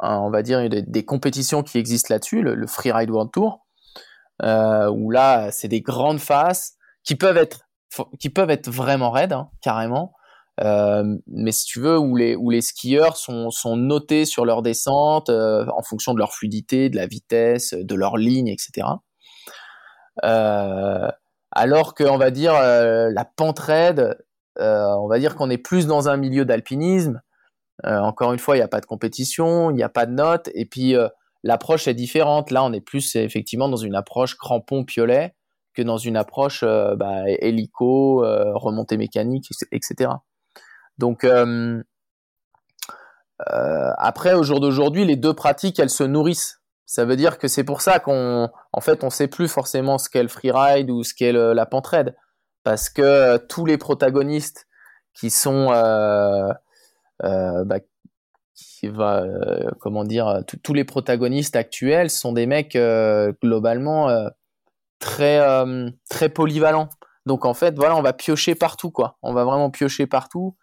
on 0.00 0.30
va 0.30 0.42
dire, 0.42 0.68
des, 0.68 0.82
des, 0.82 1.04
compétitions 1.04 1.62
qui 1.62 1.78
existent 1.78 2.12
là-dessus, 2.14 2.42
le, 2.42 2.66
Freeride 2.66 3.10
World 3.10 3.32
Tour, 3.32 3.66
euh, 4.42 4.88
où 4.90 5.10
là, 5.10 5.50
c'est 5.50 5.68
des 5.68 5.80
grandes 5.80 6.20
faces 6.20 6.74
qui 7.02 7.16
peuvent 7.16 7.36
être, 7.36 7.68
qui 8.20 8.30
peuvent 8.30 8.50
être 8.50 8.70
vraiment 8.70 9.10
raides, 9.10 9.32
hein, 9.32 9.50
carrément. 9.62 10.12
Euh, 10.60 11.04
mais 11.26 11.52
si 11.52 11.66
tu 11.66 11.80
veux, 11.80 11.98
où 11.98 12.16
les, 12.16 12.34
où 12.34 12.50
les 12.50 12.60
skieurs 12.60 13.16
sont, 13.16 13.50
sont 13.50 13.76
notés 13.76 14.24
sur 14.24 14.44
leur 14.44 14.62
descente 14.62 15.28
euh, 15.28 15.64
en 15.76 15.82
fonction 15.82 16.14
de 16.14 16.18
leur 16.18 16.32
fluidité, 16.32 16.90
de 16.90 16.96
la 16.96 17.06
vitesse, 17.06 17.74
de 17.74 17.94
leur 17.94 18.16
ligne, 18.16 18.48
etc. 18.48 18.86
Euh, 20.24 21.08
alors 21.52 21.94
que, 21.94 22.04
on 22.04 22.18
va 22.18 22.30
dire, 22.30 22.54
euh, 22.54 23.10
la 23.12 23.24
pente 23.24 23.58
raide, 23.58 24.18
on 24.60 25.06
va 25.06 25.20
dire 25.20 25.36
qu'on 25.36 25.50
est 25.50 25.58
plus 25.58 25.86
dans 25.86 26.08
un 26.08 26.16
milieu 26.16 26.44
d'alpinisme 26.44 27.20
euh, 27.86 27.98
encore 27.98 28.32
une 28.32 28.38
fois, 28.38 28.56
il 28.56 28.58
n'y 28.58 28.64
a 28.64 28.68
pas 28.68 28.80
de 28.80 28.86
compétition, 28.86 29.70
il 29.70 29.76
n'y 29.76 29.82
a 29.82 29.88
pas 29.88 30.06
de 30.06 30.12
notes, 30.12 30.50
et 30.54 30.66
puis 30.66 30.96
euh, 30.96 31.08
l'approche 31.44 31.86
est 31.88 31.94
différente. 31.94 32.50
Là, 32.50 32.64
on 32.64 32.72
est 32.72 32.80
plus 32.80 33.16
effectivement 33.16 33.68
dans 33.68 33.76
une 33.76 33.94
approche 33.94 34.36
crampon 34.36 34.84
piolet 34.84 35.34
que 35.74 35.82
dans 35.82 35.98
une 35.98 36.16
approche 36.16 36.62
euh, 36.64 36.96
bah, 36.96 37.22
hélico, 37.26 38.24
remontée 38.54 38.96
mécanique, 38.96 39.48
etc. 39.72 40.10
Donc 40.98 41.26
après, 43.98 44.34
au 44.34 44.42
jour 44.42 44.60
d'aujourd'hui, 44.60 45.04
les 45.04 45.16
deux 45.16 45.34
pratiques, 45.34 45.78
elles 45.78 45.90
se 45.90 46.04
nourrissent. 46.04 46.60
Ça 46.86 47.04
veut 47.04 47.16
dire 47.16 47.38
que 47.38 47.48
c'est 47.48 47.64
pour 47.64 47.82
ça 47.82 47.98
qu'on, 48.00 48.48
en 48.72 48.80
fait, 48.80 49.04
on 49.04 49.10
sait 49.10 49.28
plus 49.28 49.48
forcément 49.48 49.98
ce 49.98 50.08
qu'est 50.08 50.22
le 50.22 50.28
freeride 50.28 50.90
ou 50.90 51.04
ce 51.04 51.12
qu'est 51.12 51.32
la 51.32 51.66
pentraide, 51.66 52.16
parce 52.64 52.88
que 52.88 53.36
tous 53.36 53.66
les 53.66 53.76
protagonistes 53.76 54.66
qui 55.12 55.30
sont, 55.30 55.72
euh, 55.72 56.52
euh, 57.24 57.64
bah, 57.64 57.80
qui 58.54 58.88
euh, 58.88 59.68
comment 59.80 60.04
dire, 60.04 60.42
tous 60.62 60.74
les 60.74 60.84
protagonistes 60.84 61.56
actuels 61.56 62.08
sont 62.08 62.32
des 62.32 62.46
mecs 62.46 62.78
globalement 63.42 64.08
très, 64.98 65.40
très 66.08 66.28
polyvalents. 66.28 66.88
Donc 67.26 67.44
en 67.44 67.54
fait, 67.54 67.76
voilà, 67.76 67.96
on 67.96 68.02
va 68.02 68.12
piocher 68.12 68.54
partout, 68.54 68.90
quoi. 68.90 69.18
On 69.22 69.34
va 69.34 69.44
vraiment 69.44 69.70
piocher 69.70 70.06
partout. 70.06 70.56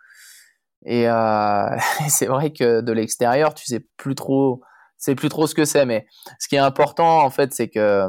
Et 2.05 2.09
c'est 2.09 2.27
vrai 2.27 2.51
que 2.53 2.81
de 2.81 2.91
l'extérieur, 2.91 3.53
tu 3.53 3.65
sais 3.65 3.79
plus 3.97 4.15
trop 4.15 4.61
c'est 4.97 5.15
plus 5.15 5.29
trop 5.29 5.45
ce 5.45 5.55
que 5.55 5.65
c'est. 5.65 5.85
Mais 5.85 6.07
ce 6.39 6.47
qui 6.47 6.55
est 6.55 6.59
important, 6.59 7.23
en 7.23 7.29
fait, 7.29 7.53
c'est 7.53 7.69
que 7.69 8.07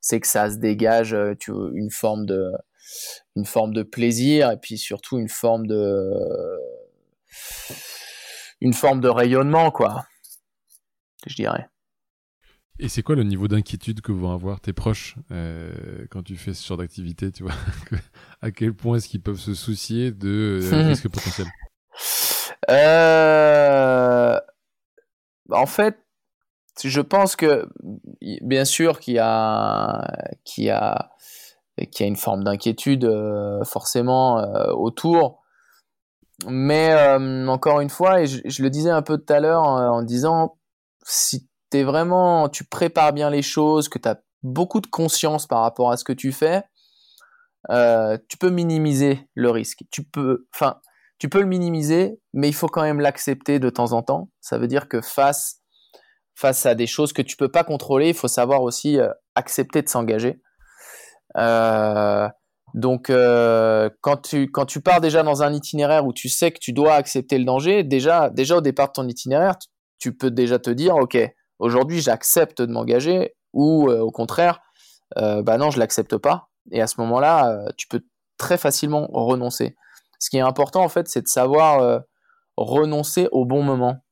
c'est 0.00 0.20
que 0.20 0.26
ça 0.26 0.50
se 0.50 0.56
dégage 0.56 1.14
euh, 1.14 1.34
tu 1.38 1.52
une 1.74 1.90
forme 1.90 2.26
de 2.26 2.52
une 3.34 3.44
forme 3.44 3.72
de 3.72 3.82
plaisir 3.82 4.50
et 4.50 4.56
puis 4.56 4.78
surtout 4.78 5.18
une 5.18 5.28
forme 5.28 5.66
de 5.66 6.12
une 8.60 8.72
forme 8.72 9.00
de 9.00 9.08
rayonnement 9.08 9.70
quoi 9.70 10.06
je 11.26 11.34
dirais 11.34 11.68
et 12.78 12.88
c'est 12.88 13.02
quoi 13.02 13.16
le 13.16 13.24
niveau 13.24 13.48
d'inquiétude 13.48 14.00
que 14.00 14.12
vont 14.12 14.32
avoir 14.32 14.60
tes 14.60 14.72
proches 14.72 15.16
euh, 15.30 16.06
quand 16.10 16.22
tu 16.22 16.36
fais 16.36 16.52
ce 16.52 16.66
genre 16.66 16.76
d'activité 16.76 17.32
tu 17.32 17.42
vois? 17.42 17.54
À 18.42 18.50
quel 18.50 18.74
point 18.74 18.98
est-ce 18.98 19.08
qu'ils 19.08 19.22
peuvent 19.22 19.40
se 19.40 19.54
soucier 19.54 20.12
de 20.12 20.60
euh, 20.62 20.82
risque 20.88 21.08
potentiel? 21.08 21.46
Euh, 22.70 24.38
en 25.50 25.66
fait, 25.66 25.98
je 26.82 27.00
pense 27.00 27.36
que 27.36 27.68
bien 28.42 28.64
sûr 28.64 29.00
qu'il 29.00 29.14
y 29.14 29.18
a 29.18 30.06
qu'il 30.44 30.64
y 30.64 30.70
a 30.70 31.10
qu'il 31.90 32.04
y 32.04 32.04
a 32.04 32.08
une 32.08 32.16
forme 32.16 32.44
d'inquiétude 32.44 33.04
euh, 33.04 33.62
forcément 33.64 34.38
euh, 34.38 34.72
autour, 34.72 35.42
mais 36.46 36.94
encore 37.48 37.80
une 37.80 37.90
fois, 37.90 38.20
et 38.20 38.26
je, 38.26 38.62
le 38.62 38.70
disais 38.70 38.90
un 38.90 39.02
peu 39.02 39.18
tout 39.18 39.32
à 39.32 39.40
l'heure 39.40 39.62
en 39.62 40.02
disant 40.02 40.58
si 41.04 41.48
es 41.72 41.82
vraiment 41.82 42.48
tu 42.48 42.64
prépares 42.64 43.12
bien 43.12 43.30
les 43.30 43.42
choses, 43.42 43.88
que 43.88 43.98
tu 43.98 44.08
as 44.08 44.20
beaucoup 44.42 44.80
de 44.80 44.86
conscience 44.86 45.46
par 45.46 45.62
rapport 45.62 45.90
à 45.90 45.96
ce 45.96 46.04
que 46.04 46.12
tu 46.12 46.32
fais, 46.32 46.62
tu 48.28 48.38
peux 48.38 48.50
minimiser 48.50 49.28
le 49.34 49.50
risque. 49.50 49.84
Tu 49.90 50.02
peux, 50.04 50.46
enfin, 50.54 50.80
tu 51.18 51.28
peux 51.28 51.40
le 51.40 51.46
minimiser, 51.46 52.20
mais 52.32 52.48
il 52.48 52.52
faut 52.52 52.68
quand 52.68 52.82
même 52.82 53.00
l'accepter 53.00 53.58
de 53.58 53.70
temps 53.70 53.92
en 53.92 54.02
temps. 54.02 54.30
Ça 54.40 54.58
veut 54.58 54.68
dire 54.68 54.88
que 54.88 55.00
face, 55.00 55.62
à 56.64 56.74
des 56.74 56.86
choses 56.86 57.12
que 57.12 57.22
tu 57.22 57.36
peux 57.36 57.50
pas 57.50 57.64
contrôler, 57.64 58.08
il 58.08 58.14
faut 58.14 58.28
savoir 58.28 58.62
aussi 58.62 58.98
euh, 58.98 59.08
accepter 59.34 59.82
de 59.82 59.88
s'engager. 59.88 60.40
Euh, 61.36 62.28
donc, 62.74 63.08
euh, 63.08 63.88
quand, 64.02 64.18
tu, 64.18 64.50
pars 64.84 65.00
déjà 65.00 65.22
dans 65.22 65.42
un 65.42 65.54
itinéraire 65.54 66.04
où 66.04 66.12
tu 66.12 66.28
sais 66.28 66.50
que 66.50 66.58
tu 66.58 66.74
dois 66.74 66.94
accepter 66.94 67.38
le 67.38 67.44
danger, 67.44 67.82
déjà, 67.82 68.28
déjà 68.28 68.58
au 68.58 68.60
départ 68.60 68.88
de 68.88 68.92
ton 68.92 69.08
itinéraire, 69.08 69.54
tu, 69.98 70.14
peux 70.14 70.30
déjà 70.30 70.58
te 70.58 70.68
dire, 70.68 70.96
OK, 70.96 71.16
aujourd'hui 71.58 72.00
j'accepte 72.02 72.60
de 72.60 72.70
m'engager, 72.70 73.34
ou 73.54 73.90
au 73.90 74.10
contraire, 74.10 74.60
bah 75.16 75.56
non, 75.56 75.70
je 75.70 75.78
l'accepte 75.78 76.18
pas. 76.18 76.50
Et 76.70 76.82
à 76.82 76.86
ce 76.86 77.00
moment-là, 77.00 77.64
tu 77.78 77.88
peux 77.88 78.02
très 78.36 78.58
facilement 78.58 79.08
renoncer. 79.10 79.74
Ce 80.18 80.30
qui 80.30 80.36
est 80.38 80.42
important, 80.42 80.82
en 80.82 80.88
fait, 80.88 81.08
c'est 81.08 81.22
de 81.22 81.28
savoir 81.28 81.80
euh, 81.80 81.98
renoncer 82.56 83.28
au 83.32 83.44
bon 83.44 83.62
moment. 83.62 84.04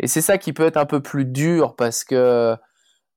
Et 0.00 0.06
c'est 0.06 0.20
ça 0.20 0.38
qui 0.38 0.52
peut 0.52 0.66
être 0.66 0.76
un 0.76 0.86
peu 0.86 1.02
plus 1.02 1.24
dur 1.24 1.74
parce 1.76 2.04
que 2.04 2.56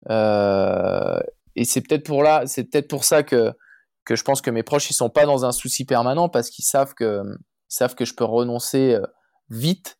euh, 0.09 1.19
et 1.55 1.65
c'est 1.65 1.81
peut-être 1.81 2.05
pour 2.05 2.23
là, 2.23 2.43
c'est 2.47 2.63
peut-être 2.63 2.87
pour 2.87 3.03
ça 3.03 3.23
que 3.23 3.53
que 4.03 4.15
je 4.15 4.23
pense 4.23 4.41
que 4.41 4.49
mes 4.49 4.63
proches 4.63 4.89
ils 4.89 4.95
sont 4.95 5.11
pas 5.11 5.25
dans 5.25 5.45
un 5.45 5.51
souci 5.51 5.85
permanent 5.85 6.27
parce 6.27 6.49
qu'ils 6.49 6.65
savent 6.65 6.95
que 6.95 7.21
savent 7.67 7.93
que 7.93 8.05
je 8.05 8.15
peux 8.15 8.23
renoncer 8.23 8.95
euh, 8.95 9.05
vite. 9.49 9.99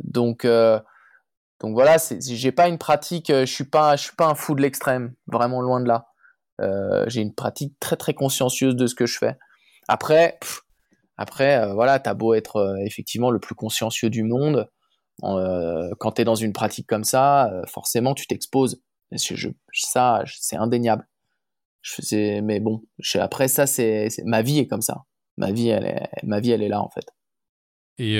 donc 0.00 0.46
donc 1.60 1.74
voilà, 1.74 1.96
j'ai 2.20 2.52
pas 2.52 2.68
une 2.68 2.78
pratique, 2.78 3.26
je 3.28 3.44
suis 3.44 3.68
pas 3.68 3.96
je 3.96 4.04
suis 4.04 4.16
pas 4.16 4.26
un 4.26 4.34
fou 4.34 4.54
de 4.54 4.62
l'extrême, 4.62 5.14
vraiment 5.26 5.60
loin 5.60 5.80
de 5.80 5.88
là. 5.88 6.06
j'ai 7.08 7.20
une 7.20 7.34
pratique 7.34 7.78
très 7.80 7.96
très 7.96 8.14
consciencieuse 8.14 8.76
de 8.76 8.86
ce 8.86 8.94
que 8.94 9.04
je 9.04 9.18
fais. 9.18 9.36
Après, 9.92 10.38
après 11.18 11.58
euh, 11.58 11.74
voilà, 11.74 11.98
t'as 11.98 12.14
beau 12.14 12.32
être 12.32 12.56
euh, 12.56 12.76
effectivement 12.86 13.30
le 13.30 13.38
plus 13.38 13.54
consciencieux 13.54 14.08
du 14.08 14.22
monde, 14.22 14.66
euh, 15.22 15.90
quand 15.98 16.12
tu 16.12 16.22
es 16.22 16.24
dans 16.24 16.34
une 16.34 16.54
pratique 16.54 16.86
comme 16.86 17.04
ça, 17.04 17.52
forcément 17.68 18.14
tu 18.14 18.26
t'exposes. 18.26 18.80
ça, 19.74 20.24
c'est 20.24 20.56
indéniable. 20.56 21.06
Je 21.82 22.40
mais 22.40 22.58
bon, 22.58 22.80
après 23.16 23.48
ça, 23.48 23.66
c'est 23.66 24.08
ma 24.24 24.40
vie 24.40 24.60
est 24.60 24.66
comme 24.66 24.80
ça. 24.80 25.02
Ma 25.36 25.52
vie, 25.52 25.68
elle 25.68 25.84
est, 25.84 26.08
ma 26.22 26.40
vie, 26.40 26.52
elle 26.52 26.62
est 26.62 26.70
là 26.70 26.80
en 26.80 26.88
fait. 26.88 27.04
Et, 27.98 28.16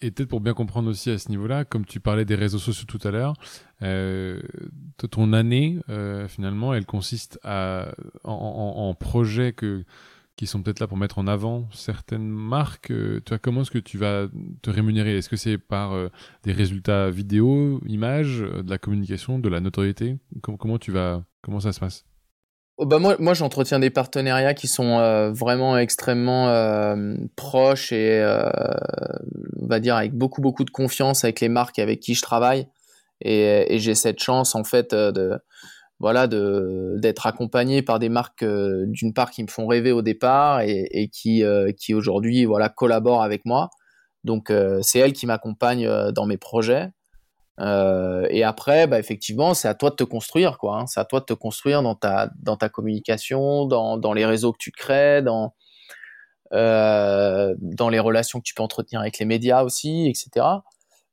peut-être 0.00 0.30
pour 0.30 0.40
bien 0.40 0.54
comprendre 0.54 0.88
aussi 0.88 1.10
à 1.10 1.18
ce 1.18 1.28
niveau-là, 1.28 1.66
comme 1.66 1.84
tu 1.84 2.00
parlais 2.00 2.24
des 2.24 2.36
réseaux 2.36 2.58
sociaux 2.58 2.86
tout 2.88 3.06
à 3.06 3.10
l'heure, 3.10 3.34
ton 5.10 5.32
année 5.34 5.78
finalement, 6.28 6.72
elle 6.72 6.86
consiste 6.86 7.38
à 7.42 7.92
en, 8.24 8.32
en, 8.32 8.88
en 8.88 8.94
projets 8.94 9.52
que 9.52 9.84
qui 10.40 10.46
sont 10.46 10.62
peut-être 10.62 10.80
là 10.80 10.86
pour 10.86 10.96
mettre 10.96 11.18
en 11.18 11.26
avant 11.26 11.68
certaines 11.70 12.26
marques. 12.26 12.90
Euh, 12.90 13.20
tu 13.26 13.28
vois, 13.28 13.38
comment 13.38 13.60
est-ce 13.60 13.70
que 13.70 13.76
tu 13.76 13.98
vas 13.98 14.26
te 14.62 14.70
rémunérer? 14.70 15.18
Est-ce 15.18 15.28
que 15.28 15.36
c'est 15.36 15.58
par 15.58 15.92
euh, 15.92 16.08
des 16.44 16.52
résultats 16.52 17.10
vidéo, 17.10 17.78
images, 17.86 18.40
euh, 18.40 18.62
de 18.62 18.70
la 18.70 18.78
communication, 18.78 19.38
de 19.38 19.50
la 19.50 19.60
notoriété? 19.60 20.16
Comment, 20.40 20.78
tu 20.78 20.92
vas 20.92 21.22
Comment 21.42 21.60
ça 21.60 21.72
se 21.72 21.80
passe? 21.80 22.06
Oh, 22.78 22.86
bah 22.86 22.98
moi, 22.98 23.34
j'entretiens 23.34 23.80
des 23.80 23.90
partenariats 23.90 24.54
qui 24.54 24.66
sont 24.66 25.30
vraiment 25.34 25.76
extrêmement 25.76 26.46
proches 27.36 27.92
et 27.92 28.24
on 29.60 29.66
va 29.66 29.80
dire 29.80 29.96
avec 29.96 30.14
beaucoup 30.14 30.40
beaucoup 30.40 30.64
de 30.64 30.70
confiance 30.70 31.22
avec 31.24 31.40
les 31.40 31.50
marques 31.50 31.78
avec 31.78 32.00
qui 32.00 32.14
je 32.14 32.22
travaille. 32.22 32.66
Et 33.20 33.76
j'ai 33.78 33.94
cette 33.94 34.22
chance 34.22 34.54
en 34.54 34.64
fait 34.64 34.94
de 34.94 35.38
voilà, 36.00 36.26
de 36.26 36.96
d'être 36.98 37.26
accompagné 37.26 37.82
par 37.82 37.98
des 37.98 38.08
marques 38.08 38.42
euh, 38.42 38.84
d'une 38.88 39.12
part 39.12 39.30
qui 39.30 39.42
me 39.42 39.48
font 39.48 39.66
rêver 39.66 39.92
au 39.92 40.02
départ 40.02 40.62
et, 40.62 41.10
qui 41.12 41.44
euh, 41.44 41.72
qui 41.72 41.94
aujourd'hui 41.94 42.46
voilà 42.46 42.70
collaborent 42.70 43.22
avec 43.22 43.44
moi. 43.44 43.68
Donc 44.24 44.50
euh, 44.50 44.80
c'est 44.82 44.98
elles 44.98 45.12
qui 45.12 45.26
m'accompagnent 45.26 46.10
dans 46.12 46.26
mes 46.26 46.38
projets. 46.38 46.88
et 48.30 48.44
après, 48.44 48.86
bah, 48.86 48.98
effectivement, 48.98 49.54
c'est 49.54 49.68
à 49.68 49.74
toi 49.74 49.90
de 49.90 49.96
te 49.96 50.04
construire, 50.04 50.58
quoi. 50.58 50.80
Hein. 50.80 50.86
C'est 50.86 51.00
à 51.00 51.04
toi 51.04 51.20
de 51.20 51.26
te 51.26 51.34
construire 51.34 51.82
dans 51.82 51.94
ta 51.94 52.30
dans 52.42 52.56
ta 52.56 52.68
communication, 52.70 53.66
dans, 53.66 53.98
dans 53.98 54.14
les 54.14 54.26
réseaux 54.26 54.52
que 54.52 54.58
tu 54.58 54.72
crées, 54.72 55.22
dans 55.22 55.54
dans 56.52 57.88
les 57.90 58.00
relations 58.00 58.40
que 58.40 58.44
tu 58.44 58.54
peux 58.54 58.62
entretenir 58.62 59.00
avec 59.00 59.18
les 59.18 59.26
médias 59.26 59.62
aussi, 59.62 60.08
etc. 60.08 60.46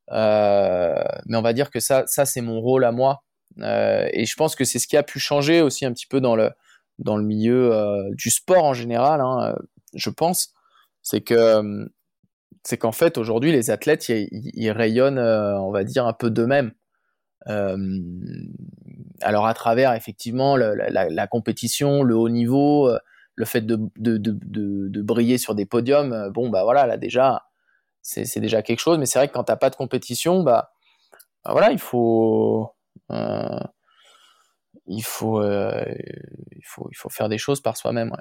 mais 0.09 1.37
on 1.37 1.41
va 1.41 1.53
dire 1.53 1.69
que 1.71 1.79
ça, 1.79 2.03
ça 2.07 2.25
c'est 2.25 2.41
mon 2.41 2.61
rôle 2.61 2.85
à 2.85 2.91
moi 2.91 3.23
et 3.63 4.25
je 4.25 4.35
pense 4.35 4.55
que 4.55 4.63
c'est 4.65 4.79
ce 4.79 4.87
qui 4.87 4.97
a 4.97 5.03
pu 5.03 5.19
changer 5.19 5.61
aussi 5.61 5.85
un 5.85 5.93
petit 5.93 6.07
peu 6.07 6.21
dans 6.21 6.35
le, 6.35 6.51
dans 6.99 7.17
le 7.17 7.23
milieu 7.23 7.73
euh, 7.73 8.09
du 8.13 8.29
sport 8.29 8.63
en 8.63 8.73
général, 8.73 9.21
hein, 9.21 9.53
euh, 9.53 9.55
je 9.93 10.09
pense. 10.09 10.53
C'est 11.01 11.21
que 11.21 11.87
c'est 12.63 12.77
qu'en 12.77 12.91
fait 12.91 13.17
aujourd'hui 13.17 13.53
les 13.53 13.71
athlètes 13.71 14.09
ils, 14.09 14.71
rayonnent, 14.71 15.19
on 15.19 15.71
va 15.71 15.85
dire, 15.85 16.05
un 16.05 16.13
peu 16.13 16.29
d'eux-mêmes. 16.29 16.73
alors 19.21 19.47
à 19.47 19.53
travers 19.53 19.93
effectivement 19.93 20.57
la, 20.57 21.27
compétition, 21.27 22.03
le 22.03 22.15
haut 22.15 22.27
niveau, 22.27 22.91
le 23.35 23.45
fait 23.45 23.61
de, 23.65 25.01
briller 25.01 25.37
sur 25.37 25.55
des 25.55 25.65
podiums, 25.65 26.29
bon 26.33 26.49
bah 26.49 26.63
voilà 26.63 26.87
là 26.87 26.97
déjà 26.97 27.47
c'est 28.01 28.39
déjà 28.39 28.61
quelque 28.61 28.79
chose. 28.79 28.97
Mais 28.97 29.05
c'est 29.05 29.19
vrai 29.19 29.27
que 29.27 29.33
quand 29.33 29.45
t'as 29.45 29.55
pas 29.55 29.69
de 29.69 29.75
compétition, 29.75 30.43
bah, 30.43 30.71
bah 31.43 31.51
voilà 31.51 31.71
il 31.71 31.79
faut 31.79 32.63
euh, 32.63 32.76
il, 33.09 35.03
faut, 35.03 35.41
euh, 35.41 35.83
il, 36.55 36.65
faut, 36.65 36.87
il 36.91 36.95
faut 36.95 37.09
faire 37.09 37.29
des 37.29 37.37
choses 37.37 37.61
par 37.61 37.77
soi-même. 37.77 38.11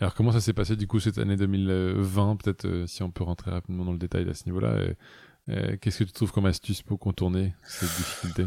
Alors 0.00 0.14
comment 0.14 0.30
ça 0.30 0.40
s'est 0.40 0.52
passé 0.52 0.76
du 0.76 0.86
coup 0.86 1.00
cette 1.00 1.18
année 1.18 1.36
2020 1.36 2.36
Peut-être 2.36 2.66
euh, 2.66 2.86
si 2.86 3.02
on 3.02 3.10
peut 3.10 3.24
rentrer 3.24 3.50
rapidement 3.50 3.84
dans 3.84 3.92
le 3.92 3.98
détail 3.98 4.28
à 4.28 4.34
ce 4.34 4.44
niveau-là. 4.46 4.76
Qu'est-ce 5.80 6.00
que 6.00 6.04
tu 6.04 6.12
trouves 6.12 6.30
comme 6.30 6.44
astuce 6.44 6.82
pour 6.82 6.98
contourner 6.98 7.54
cette 7.64 7.88
difficulté? 7.88 8.44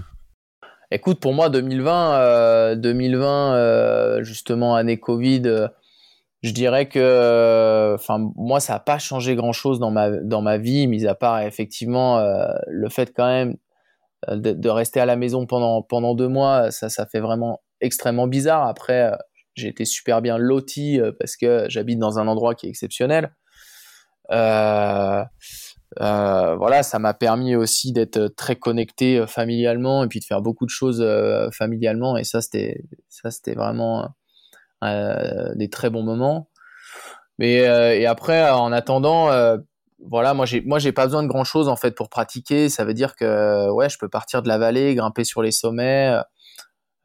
Écoute, 0.91 1.19
pour 1.19 1.33
moi 1.33 1.49
2020, 1.49 2.75
2020 2.75 4.21
justement 4.21 4.75
année 4.75 4.99
Covid, 4.99 5.69
je 6.43 6.51
dirais 6.51 6.87
que, 6.87 7.95
enfin 7.95 8.19
moi 8.35 8.59
ça 8.59 8.73
n'a 8.73 8.79
pas 8.79 8.99
changé 8.99 9.35
grand-chose 9.35 9.79
dans 9.79 9.89
ma 9.89 10.11
dans 10.11 10.43
ma 10.43 10.59
vie, 10.59 10.85
mis 10.85 11.07
à 11.07 11.15
part 11.15 11.41
effectivement 11.41 12.23
le 12.67 12.89
fait 12.89 13.11
quand 13.15 13.25
même 13.25 13.57
euh, 14.29 14.37
de, 14.37 14.69
rester 14.69 14.99
à 14.99 15.05
la 15.05 15.15
maison 15.15 15.45
pendant, 15.45 15.81
pendant 15.81 16.15
deux 16.15 16.27
mois, 16.27 16.71
ça, 16.71 16.89
ça 16.89 17.05
fait 17.05 17.19
vraiment 17.19 17.61
extrêmement 17.79 18.27
bizarre. 18.27 18.67
Après, 18.67 19.11
euh, 19.11 19.15
j'ai 19.55 19.67
été 19.67 19.85
super 19.85 20.21
bien 20.21 20.37
loti 20.37 20.99
euh, 20.99 21.11
parce 21.19 21.35
que 21.35 21.65
j'habite 21.69 21.99
dans 21.99 22.19
un 22.19 22.27
endroit 22.27 22.55
qui 22.55 22.67
est 22.67 22.69
exceptionnel. 22.69 23.31
Euh, 24.31 25.23
euh, 25.99 26.55
voilà, 26.55 26.83
ça 26.83 26.99
m'a 26.99 27.13
permis 27.13 27.55
aussi 27.55 27.91
d'être 27.91 28.27
très 28.27 28.55
connecté 28.55 29.19
euh, 29.19 29.27
familialement 29.27 30.03
et 30.03 30.07
puis 30.07 30.19
de 30.19 30.25
faire 30.25 30.41
beaucoup 30.41 30.65
de 30.65 30.71
choses 30.71 31.05
familialement. 31.53 32.17
Et 32.17 32.23
ça, 32.23 32.41
c'était 32.41 32.83
ça, 33.09 33.31
c'était 33.31 33.55
vraiment 33.55 34.09
des 34.81 35.69
très 35.69 35.89
bons 35.89 36.03
moments. 36.03 36.49
Mais 37.37 37.57
et 37.99 38.05
après, 38.05 38.49
en 38.49 38.71
attendant, 38.71 39.29
voilà, 40.07 40.33
moi 40.33 40.45
j'ai 40.45 40.61
moi 40.61 40.79
j'ai 40.79 40.91
pas 40.91 41.05
besoin 41.05 41.23
de 41.23 41.27
grand 41.27 41.43
chose 41.43 41.67
en 41.67 41.75
fait 41.75 41.91
pour 41.95 42.09
pratiquer. 42.09 42.69
Ça 42.69 42.85
veut 42.85 42.93
dire 42.93 43.15
que 43.15 43.69
ouais, 43.71 43.89
je 43.89 43.97
peux 43.97 44.09
partir 44.09 44.41
de 44.41 44.47
la 44.47 44.57
vallée, 44.57 44.95
grimper 44.95 45.23
sur 45.23 45.41
les 45.41 45.51
sommets. 45.51 46.15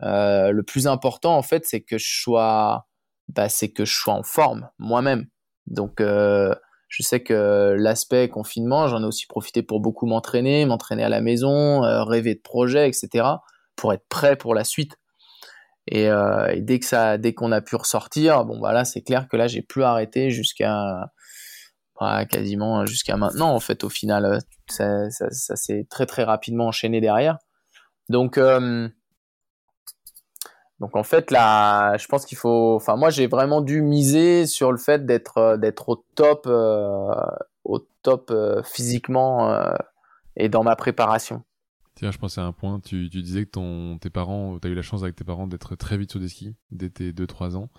le 0.01 0.63
plus 0.63 0.87
important 0.87 1.37
en 1.37 1.43
fait, 1.43 1.65
c'est 1.67 1.83
que 1.83 1.99
je 1.99 2.21
sois, 2.23 2.87
bah, 3.29 3.49
c'est 3.49 3.71
que 3.71 3.85
je 3.85 3.95
sois 3.95 4.15
en 4.15 4.23
forme 4.23 4.69
moi-même. 4.79 5.27
Donc 5.67 6.01
je 6.89 7.03
sais 7.03 7.21
que 7.21 7.75
l'aspect 7.79 8.29
confinement, 8.29 8.89
j'en 8.89 9.03
ai 9.03 9.07
aussi 9.07 9.27
profité 9.27 9.63
pour 9.63 9.81
beaucoup 9.81 10.07
m'entraîner, 10.07 10.65
m'entraîner 10.67 11.03
à 11.05 11.09
la 11.09 11.21
maison, 11.21 11.85
euh, 11.85 12.05
rêver 12.05 12.35
de 12.35 12.41
projets, 12.41 12.89
etc., 12.89 13.27
pour 13.75 13.93
être 13.93 14.07
prêt 14.09 14.37
pour 14.37 14.55
la 14.55 14.65
suite. 14.65 14.97
Et, 15.89 16.09
euh, 16.09 16.55
dès 16.59 16.81
que 16.81 16.87
ça, 16.87 17.19
dès 17.19 17.35
qu'on 17.35 17.53
a 17.53 17.61
pu 17.61 17.77
ressortir, 17.77 18.45
bon 18.45 18.59
voilà, 18.59 18.85
c'est 18.85 19.03
clair 19.03 19.29
que 19.29 19.37
là 19.37 19.47
j'ai 19.47 19.63
plus 19.63 19.83
arrêté 19.85 20.31
jusqu'à 20.31 21.11
quasiment 22.29 22.87
jusqu'à 22.87 23.17
maintenant. 23.17 23.55
En 23.55 23.61
fait, 23.61 23.85
au 23.85 23.89
final, 23.89 24.41
ça, 24.69 25.11
s'est 25.11 25.87
très 25.89 26.07
très 26.07 26.25
rapidement 26.25 26.67
enchaîné 26.67 27.01
derrière. 27.01 27.39
Donc 28.09 28.39
euh, 28.39 28.89
donc 30.81 30.95
en 30.95 31.03
fait 31.03 31.31
là, 31.31 31.97
je 31.97 32.07
pense 32.07 32.27
qu'il 32.27 32.37
faut. 32.37 32.75
Enfin 32.77 32.97
moi 32.97 33.11
j'ai 33.11 33.27
vraiment 33.27 33.63
dû 33.63 33.81
miser 33.81 34.47
sur 34.47 34.73
le 34.73 34.79
fait 34.79 35.07
d'être 35.07 35.39
euh, 35.39 35.57
d'être 35.57 35.89
au 35.89 36.05
top, 36.15 36.47
euh, 36.47 37.15
au 37.65 37.79
top 38.03 38.31
euh, 38.31 38.63
physiquement 38.63 39.57
et 40.37 40.49
dans 40.49 40.63
ma 40.63 40.77
préparation. 40.77 41.43
Tiens, 41.95 42.11
je 42.11 42.19
pensais 42.19 42.43
à 42.43 42.45
un 42.45 42.53
point. 42.53 42.79
Tu, 42.81 43.09
tu 43.09 43.23
disais 43.23 43.47
que 43.47 43.51
ton, 43.53 43.97
tes 43.99 44.11
parents, 44.11 44.59
tu 44.59 44.69
as 44.69 44.71
eu 44.71 44.75
la 44.75 44.83
chance 44.83 45.03
avec 45.03 45.17
tes 45.17 45.25
parents 45.25 45.47
d'être 45.47 45.77
très 45.77 45.97
vite 45.97 46.11
sur 46.11 46.21
des 46.21 46.29
skis 46.29 46.55
dès 46.71 46.91
tes 46.91 47.13
2-3 47.13 47.57
ans. 47.57 47.71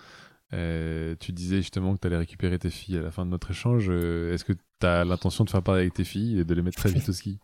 Tu 0.52 1.32
disais 1.32 1.58
justement 1.58 1.96
que 1.96 2.00
tu 2.00 2.08
allais 2.08 2.18
récupérer 2.18 2.60
tes 2.60 2.70
filles 2.70 2.98
à 2.98 3.02
la 3.02 3.12
fin 3.12 3.26
de 3.26 3.32
notre 3.32 3.52
échange. 3.52 3.90
Est-ce 3.90 4.46
que 4.46 4.54
tu 4.54 4.88
as 4.88 5.04
l'intention 5.04 5.44
de 5.44 5.50
faire 5.50 5.64
pareil 5.64 5.82
avec 5.82 5.94
tes 5.94 6.04
filles 6.04 6.40
et 6.40 6.44
de 6.44 6.54
les 6.54 6.62
mettre 6.62 6.78
très 6.78 6.90
vite 6.90 7.10
au 7.10 7.14
ski? 7.14 7.40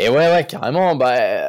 Et 0.00 0.08
ouais, 0.08 0.32
ouais, 0.32 0.46
carrément. 0.46 0.94
Bah, 0.94 1.08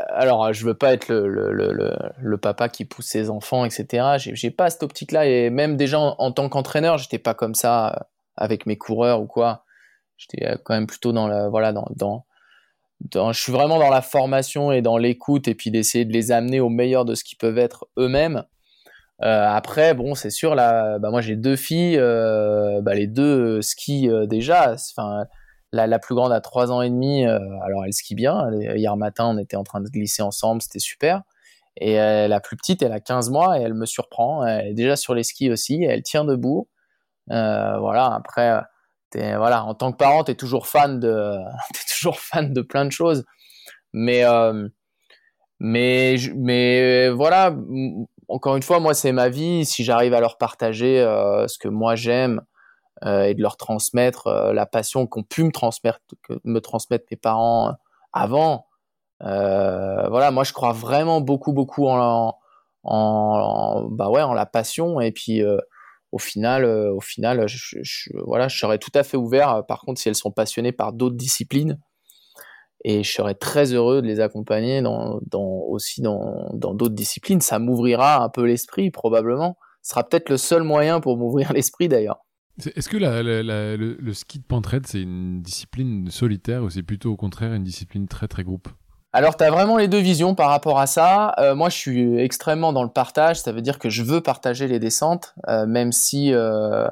alors, 0.09 0.51
je 0.53 0.65
veux 0.65 0.73
pas 0.73 0.93
être 0.93 1.09
le, 1.09 2.37
papa 2.37 2.67
qui 2.67 2.83
pousse 2.83 3.05
ses 3.05 3.29
enfants, 3.29 3.63
etc. 3.63 4.17
J'ai 4.17 4.51
pas 4.51 4.69
cette 4.71 4.81
optique-là. 4.81 5.27
Et 5.27 5.51
même 5.51 5.77
déjà 5.77 5.99
en, 5.99 6.31
tant 6.31 6.49
qu'entraîneur, 6.49 6.97
j'étais 6.97 7.19
pas 7.19 7.35
comme 7.35 7.53
ça 7.53 7.89
euh, 7.89 7.99
avec 8.37 8.65
mes 8.65 8.77
coureurs 8.77 9.21
ou 9.21 9.27
quoi. 9.27 9.65
J'étais 10.17 10.45
euh, 10.47 10.57
quand 10.63 10.73
même 10.73 10.87
plutôt 10.87 11.11
dans 11.11 11.27
la, 11.27 11.47
voilà, 11.47 11.73
dans, 11.73 12.25
je 13.31 13.39
suis 13.39 13.51
vraiment 13.51 13.77
dans 13.77 13.91
la 13.91 14.01
formation 14.01 14.71
et 14.71 14.81
dans 14.81 14.97
l'écoute 14.97 15.47
et 15.47 15.53
puis 15.53 15.69
d'essayer 15.69 16.05
de 16.05 16.11
les 16.11 16.31
amener 16.31 16.59
au 16.59 16.69
meilleur 16.69 17.05
de 17.05 17.13
ce 17.13 17.23
qu'ils 17.23 17.37
peuvent 17.37 17.59
être 17.59 17.87
eux-mêmes. 17.97 18.43
Euh, 19.21 19.47
après, 19.47 19.93
bon, 19.93 20.15
c'est 20.15 20.29
sûr, 20.29 20.55
là, 20.55 20.97
bah, 20.99 21.11
moi 21.11 21.21
j'ai 21.21 21.35
deux 21.35 21.55
filles, 21.55 21.97
euh, 21.97 22.81
bah, 22.81 22.93
les 22.95 23.07
deux 23.07 23.61
skient 23.61 24.09
déjà. 24.27 24.75
Enfin, 24.97 25.25
la, 25.71 25.99
plus 25.99 26.15
grande 26.15 26.31
a 26.31 26.41
3 26.41 26.71
ans 26.71 26.81
et 26.81 26.89
demi, 26.89 27.25
euh, 27.25 27.39
alors 27.61 27.85
elle 27.85 27.93
skie 27.93 28.15
bien. 28.15 28.49
Hier 28.75 28.95
matin, 28.97 29.27
on 29.27 29.37
était 29.37 29.55
en 29.55 29.63
train 29.63 29.81
de 29.81 29.89
glisser 29.89 30.21
ensemble, 30.21 30.61
c'était 30.61 30.79
super. 30.79 31.21
Et 31.77 31.99
euh, 31.99 32.27
la 32.27 32.39
plus 32.39 32.57
petite, 32.57 32.81
elle 32.81 32.91
a 32.91 32.99
15 32.99 33.29
mois 33.29 33.59
et 33.59 33.63
elle 33.63 33.73
me 33.73 33.85
surprend. 33.85 34.45
Elle 34.45 34.67
est 34.67 34.73
déjà 34.73 34.95
sur 34.95 35.13
les 35.13 35.23
skis 35.23 35.51
aussi, 35.51 35.83
elle 35.83 36.03
tient 36.03 36.25
debout. 36.25 36.67
Euh, 37.31 37.77
voilà, 37.79 38.13
après, 38.13 38.61
voilà, 39.13 39.63
en 39.65 39.75
tant 39.75 39.91
que 39.91 39.97
parent, 39.97 40.23
tu 40.23 40.31
es 40.31 40.35
toujours 40.35 40.67
fan 40.67 40.99
de, 40.99 41.35
es 41.75 41.93
toujours 41.93 42.19
fan 42.19 42.53
de 42.53 42.61
plein 42.61 42.85
de 42.85 42.91
choses. 42.91 43.25
Mais, 43.93 44.23
mais, 45.59 46.17
mais 46.35 47.09
voilà, 47.09 47.55
encore 48.29 48.55
une 48.55 48.63
fois, 48.63 48.79
moi, 48.79 48.93
c'est 48.93 49.11
ma 49.11 49.29
vie. 49.29 49.65
Si 49.65 49.83
j'arrive 49.83 50.13
à 50.13 50.19
leur 50.21 50.37
partager 50.37 50.99
ce 51.47 51.57
que 51.57 51.67
moi 51.67 51.95
j'aime, 51.95 52.41
euh, 53.05 53.23
et 53.23 53.33
de 53.33 53.41
leur 53.41 53.55
transmettre 53.55 54.27
euh, 54.27 54.51
la 54.51 54.65
passion 54.65 55.07
qu'ont 55.07 55.23
pu 55.23 55.45
me 55.45 55.51
transmettre, 55.51 56.01
mes 56.43 57.17
parents 57.17 57.69
euh, 57.69 57.73
avant. 58.11 58.65
voilà, 59.21 60.31
moi 60.31 60.43
je 60.43 60.51
crois 60.51 60.73
vraiment 60.73 61.21
beaucoup 61.21 61.53
beaucoup 61.53 61.87
en, 61.87 62.35
bah 62.83 64.33
la 64.35 64.45
passion 64.45 64.99
et 64.99 65.13
puis 65.13 65.41
au 66.11 66.17
final, 66.17 66.65
au 66.65 66.99
final, 66.99 67.45
voilà, 68.25 68.49
je 68.49 68.57
serais 68.57 68.79
tout 68.79 68.91
à 68.95 69.03
fait 69.03 69.15
ouvert. 69.15 69.63
Par 69.65 69.81
contre, 69.81 70.01
si 70.01 70.09
elles 70.09 70.15
sont 70.15 70.31
passionnées 70.31 70.73
par 70.73 70.91
d'autres 70.91 71.15
disciplines, 71.15 71.79
et 72.83 73.03
je 73.03 73.11
serais 73.11 73.35
très 73.35 73.73
heureux 73.73 74.01
de 74.01 74.07
les 74.07 74.19
accompagner 74.19 74.81
dans, 74.81 75.19
dans 75.27 75.63
aussi 75.67 76.01
dans 76.01 76.49
d'autres 76.53 76.95
disciplines. 76.95 77.41
Ça 77.41 77.59
m'ouvrira 77.59 78.23
un 78.23 78.29
peu 78.29 78.45
l'esprit, 78.45 78.91
probablement. 78.91 79.57
Ce 79.81 79.91
sera 79.91 80.03
peut-être 80.03 80.29
le 80.29 80.37
seul 80.37 80.63
moyen 80.63 80.99
pour 80.99 81.17
m'ouvrir 81.17 81.53
l'esprit, 81.53 81.87
d'ailleurs. 81.87 82.19
Est-ce 82.75 82.89
que 82.89 82.97
le, 82.97 84.13
ski 84.13 84.39
de 84.39 84.43
pentraide, 84.43 84.85
c'est 84.85 85.01
une 85.01 85.41
discipline 85.41 86.09
solitaire 86.11 86.63
ou 86.63 86.69
c'est 86.69 86.83
plutôt 86.83 87.11
au 87.11 87.15
contraire 87.15 87.53
une 87.53 87.63
discipline 87.63 88.07
très 88.07 88.27
très 88.27 88.43
groupe? 88.43 88.67
Alors, 89.11 89.37
tu 89.37 89.43
as 89.43 89.49
vraiment 89.49 89.77
les 89.77 89.87
deux 89.87 89.99
visions 89.99 90.35
par 90.35 90.49
rapport 90.49 90.79
à 90.79 90.85
ça. 90.85 91.33
Euh, 91.39 91.55
moi, 91.55 91.69
je 91.69 91.77
suis 91.77 92.17
extrêmement 92.19 92.73
dans 92.73 92.83
le 92.83 92.89
partage. 92.89 93.39
Ça 93.39 93.51
veut 93.51 93.61
dire 93.61 93.79
que 93.79 93.89
je 93.89 94.03
veux 94.03 94.21
partager 94.21 94.67
les 94.67 94.77
descentes, 94.77 95.33
euh, 95.47 95.65
même 95.65 95.91
si, 95.91 96.31
euh, 96.33 96.87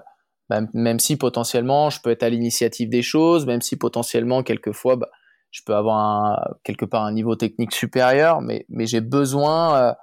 bah, 0.49 0.61
même 0.73 0.99
si 0.99 1.17
potentiellement 1.17 1.89
je 1.89 2.01
peux 2.01 2.09
être 2.09 2.23
à 2.23 2.29
l'initiative 2.29 2.89
des 2.89 3.03
choses, 3.03 3.45
même 3.45 3.61
si 3.61 3.75
potentiellement 3.75 4.41
quelquefois 4.41 4.95
bah, 4.95 5.09
je 5.51 5.61
peux 5.65 5.75
avoir 5.75 6.55
quelque 6.63 6.85
part 6.85 7.03
un 7.03 7.13
niveau 7.13 7.35
technique 7.35 7.73
supérieur, 7.73 8.41
mais, 8.41 8.65
mais 8.69 8.85
j'ai 8.85 9.01
besoin 9.01 9.95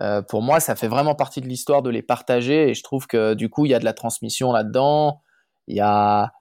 euh, 0.00 0.22
pour 0.22 0.42
moi, 0.42 0.60
ça 0.60 0.76
fait 0.76 0.88
vraiment 0.88 1.14
partie 1.14 1.40
de 1.40 1.48
l'histoire 1.48 1.82
de 1.82 1.90
les 1.90 2.02
partager 2.02 2.70
et 2.70 2.74
je 2.74 2.82
trouve 2.82 3.06
que 3.06 3.34
du 3.34 3.48
coup, 3.48 3.66
il 3.66 3.70
y 3.70 3.74
a 3.74 3.78
de 3.78 3.84
la 3.84 3.92
transmission 3.92 4.52
là-dedans. 4.52 5.22
Il 5.66 5.76
y 5.76 5.80
a, 5.80 6.32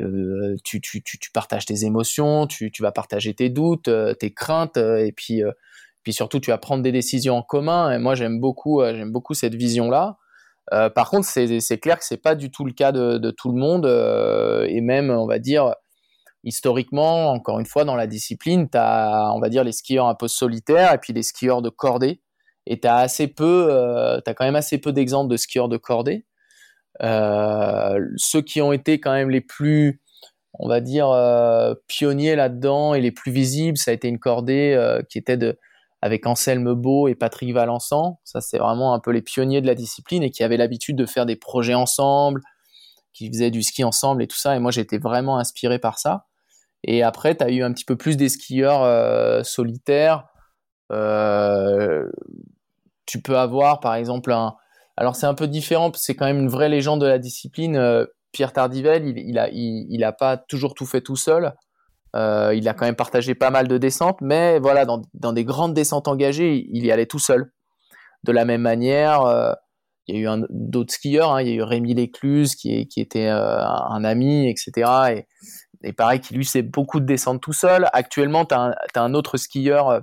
euh, 0.00 0.56
tu, 0.64 0.80
tu, 0.80 1.02
tu, 1.02 1.18
tu, 1.18 1.30
partages 1.32 1.66
tes 1.66 1.84
émotions, 1.84 2.46
tu, 2.46 2.70
vas 2.80 2.92
partager 2.92 3.34
tes 3.34 3.48
doutes, 3.48 3.88
euh, 3.88 4.14
tes 4.14 4.32
craintes 4.32 4.76
et 4.76 5.12
puis, 5.16 5.42
puis 6.02 6.12
surtout, 6.12 6.40
tu 6.40 6.50
vas 6.50 6.58
prendre 6.58 6.82
des 6.82 6.92
décisions 6.92 7.36
en 7.36 7.42
commun. 7.42 7.90
Et 7.92 7.98
moi, 7.98 8.14
j'aime 8.14 8.38
beaucoup, 8.40 8.82
j'aime 8.84 9.12
beaucoup 9.12 9.34
cette 9.34 9.54
vision-là. 9.54 10.18
par 10.94 11.10
contre, 11.10 11.26
c'est 11.26 11.78
clair 11.78 11.98
que 11.98 12.04
c'est 12.04 12.22
pas 12.22 12.34
du 12.34 12.50
tout 12.50 12.64
le 12.64 12.72
cas 12.72 12.92
de 12.92 13.30
tout 13.30 13.50
le 13.50 13.58
monde 13.58 13.86
et 14.68 14.80
même, 14.82 15.10
on 15.10 15.26
va 15.26 15.38
dire, 15.38 15.74
historiquement, 16.44 17.32
encore 17.32 17.60
une 17.60 17.66
fois, 17.66 17.84
dans 17.84 17.96
la 17.96 18.06
discipline, 18.06 18.68
tu 18.68 18.78
as, 18.78 19.32
on 19.34 19.40
va 19.40 19.48
dire, 19.48 19.64
les 19.64 19.72
skieurs 19.72 20.06
un 20.06 20.14
peu 20.14 20.28
solitaires 20.28 20.92
et 20.94 20.98
puis 20.98 21.12
les 21.12 21.22
skieurs 21.22 21.62
de 21.62 21.68
cordée 21.68 22.22
et 22.66 22.80
tu 22.80 22.86
as 22.86 22.96
assez 22.96 23.28
peu, 23.28 23.68
euh, 23.70 24.20
as 24.24 24.34
quand 24.34 24.44
même 24.44 24.56
assez 24.56 24.78
peu 24.78 24.92
d'exemples 24.92 25.30
de 25.30 25.36
skieurs 25.36 25.68
de 25.68 25.76
cordée. 25.76 26.26
Euh, 27.02 28.00
ceux 28.16 28.42
qui 28.42 28.60
ont 28.60 28.72
été 28.72 29.00
quand 29.00 29.12
même 29.12 29.30
les 29.30 29.40
plus, 29.40 30.02
on 30.58 30.68
va 30.68 30.80
dire, 30.80 31.08
euh, 31.08 31.74
pionniers 31.86 32.36
là-dedans 32.36 32.94
et 32.94 33.00
les 33.00 33.12
plus 33.12 33.32
visibles, 33.32 33.78
ça 33.78 33.90
a 33.90 33.94
été 33.94 34.08
une 34.08 34.18
cordée 34.18 34.74
euh, 34.76 35.02
qui 35.08 35.18
était 35.18 35.36
de, 35.36 35.58
avec 36.02 36.26
Anselme 36.26 36.74
Beau 36.74 37.08
et 37.08 37.14
Patrick 37.14 37.52
Valençant. 37.52 38.20
Ça, 38.24 38.40
c'est 38.40 38.58
vraiment 38.58 38.94
un 38.94 39.00
peu 39.00 39.10
les 39.10 39.22
pionniers 39.22 39.60
de 39.60 39.66
la 39.66 39.74
discipline 39.74 40.22
et 40.22 40.30
qui 40.30 40.42
avaient 40.42 40.56
l'habitude 40.56 40.96
de 40.96 41.06
faire 41.06 41.26
des 41.26 41.36
projets 41.36 41.74
ensemble, 41.74 42.42
qui 43.12 43.28
faisaient 43.28 43.50
du 43.50 43.62
ski 43.62 43.84
ensemble 43.84 44.22
et 44.22 44.26
tout 44.26 44.38
ça. 44.38 44.54
Et 44.56 44.58
moi, 44.58 44.70
j'étais 44.70 44.98
vraiment 44.98 45.38
inspiré 45.38 45.78
par 45.78 45.98
ça. 45.98 46.26
Et 46.84 47.02
après, 47.02 47.36
tu 47.36 47.44
as 47.44 47.50
eu 47.50 47.62
un 47.62 47.72
petit 47.72 47.84
peu 47.84 47.96
plus 47.96 48.16
des 48.16 48.28
skieurs 48.28 48.82
euh, 48.82 49.42
solitaires 49.42 50.30
euh, 50.92 52.08
tu 53.06 53.20
peux 53.20 53.38
avoir 53.38 53.80
par 53.80 53.94
exemple 53.94 54.32
un. 54.32 54.54
Alors 54.96 55.16
c'est 55.16 55.26
un 55.26 55.34
peu 55.34 55.46
différent, 55.46 55.90
c'est 55.94 56.14
quand 56.14 56.26
même 56.26 56.40
une 56.40 56.48
vraie 56.48 56.68
légende 56.68 57.00
de 57.00 57.06
la 57.06 57.18
discipline. 57.18 57.76
Euh, 57.76 58.06
Pierre 58.32 58.52
Tardivel, 58.52 59.06
il, 59.06 59.86
il 59.90 60.04
a, 60.04 60.12
pas 60.12 60.36
toujours 60.36 60.74
tout 60.74 60.86
fait 60.86 61.00
tout 61.00 61.16
seul. 61.16 61.52
Il 62.14 62.68
a 62.68 62.74
quand 62.74 62.84
même 62.84 62.96
partagé 62.96 63.34
pas 63.34 63.50
mal 63.50 63.66
de 63.66 63.76
descentes, 63.76 64.20
mais 64.20 64.60
voilà, 64.60 64.84
dans, 64.84 65.32
des 65.32 65.44
grandes 65.44 65.74
descentes 65.74 66.06
engagées, 66.06 66.68
il 66.70 66.84
y 66.84 66.92
allait 66.92 67.06
tout 67.06 67.18
seul. 67.18 67.52
De 68.22 68.30
la 68.30 68.44
même 68.44 68.60
manière, 68.60 69.56
il 70.06 70.14
y 70.14 70.26
a 70.26 70.36
eu 70.36 70.44
d'autres 70.48 70.92
skieurs, 70.92 71.32
hein, 71.32 71.42
il 71.42 71.48
y 71.48 71.50
a 71.50 71.54
eu 71.54 71.62
Rémi 71.62 71.92
Lécluse 71.94 72.54
qui, 72.54 72.86
qui 72.86 73.00
était 73.00 73.26
un 73.26 74.04
ami, 74.04 74.48
etc. 74.48 75.16
Et, 75.16 75.26
et 75.82 75.92
pareil, 75.92 76.20
qui 76.20 76.34
lui 76.34 76.44
c'est 76.44 76.62
beaucoup 76.62 77.00
de 77.00 77.06
descentes 77.06 77.40
tout 77.40 77.52
seul. 77.52 77.88
Actuellement, 77.92 78.44
tu 78.44 78.54
as, 78.54 78.76
as, 78.94 79.00
un 79.00 79.14
autre 79.14 79.36
skieur 79.36 80.02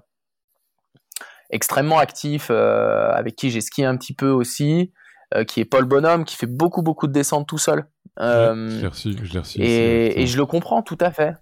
extrêmement 1.49 1.99
actif, 1.99 2.47
euh, 2.49 3.11
avec 3.11 3.35
qui 3.35 3.49
j'ai 3.49 3.61
skié 3.61 3.85
un 3.85 3.97
petit 3.97 4.13
peu 4.13 4.29
aussi, 4.29 4.91
euh, 5.35 5.43
qui 5.43 5.59
est 5.59 5.65
Paul 5.65 5.85
Bonhomme, 5.85 6.25
qui 6.25 6.35
fait 6.35 6.47
beaucoup 6.47 6.81
beaucoup 6.81 7.07
de 7.07 7.13
descentes 7.13 7.47
tout 7.47 7.57
seul. 7.57 7.85
Euh, 8.19 8.69
je 8.81 8.87
reçu, 8.87 9.15
je 9.21 9.39
reçu. 9.39 9.59
Et, 9.61 10.21
et, 10.21 10.27
je 10.27 10.37
le 10.37 10.45
comprends 10.45 10.81
tout 10.81 10.97
à 10.99 11.11
fait. 11.11 11.35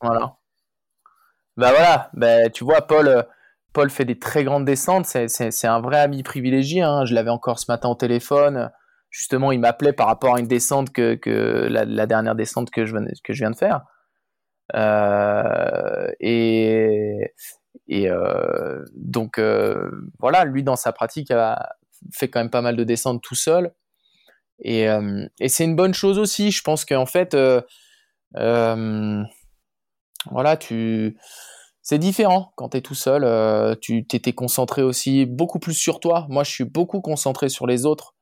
Voilà. 0.00 0.36
Bah 1.56 1.70
voilà, 1.70 2.10
bah, 2.14 2.50
tu 2.50 2.64
vois, 2.64 2.82
Paul, 2.82 3.24
Paul 3.72 3.90
fait 3.90 4.04
des 4.04 4.18
très 4.18 4.44
grandes 4.44 4.64
descentes. 4.64 5.06
C'est 5.06 5.66
un 5.66 5.80
vrai 5.80 6.00
ami 6.00 6.22
privilégié. 6.22 6.82
Hein. 6.82 7.04
Je 7.04 7.14
l'avais 7.14 7.30
encore 7.30 7.58
ce 7.58 7.70
matin 7.70 7.88
au 7.88 7.94
téléphone. 7.94 8.70
Justement, 9.10 9.52
il 9.52 9.60
m'appelait 9.60 9.92
par 9.92 10.06
rapport 10.06 10.36
à 10.36 10.40
une 10.40 10.46
descente 10.46 10.92
que, 10.92 11.14
que 11.14 11.68
la, 11.68 12.06
dernière 12.06 12.34
descente 12.34 12.70
que 12.70 12.84
je, 12.84 12.94
que 13.24 13.32
je 13.32 13.38
viens 13.38 13.50
de 13.50 13.56
faire. 13.56 13.82
Euh, 14.74 16.10
et 16.20 17.32
et 17.88 18.10
euh, 18.10 18.84
donc 18.94 19.38
euh, 19.38 19.90
voilà, 20.18 20.44
lui 20.44 20.64
dans 20.64 20.76
sa 20.76 20.92
pratique 20.92 21.30
a 21.30 21.76
fait 22.12 22.28
quand 22.28 22.40
même 22.40 22.50
pas 22.50 22.62
mal 22.62 22.76
de 22.76 22.84
descentes 22.84 23.22
tout 23.22 23.34
seul. 23.34 23.72
Et, 24.60 24.86
et 25.38 25.48
c'est 25.48 25.64
une 25.64 25.76
bonne 25.76 25.92
chose 25.92 26.18
aussi. 26.18 26.50
Je 26.50 26.62
pense 26.62 26.86
qu'en 26.86 27.04
fait, 27.04 27.36
voilà, 28.34 29.26
tu 30.58 31.18
c'est 31.82 31.98
différent 31.98 32.52
quand 32.56 32.70
tu 32.70 32.78
es 32.78 32.80
tout 32.80 32.94
seul. 32.94 33.76
tu 33.80 34.06
t'étais 34.06 34.32
concentré 34.32 34.82
aussi 34.82 35.26
beaucoup 35.26 35.58
plus 35.58 35.74
sur 35.74 36.00
toi. 36.00 36.26
Moi, 36.30 36.42
je 36.42 36.50
suis 36.50 36.64
beaucoup 36.64 37.02
concentré 37.02 37.50
sur 37.50 37.66
les 37.66 37.84
autres 37.84 38.15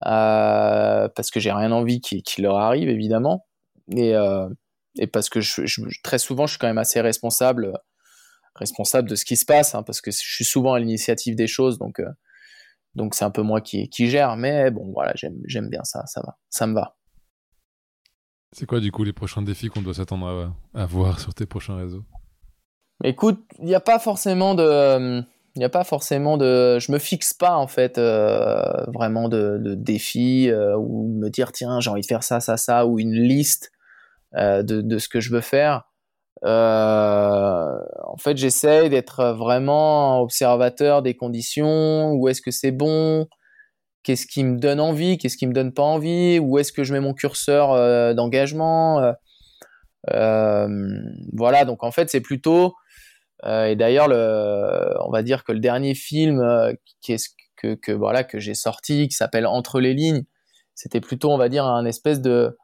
parce 0.00 1.30
que 1.30 1.40
j'ai 1.40 1.52
rien 1.52 1.72
envie 1.72 2.00
qu'il 2.00 2.44
leur 2.44 2.56
arrive 2.56 2.88
évidemment. 2.88 3.46
Et, 3.96 4.14
euh, 4.14 4.48
et 4.96 5.06
parce 5.06 5.28
que 5.28 5.40
je, 5.40 5.66
je, 5.66 5.82
très 6.02 6.18
souvent 6.18 6.46
je 6.46 6.52
suis 6.52 6.58
quand 6.58 6.68
même 6.68 6.78
assez 6.78 7.00
responsable 7.00 7.72
responsable 8.54 9.08
de 9.08 9.16
ce 9.16 9.24
qui 9.24 9.36
se 9.36 9.44
passe 9.44 9.74
hein, 9.74 9.82
parce 9.82 10.00
que 10.00 10.10
je 10.10 10.18
suis 10.18 10.44
souvent 10.44 10.74
à 10.74 10.78
l'initiative 10.78 11.34
des 11.34 11.46
choses 11.46 11.78
donc 11.78 11.98
euh, 12.00 12.08
donc 12.94 13.14
c'est 13.14 13.24
un 13.24 13.30
peu 13.30 13.42
moi 13.42 13.60
qui, 13.60 13.88
qui 13.88 14.08
gère. 14.08 14.36
Mais 14.36 14.70
bon 14.70 14.90
voilà 14.92 15.12
j'aime 15.14 15.68
bien 15.68 15.84
ça 15.84 16.04
ça 16.06 16.20
va 16.22 16.38
ça 16.48 16.66
me 16.66 16.74
va. 16.74 16.96
C'est 18.52 18.66
quoi 18.66 18.80
du 18.80 18.90
coup 18.90 19.04
les 19.04 19.12
prochains 19.12 19.42
défis 19.42 19.68
qu'on 19.68 19.82
doit 19.82 19.94
s'attendre 19.94 20.54
à, 20.74 20.82
à, 20.82 20.86
voir 20.86 21.20
sur 21.20 21.32
tes 21.34 21.46
prochains 21.46 21.76
réseaux? 21.76 22.04
Écoute 23.04 23.40
il 23.60 23.66
n'y 23.66 23.74
a 23.74 23.80
pas 23.80 23.98
forcément 23.98 24.54
de 24.54 25.22
il 25.56 25.58
n'y 25.58 25.64
a 25.64 25.68
pas 25.68 25.84
forcément 25.84 26.36
de. 26.36 26.78
Je 26.78 26.92
me 26.92 26.98
fixe 26.98 27.34
pas 27.34 27.56
en 27.56 27.66
fait 27.66 27.98
euh, 27.98 28.62
vraiment 28.94 29.28
de, 29.28 29.58
de 29.58 29.74
défis 29.74 30.48
euh, 30.48 30.76
ou 30.76 31.08
me 31.08 31.28
dire 31.28 31.52
tiens 31.52 31.80
j'ai 31.80 31.90
envie 31.90 32.02
de 32.02 32.06
faire 32.06 32.22
ça 32.22 32.40
ça 32.40 32.56
ça 32.56 32.86
ou 32.86 33.00
une 33.00 33.14
liste 33.14 33.72
euh, 34.36 34.62
de, 34.62 34.98
ce 34.98 35.08
que 35.08 35.20
je 35.20 35.32
veux 35.32 35.40
faire. 35.40 35.84
en 36.42 38.16
fait 38.18 38.36
j'essaye 38.36 38.90
d'être 38.90 39.34
vraiment 39.36 40.20
observateur 40.20 41.02
des 41.02 41.14
conditions. 41.14 42.12
Où 42.12 42.28
est-ce 42.28 42.42
que 42.42 42.52
c'est 42.52 42.72
bon 42.72 43.26
Qu'est-ce 44.02 44.26
qui 44.26 44.44
me 44.44 44.56
donne 44.58 44.80
envie 44.80 45.18
Qu'est-ce 45.18 45.36
qui 45.36 45.46
me 45.46 45.52
donne 45.52 45.72
pas 45.72 45.82
envie 45.82 46.38
Où 46.38 46.58
est-ce 46.58 46.72
que 46.72 46.84
je 46.84 46.92
mets 46.94 47.00
mon 47.00 47.12
curseur 47.12 48.14
d'engagement 48.14 49.14
Voilà 50.06 51.64
donc 51.64 51.82
en 51.82 51.90
fait 51.90 52.08
c'est 52.08 52.20
plutôt 52.20 52.74
et 53.44 53.76
d'ailleurs, 53.76 54.08
on 55.06 55.10
va 55.10 55.22
dire 55.22 55.44
que 55.44 55.52
le 55.52 55.60
dernier 55.60 55.94
film 55.94 56.40
euh, 56.40 56.72
qui 57.00 57.12
est, 57.12 57.34
que, 57.56 57.74
que, 57.74 57.92
voilà, 57.92 58.24
que 58.24 58.38
j'ai 58.38 58.54
sorti, 58.54 59.08
qui 59.08 59.14
s'appelle 59.14 59.46
Entre 59.46 59.80
les 59.80 59.94
lignes, 59.94 60.24
c'était 60.74 61.00
plutôt, 61.00 61.30
on 61.30 61.38
va 61.38 61.48
dire, 61.48 61.64
un 61.66 61.84
espèce 61.84 62.20
de, 62.20 62.56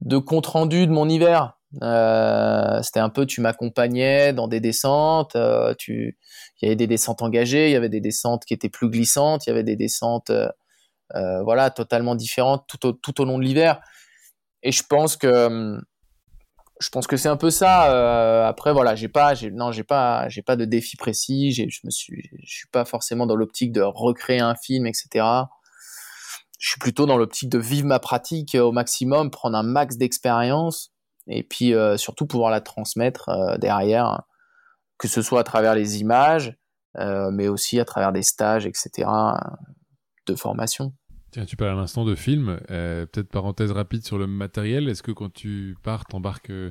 de 0.00 0.18
compte 0.18 0.46
rendu 0.46 0.86
de 0.86 0.92
mon 0.92 1.08
hiver. 1.08 1.58
Euh, 1.82 2.80
c'était 2.82 3.00
un 3.00 3.10
peu, 3.10 3.26
tu 3.26 3.40
m'accompagnais 3.40 4.32
dans 4.32 4.48
des 4.48 4.60
descentes, 4.60 5.36
euh, 5.36 5.74
il 5.88 6.14
y 6.62 6.66
avait 6.66 6.76
des 6.76 6.86
descentes 6.86 7.20
engagées, 7.20 7.68
il 7.68 7.72
y 7.72 7.76
avait 7.76 7.90
des 7.90 8.00
descentes 8.00 8.44
qui 8.46 8.54
étaient 8.54 8.70
plus 8.70 8.88
glissantes, 8.88 9.46
il 9.46 9.50
y 9.50 9.52
avait 9.52 9.64
des 9.64 9.76
descentes, 9.76 10.30
euh, 10.30 11.42
voilà, 11.42 11.70
totalement 11.70 12.14
différentes 12.14 12.64
tout 12.68 12.86
au, 12.86 12.92
tout 12.92 13.20
au 13.20 13.24
long 13.24 13.38
de 13.38 13.44
l'hiver. 13.44 13.80
Et 14.62 14.72
je 14.72 14.82
pense 14.82 15.16
que 15.16 15.46
hum, 15.46 15.82
je 16.80 16.90
pense 16.90 17.06
que 17.06 17.16
c'est 17.16 17.28
un 17.28 17.36
peu 17.36 17.50
ça. 17.50 17.92
Euh, 17.92 18.46
après, 18.46 18.72
voilà, 18.72 18.94
j'ai 18.94 19.08
pas, 19.08 19.34
non, 19.52 19.72
j'ai 19.72 19.84
pas, 19.84 20.28
j'ai 20.28 20.42
pas 20.42 20.56
de 20.56 20.64
défi 20.64 20.96
précis. 20.96 21.52
Je 21.52 21.80
me 21.84 21.90
suis, 21.90 22.30
je 22.42 22.54
suis 22.54 22.68
pas 22.68 22.84
forcément 22.84 23.26
dans 23.26 23.36
l'optique 23.36 23.72
de 23.72 23.82
recréer 23.82 24.40
un 24.40 24.54
film, 24.54 24.86
etc. 24.86 25.24
Je 26.58 26.70
suis 26.70 26.78
plutôt 26.80 27.06
dans 27.06 27.16
l'optique 27.16 27.48
de 27.48 27.58
vivre 27.58 27.86
ma 27.86 27.98
pratique 27.98 28.54
au 28.54 28.72
maximum, 28.72 29.30
prendre 29.30 29.56
un 29.56 29.62
max 29.62 29.96
d'expérience 29.96 30.92
et 31.28 31.42
puis 31.42 31.74
euh, 31.74 31.96
surtout 31.96 32.26
pouvoir 32.26 32.50
la 32.50 32.60
transmettre 32.60 33.28
euh, 33.28 33.58
derrière, 33.58 34.22
que 34.98 35.06
ce 35.06 35.22
soit 35.22 35.40
à 35.40 35.44
travers 35.44 35.74
les 35.74 36.00
images, 36.00 36.56
euh, 36.96 37.30
mais 37.30 37.48
aussi 37.48 37.78
à 37.78 37.84
travers 37.84 38.12
des 38.12 38.22
stages, 38.22 38.66
etc. 38.66 39.08
de 40.26 40.34
formation. 40.34 40.92
Tiens, 41.30 41.44
tu 41.44 41.56
parles 41.56 41.72
à 41.72 41.74
l'instant 41.74 42.04
de 42.04 42.14
film. 42.14 42.58
Euh, 42.70 43.04
peut-être 43.06 43.28
parenthèse 43.28 43.70
rapide 43.70 44.04
sur 44.04 44.18
le 44.18 44.26
matériel. 44.26 44.88
Est-ce 44.88 45.02
que 45.02 45.12
quand 45.12 45.32
tu 45.32 45.76
pars, 45.82 46.06
t'embarques 46.06 46.50
euh, 46.50 46.70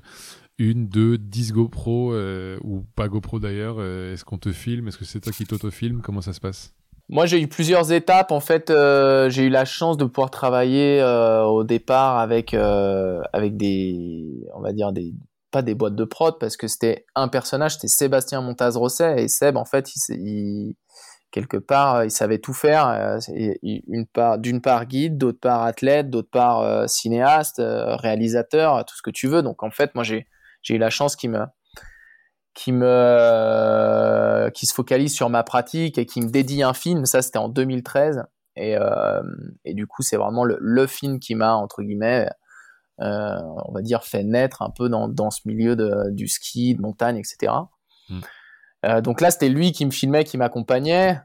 une, 0.57 0.87
deux, 0.87 1.17
dix 1.17 1.53
GoPro 1.53 2.13
euh, 2.13 2.57
ou 2.63 2.83
pas 2.95 3.07
GoPro 3.07 3.39
d'ailleurs 3.39 3.81
Est-ce 3.81 4.25
qu'on 4.25 4.39
te 4.39 4.51
filme? 4.51 4.87
Est-ce 4.87 4.97
que 4.97 5.05
c'est 5.05 5.19
toi 5.19 5.31
qui 5.31 5.45
t'autofilme 5.45 6.01
Comment 6.01 6.21
ça 6.21 6.33
se 6.33 6.39
passe? 6.39 6.73
Moi, 7.09 7.25
j'ai 7.25 7.39
eu 7.39 7.47
plusieurs 7.47 7.91
étapes. 7.91 8.31
En 8.31 8.39
fait, 8.39 8.69
j'ai 9.29 9.43
eu 9.43 9.49
la 9.49 9.65
chance 9.65 9.95
de 9.95 10.05
pouvoir 10.05 10.31
travailler 10.31 11.01
au 11.45 11.63
départ 11.63 12.17
avec 12.17 12.53
avec 12.53 13.55
des, 13.55 14.43
on 14.55 14.61
va 14.61 14.73
dire 14.73 14.91
des 14.91 15.13
pas 15.51 15.61
des 15.61 15.75
boîtes 15.75 15.95
de 15.95 16.03
prod 16.03 16.37
parce 16.39 16.57
que 16.57 16.67
c'était 16.67 17.05
un 17.15 17.29
personnage, 17.29 17.75
c'était 17.75 17.87
Sébastien 17.87 18.41
Montaz-Rosset 18.41 19.23
et 19.23 19.27
Seb, 19.27 19.55
en 19.55 19.65
fait, 19.65 19.89
il 20.09 20.75
quelque 21.31 21.57
part, 21.57 22.05
il 22.05 22.11
savait 22.11 22.39
tout 22.39 22.53
faire. 22.53 22.87
Euh, 22.87 23.19
part, 24.13 24.37
d'une 24.37 24.61
part 24.61 24.85
guide, 24.85 25.17
d'autre 25.17 25.39
part 25.39 25.63
athlète, 25.63 26.09
d'autre 26.09 26.29
part 26.29 26.61
euh, 26.61 26.87
cinéaste, 26.87 27.59
euh, 27.59 27.95
réalisateur, 27.95 28.85
tout 28.85 28.95
ce 28.95 29.01
que 29.01 29.11
tu 29.11 29.27
veux. 29.27 29.41
Donc 29.41 29.63
en 29.63 29.71
fait, 29.71 29.93
moi 29.95 30.03
j'ai 30.03 30.25
eu 30.69 30.77
la 30.77 30.89
chance 30.89 31.15
qu'il 31.15 31.31
me 31.31 31.45
qui 32.53 32.71
me 32.71 34.49
qui 34.53 34.65
se 34.65 34.73
focalise 34.73 35.13
sur 35.13 35.29
ma 35.29 35.43
pratique 35.43 35.97
et 35.97 36.05
qui 36.05 36.21
me 36.21 36.29
dédie 36.29 36.63
un 36.63 36.73
film. 36.73 37.05
Ça 37.05 37.21
c'était 37.21 37.37
en 37.37 37.49
2013 37.49 38.23
et 38.55 38.75
et 39.63 39.73
du 39.73 39.85
coup 39.85 40.01
c'est 40.01 40.17
vraiment 40.17 40.43
le, 40.43 40.57
le, 40.59 40.87
film 40.87 41.19
qui 41.19 41.35
m'a 41.35 41.53
entre 41.53 41.83
guillemets 41.83 42.27
on 42.97 43.71
va 43.71 43.81
dire 43.83 44.03
fait 44.03 44.23
naître 44.23 44.63
un 44.63 44.71
peu 44.71 44.89
dans 44.89 45.07
dans 45.07 45.29
ce 45.29 45.41
milieu 45.45 45.75
de, 45.75 46.09
du 46.09 46.27
ski, 46.27 46.73
de 46.73 46.81
montagne, 46.81 47.17
etc. 47.17 47.53
Euh, 48.85 49.01
donc 49.01 49.21
là, 49.21 49.31
c'était 49.31 49.49
lui 49.49 49.71
qui 49.71 49.85
me 49.85 49.91
filmait, 49.91 50.23
qui 50.23 50.37
m'accompagnait. 50.37 51.19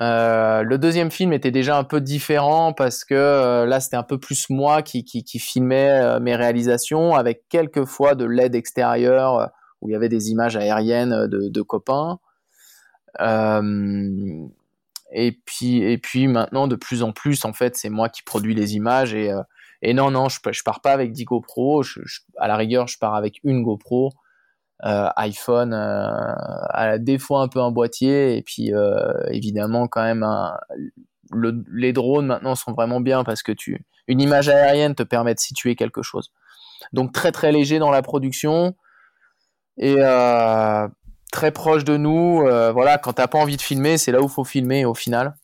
Euh, 0.00 0.62
le 0.62 0.76
deuxième 0.76 1.10
film 1.10 1.32
était 1.32 1.52
déjà 1.52 1.78
un 1.78 1.84
peu 1.84 2.00
différent 2.00 2.72
parce 2.72 3.04
que 3.04 3.14
euh, 3.14 3.66
là, 3.66 3.78
c'était 3.80 3.96
un 3.96 4.02
peu 4.02 4.18
plus 4.18 4.50
moi 4.50 4.82
qui, 4.82 5.04
qui, 5.04 5.38
filmais 5.38 6.18
mes 6.20 6.34
réalisations 6.34 7.14
avec 7.14 7.44
quelques 7.48 7.84
fois 7.84 8.14
de 8.14 8.24
l'aide 8.24 8.56
extérieure 8.56 9.50
où 9.80 9.88
il 9.88 9.92
y 9.92 9.96
avait 9.96 10.08
des 10.08 10.30
images 10.30 10.56
aériennes 10.56 11.26
de, 11.28 11.62
copains. 11.62 12.18
et 15.12 15.32
puis, 15.44 15.82
et 15.82 15.98
puis 15.98 16.26
maintenant, 16.26 16.66
de 16.66 16.76
plus 16.76 17.02
en 17.04 17.12
plus, 17.12 17.44
en 17.44 17.52
fait, 17.52 17.76
c'est 17.76 17.90
moi 17.90 18.08
qui 18.08 18.22
produis 18.22 18.54
les 18.54 18.74
images 18.74 19.14
et, 19.14 19.32
et 19.82 19.94
non, 19.94 20.10
non, 20.10 20.28
je, 20.28 20.38
je 20.50 20.62
pars 20.64 20.80
pas 20.80 20.92
avec 20.92 21.12
10 21.12 21.24
GoPro. 21.24 21.82
Je, 21.82 22.00
à 22.38 22.48
la 22.48 22.56
rigueur, 22.56 22.88
je 22.88 22.98
pars 22.98 23.14
avec 23.14 23.38
une 23.44 23.62
GoPro 23.62 24.12
iPhone, 24.82 25.72
euh, 25.72 26.98
des 26.98 27.18
fois 27.18 27.42
un 27.42 27.48
peu 27.48 27.60
un 27.60 27.70
boîtier, 27.70 28.36
et 28.36 28.42
puis 28.42 28.74
euh, 28.74 29.12
évidemment 29.30 29.88
quand 29.88 30.02
même 30.02 30.26
les 31.72 31.92
drones 31.92 32.26
maintenant 32.26 32.54
sont 32.54 32.72
vraiment 32.72 33.00
bien 33.00 33.24
parce 33.24 33.42
que 33.42 33.52
tu 33.52 33.84
une 34.06 34.20
image 34.20 34.48
aérienne 34.48 34.94
te 34.94 35.02
permet 35.02 35.34
de 35.34 35.40
situer 35.40 35.74
quelque 35.76 36.02
chose. 36.02 36.32
Donc 36.92 37.12
très 37.12 37.32
très 37.32 37.50
léger 37.50 37.78
dans 37.78 37.90
la 37.90 38.02
production 38.02 38.74
et 39.78 39.96
très 41.32 41.50
proche 41.50 41.84
de 41.84 41.96
nous. 41.96 42.40
voilà, 42.72 42.98
quand 42.98 43.14
t'as 43.14 43.26
pas 43.26 43.38
envie 43.38 43.56
de 43.56 43.62
filmer, 43.62 43.96
c'est 43.96 44.12
là 44.12 44.20
où 44.20 44.28
faut 44.28 44.44
filmer 44.44 44.84
au 44.84 44.94
final, 44.94 45.34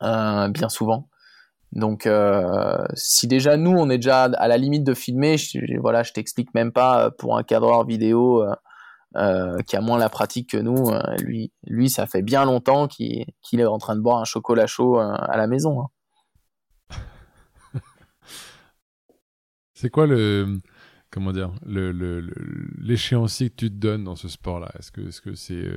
bien 0.00 0.68
souvent. 0.68 1.08
Donc, 1.72 2.06
euh, 2.06 2.84
si 2.94 3.26
déjà 3.26 3.56
nous, 3.56 3.70
on 3.70 3.88
est 3.88 3.96
déjà 3.96 4.24
à 4.24 4.48
la 4.48 4.58
limite 4.58 4.84
de 4.84 4.92
filmer, 4.92 5.38
je, 5.38 5.58
voilà, 5.80 6.02
je 6.02 6.12
t'explique 6.12 6.52
même 6.54 6.70
pas 6.70 7.06
euh, 7.06 7.10
pour 7.10 7.38
un 7.38 7.42
cadreur 7.42 7.86
vidéo 7.86 8.44
euh, 9.16 9.58
qui 9.66 9.76
a 9.76 9.80
moins 9.80 9.98
la 9.98 10.10
pratique 10.10 10.50
que 10.50 10.58
nous. 10.58 10.90
Lui, 11.20 11.50
lui, 11.66 11.88
ça 11.88 12.06
fait 12.06 12.22
bien 12.22 12.44
longtemps 12.44 12.88
qu'il 12.88 13.24
est 13.52 13.64
en 13.64 13.78
train 13.78 13.96
de 13.96 14.02
boire 14.02 14.18
un 14.18 14.24
chocolat 14.24 14.66
chaud 14.66 14.98
à 14.98 15.36
la 15.36 15.46
maison. 15.46 15.82
Hein. 15.82 15.88
C'est 19.74 19.90
quoi 19.90 20.06
le 20.06 20.58
comment 21.10 21.32
dire 21.32 21.52
l'échéancier 21.66 23.50
que 23.50 23.56
tu 23.56 23.68
te 23.70 23.74
donnes 23.76 24.04
dans 24.04 24.16
ce 24.16 24.28
sport-là? 24.28 24.70
Est-ce 24.78 24.92
que 24.92 25.08
est-ce 25.08 25.20
que 25.20 25.34
c'est 25.34 25.68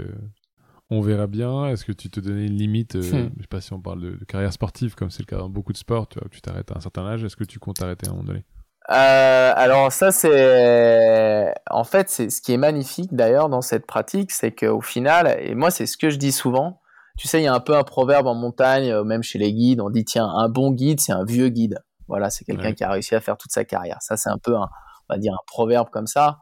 on 0.89 1.01
verra 1.01 1.27
bien. 1.27 1.67
Est-ce 1.67 1.85
que 1.85 1.91
tu 1.91 2.09
te 2.09 2.19
donnais 2.19 2.45
une 2.45 2.57
limite 2.57 2.95
euh, 2.95 2.99
hmm. 2.99 3.31
Je 3.37 3.41
sais 3.41 3.47
pas 3.49 3.61
si 3.61 3.73
on 3.73 3.81
parle 3.81 4.01
de, 4.01 4.25
carrière 4.25 4.53
sportive, 4.53 4.95
comme 4.95 5.09
c'est 5.09 5.21
le 5.21 5.27
cas 5.27 5.37
dans 5.37 5.49
beaucoup 5.49 5.73
de 5.73 5.77
sports, 5.77 6.07
tu, 6.07 6.19
tu 6.31 6.41
t'arrêtes 6.41 6.71
à 6.71 6.77
un 6.77 6.81
certain 6.81 7.05
âge. 7.05 7.23
Est-ce 7.23 7.35
que 7.35 7.43
tu 7.43 7.59
comptes 7.59 7.81
arrêter 7.81 8.07
à 8.07 8.11
un 8.11 8.13
moment 8.13 8.27
donné? 8.27 8.45
Euh, 8.91 9.53
alors 9.55 9.91
ça 9.91 10.11
c'est 10.11 11.51
en 11.71 11.83
fait 11.83 12.07
c'est 12.07 12.29
ce 12.29 12.39
qui 12.39 12.53
est 12.53 12.57
magnifique 12.57 13.15
d'ailleurs 13.15 13.49
dans 13.49 13.61
cette 13.61 13.87
pratique 13.87 14.31
c'est 14.31 14.51
qu'au 14.51 14.79
final 14.79 15.39
et 15.39 15.55
moi 15.55 15.71
c'est 15.71 15.87
ce 15.87 15.97
que 15.97 16.11
je 16.11 16.17
dis 16.17 16.31
souvent 16.31 16.81
tu 17.17 17.27
sais 17.27 17.41
il 17.41 17.45
y 17.45 17.47
a 17.47 17.53
un 17.55 17.59
peu 17.59 17.75
un 17.75 17.83
proverbe 17.83 18.27
en 18.27 18.35
montagne 18.35 18.91
euh, 18.91 19.03
même 19.03 19.23
chez 19.23 19.39
les 19.39 19.53
guides 19.53 19.81
on 19.81 19.89
dit 19.89 20.05
tiens 20.05 20.27
un 20.27 20.49
bon 20.49 20.69
guide 20.69 20.99
c'est 20.99 21.13
un 21.13 21.25
vieux 21.25 21.49
guide 21.49 21.79
voilà 22.07 22.29
c'est 22.29 22.45
quelqu'un 22.45 22.73
qui 22.73 22.83
a 22.83 22.91
réussi 22.91 23.15
à 23.15 23.21
faire 23.21 23.37
toute 23.37 23.51
sa 23.51 23.65
carrière 23.65 23.97
ça 24.01 24.17
c'est 24.17 24.29
un 24.29 24.37
peu 24.37 24.55
un 24.55 24.69
on 25.09 25.15
va 25.15 25.17
dire 25.17 25.33
un 25.33 25.43
proverbe 25.47 25.89
comme 25.89 26.05
ça 26.05 26.41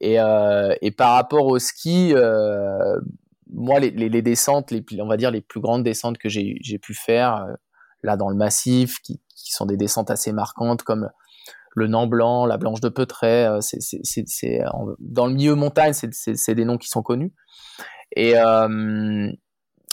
et, 0.00 0.20
euh, 0.20 0.74
et 0.80 0.92
par 0.92 1.14
rapport 1.14 1.46
au 1.46 1.58
ski 1.58 2.12
euh, 2.14 3.00
moi, 3.54 3.80
les, 3.80 4.22
descentes, 4.22 4.72
on 5.00 5.06
va 5.06 5.16
dire 5.16 5.30
les 5.30 5.40
plus 5.40 5.60
grandes 5.60 5.84
descentes 5.84 6.18
que 6.18 6.28
j'ai 6.28 6.78
pu 6.80 6.94
faire, 6.94 7.36
euh, 7.36 7.52
là 8.02 8.16
dans 8.16 8.28
le 8.28 8.36
massif, 8.36 9.00
qui, 9.00 9.20
sont 9.36 9.66
des 9.66 9.76
descentes 9.76 10.10
assez 10.10 10.32
marquantes 10.32 10.82
comme 10.82 11.10
le 11.76 11.86
Nant 11.86 12.06
Blanc, 12.06 12.46
la 12.46 12.56
Blanche 12.56 12.80
de 12.80 12.92
c'est, 13.60 13.80
c'est, 13.80 14.60
dans 14.98 15.26
le 15.26 15.34
milieu 15.34 15.54
montagne, 15.54 15.92
c'est, 15.92 16.54
des 16.54 16.64
noms 16.64 16.78
qui 16.78 16.88
sont 16.88 17.02
connus. 17.02 17.32
Et 18.16 18.34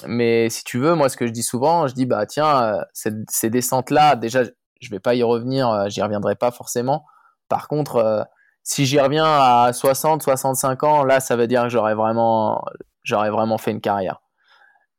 mais 0.08 0.50
si 0.50 0.64
tu 0.64 0.80
veux, 0.80 0.96
moi, 0.96 1.10
ce 1.10 1.18
que 1.18 1.28
je 1.28 1.32
dis 1.32 1.44
souvent, 1.44 1.88
je 1.88 1.94
dis 1.94 2.06
bah 2.06 2.26
tiens, 2.26 2.84
ces 2.94 3.50
descentes-là, 3.50 4.16
déjà, 4.16 4.44
je 4.80 4.90
vais 4.90 5.00
pas 5.00 5.16
y 5.16 5.24
revenir, 5.24 5.90
j'y 5.90 6.02
reviendrai 6.02 6.36
pas 6.36 6.52
forcément. 6.52 7.06
Par 7.50 7.68
contre, 7.68 8.26
si 8.64 8.86
j'y 8.86 9.00
reviens 9.00 9.26
à 9.26 9.72
60, 9.74 10.24
65 10.24 10.84
ans, 10.84 11.04
là, 11.04 11.20
ça 11.20 11.36
veut 11.36 11.48
dire 11.48 11.64
que 11.64 11.70
j'aurais 11.70 11.96
vraiment, 11.96 12.64
j'aurais 13.04 13.30
vraiment 13.30 13.58
fait 13.58 13.72
une 13.72 13.82
carrière. 13.82 14.22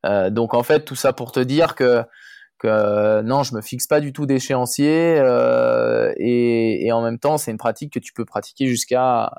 Euh, 0.05 0.30
donc 0.30 0.55
en 0.55 0.62
fait, 0.62 0.84
tout 0.84 0.96
ça 0.96 1.12
pour 1.12 1.32
te 1.32 1.40
dire 1.40 1.74
que, 1.74 2.05
non, 3.22 3.42
je 3.42 3.55
me 3.55 3.61
fixe 3.61 3.86
pas 3.86 4.00
du 4.00 4.12
tout 4.12 4.26
d'échéancier 4.26 5.18
euh, 5.18 6.12
et, 6.16 6.90
en 6.92 7.03
même 7.03 7.18
temps, 7.18 7.38
c'est 7.38 7.50
une 7.50 7.59
pratique 7.59 7.92
que 7.92 7.98
tu 7.98 8.12
peux 8.12 8.24
pratiquer 8.24 8.66
jusqu'à 8.66 9.30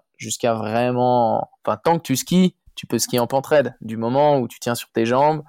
vraiment, 0.53 1.49
enfin 1.65 1.79
tant 1.83 1.97
que 1.97 2.03
tu 2.03 2.15
skis, 2.15 2.55
tu 2.75 2.87
peux 2.87 2.99
skier 2.99 3.19
en 3.19 3.27
pentraide 3.27 3.75
du 3.81 3.97
moment 3.97 4.39
où 4.39 4.47
tu 4.47 4.59
tiens 4.59 4.75
sur 4.75 4.89
tes 4.91 5.05
jambes 5.05 5.43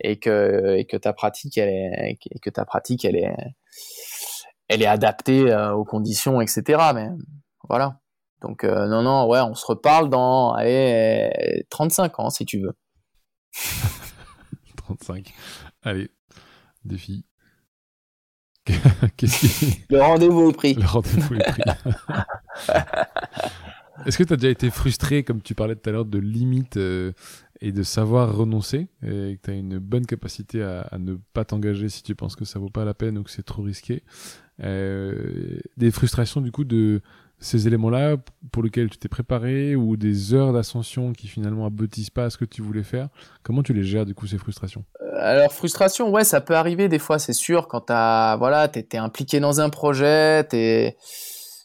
et 0.00 0.18
que 0.18 0.96
ta 0.96 1.12
pratique 1.12 1.58
elle 1.58 1.68
est 1.68 2.18
que 2.40 2.50
ta 2.50 2.64
pratique 2.64 3.04
elle 3.04 3.16
est 3.16 3.34
elle 4.68 4.82
est 4.82 4.86
adaptée 4.86 5.50
euh, 5.50 5.72
aux 5.72 5.84
conditions, 5.84 6.40
etc. 6.40 6.82
Mais 6.94 7.08
voilà. 7.68 8.00
Donc 8.44 8.62
euh, 8.62 8.86
non, 8.88 9.02
non, 9.02 9.26
ouais, 9.26 9.40
on 9.40 9.54
se 9.54 9.64
reparle 9.64 10.10
dans 10.10 10.52
allez, 10.52 11.64
35 11.70 12.20
ans 12.20 12.28
si 12.28 12.44
tu 12.44 12.60
veux. 12.60 12.74
35. 14.76 15.32
Allez, 15.82 16.10
défi. 16.84 17.24
Le 18.68 19.98
rendez-vous 19.98 20.50
est 20.50 20.52
pris. 20.52 20.74
Le 20.74 20.84
rendez-vous 20.84 21.36
est 21.36 21.42
pris. 21.42 21.62
Est-ce 24.04 24.18
que 24.18 24.24
tu 24.24 24.34
as 24.34 24.36
déjà 24.36 24.50
été 24.50 24.70
frustré, 24.70 25.24
comme 25.24 25.40
tu 25.40 25.54
parlais 25.54 25.74
tout 25.74 25.88
à 25.88 25.92
l'heure, 25.92 26.04
de 26.04 26.18
limites 26.18 26.76
euh, 26.76 27.12
et 27.62 27.72
de 27.72 27.82
savoir 27.82 28.36
renoncer 28.36 28.88
et 29.02 29.38
que 29.38 29.40
tu 29.42 29.50
as 29.50 29.54
une 29.54 29.78
bonne 29.78 30.04
capacité 30.04 30.62
à, 30.62 30.98
ne 30.98 31.14
pas 31.32 31.46
t'engager 31.46 31.88
si 31.88 32.02
tu 32.02 32.14
penses 32.14 32.36
que 32.36 32.44
ça 32.44 32.58
vaut 32.58 32.68
pas 32.68 32.84
la 32.84 32.92
peine 32.92 33.16
ou 33.16 33.22
que 33.22 33.30
c'est 33.30 33.44
trop 33.44 33.62
risqué 33.62 34.02
euh, 34.62 35.60
Des 35.78 35.90
frustrations 35.90 36.42
du 36.42 36.52
coup 36.52 36.64
de 36.64 37.00
ces 37.44 37.66
éléments-là 37.66 38.16
pour 38.52 38.62
lesquels 38.62 38.88
tu 38.88 38.96
t'es 38.96 39.08
préparé 39.08 39.76
ou 39.76 39.96
des 39.96 40.32
heures 40.32 40.52
d'ascension 40.52 41.12
qui 41.12 41.28
finalement 41.28 41.66
aboutissent 41.66 42.10
pas 42.10 42.24
à 42.24 42.30
ce 42.30 42.38
que 42.38 42.44
tu 42.44 42.62
voulais 42.62 42.82
faire 42.82 43.08
Comment 43.42 43.62
tu 43.62 43.74
les 43.74 43.84
gères 43.84 44.06
du 44.06 44.14
coup 44.14 44.26
ces 44.26 44.38
frustrations? 44.38 44.84
Euh, 45.02 45.16
Alors 45.18 45.52
frustration, 45.52 46.10
ouais, 46.10 46.24
ça 46.24 46.40
peut 46.40 46.56
arriver 46.56 46.88
des 46.88 46.98
fois, 46.98 47.18
c'est 47.18 47.34
sûr, 47.34 47.68
quand 47.68 47.82
tu 47.82 47.92
voilà, 48.38 48.68
t'es 48.68 48.96
impliqué 48.96 49.40
dans 49.40 49.60
un 49.60 49.68
projet, 49.68 50.44
t'es 50.44 50.96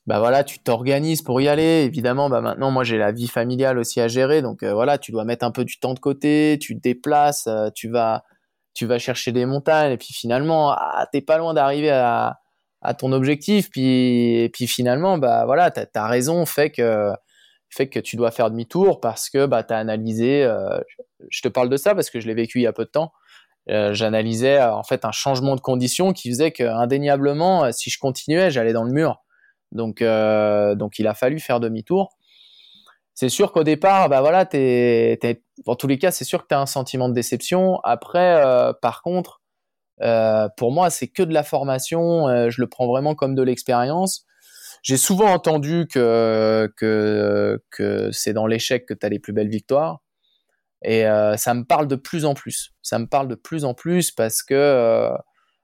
bah 0.05 0.19
voilà, 0.19 0.43
tu 0.43 0.59
t'organises 0.59 1.21
pour 1.21 1.39
y 1.39 1.47
aller. 1.47 1.83
Évidemment, 1.85 2.29
bah 2.29 2.41
maintenant, 2.41 2.71
moi 2.71 2.83
j'ai 2.83 2.97
la 2.97 3.11
vie 3.11 3.27
familiale 3.27 3.77
aussi 3.77 4.01
à 4.01 4.07
gérer, 4.07 4.41
donc 4.41 4.63
euh, 4.63 4.73
voilà, 4.73 4.97
tu 4.97 5.11
dois 5.11 5.23
mettre 5.23 5.45
un 5.45 5.51
peu 5.51 5.63
du 5.65 5.77
temps 5.79 5.93
de 5.93 5.99
côté, 5.99 6.57
tu 6.59 6.75
te 6.75 6.81
déplaces, 6.81 7.47
euh, 7.47 7.69
tu 7.75 7.89
vas, 7.89 8.23
tu 8.73 8.85
vas 8.85 8.97
chercher 8.97 9.31
des 9.31 9.45
montagnes, 9.45 9.93
et 9.93 9.97
puis 9.97 10.13
finalement, 10.13 10.71
ah, 10.71 11.07
t'es 11.11 11.21
pas 11.21 11.37
loin 11.37 11.53
d'arriver 11.53 11.91
à, 11.91 12.39
à 12.81 12.93
ton 12.93 13.11
objectif, 13.11 13.69
puis 13.69 14.41
et 14.41 14.49
puis 14.49 14.67
finalement, 14.67 15.17
bah 15.17 15.45
voilà, 15.45 15.71
ta, 15.71 16.07
raison 16.07 16.45
fait 16.45 16.71
que 16.71 17.11
fait 17.69 17.87
que 17.89 17.99
tu 17.99 18.15
dois 18.15 18.31
faire 18.31 18.49
demi-tour 18.49 18.99
parce 18.99 19.29
que 19.29 19.45
bah 19.45 19.65
as 19.69 19.77
analysé. 19.77 20.43
Euh, 20.43 20.79
je 21.29 21.41
te 21.41 21.47
parle 21.49 21.69
de 21.69 21.77
ça 21.77 21.95
parce 21.95 22.09
que 22.09 22.19
je 22.19 22.27
l'ai 22.27 22.33
vécu 22.33 22.59
il 22.59 22.63
y 22.63 22.67
a 22.67 22.73
peu 22.73 22.85
de 22.85 22.89
temps. 22.89 23.11
J'analysais 23.67 24.59
en 24.63 24.83
fait 24.83 25.05
un 25.05 25.11
changement 25.11 25.55
de 25.55 25.61
conditions 25.61 26.11
qui 26.11 26.29
faisait 26.29 26.51
que 26.51 26.63
indéniablement, 26.63 27.71
si 27.71 27.91
je 27.91 27.99
continuais, 27.99 28.49
j'allais 28.49 28.73
dans 28.73 28.83
le 28.83 28.91
mur. 28.91 29.21
Donc, 29.71 30.01
euh, 30.01 30.75
donc 30.75 30.99
il 30.99 31.07
a 31.07 31.13
fallu 31.13 31.39
faire 31.39 31.59
demi-tour. 31.59 32.09
C'est 33.13 33.29
sûr 33.29 33.51
qu'au 33.51 33.63
départ, 33.63 34.07
bah 34.09 34.21
voilà, 34.21 34.45
t'es, 34.45 35.19
dans 35.65 35.75
tous 35.75 35.87
les 35.87 35.97
cas, 35.97 36.11
c'est 36.11 36.23
sûr 36.23 36.41
que 36.41 36.47
tu 36.47 36.55
as 36.55 36.59
un 36.59 36.65
sentiment 36.65 37.09
de 37.09 37.13
déception. 37.13 37.79
Après, 37.83 38.41
euh, 38.43 38.71
par 38.73 39.01
contre, 39.01 39.38
euh, 39.38 39.38
pour 40.57 40.71
moi, 40.71 40.89
c'est 40.89 41.07
que 41.07 41.23
de 41.23 41.33
la 41.33 41.43
formation. 41.43 42.49
je 42.49 42.61
le 42.61 42.67
prends 42.67 42.87
vraiment 42.87 43.15
comme 43.15 43.35
de 43.35 43.43
l'expérience. 43.43 44.25
J'ai 44.81 44.97
souvent 44.97 45.31
entendu 45.31 45.87
que, 45.91 46.71
que, 46.77 47.61
que 47.69 48.11
c'est 48.11 48.33
dans 48.33 48.47
l'échec 48.47 48.85
que 48.85 48.93
tu 48.93 49.05
as 49.05 49.09
les 49.09 49.19
plus 49.19 49.33
belles 49.33 49.49
victoires. 49.49 49.99
Et 50.83 51.03
ça 51.35 51.53
me 51.53 51.63
parle 51.63 51.87
de 51.87 51.95
plus 51.95 52.25
en 52.25 52.33
plus. 52.33 52.71
Ça 52.81 52.99
me 52.99 53.07
parle 53.07 53.27
de 53.27 53.35
plus 53.35 53.65
en 53.65 53.73
plus 53.73 54.11
parce 54.11 54.41
que, 54.41 55.11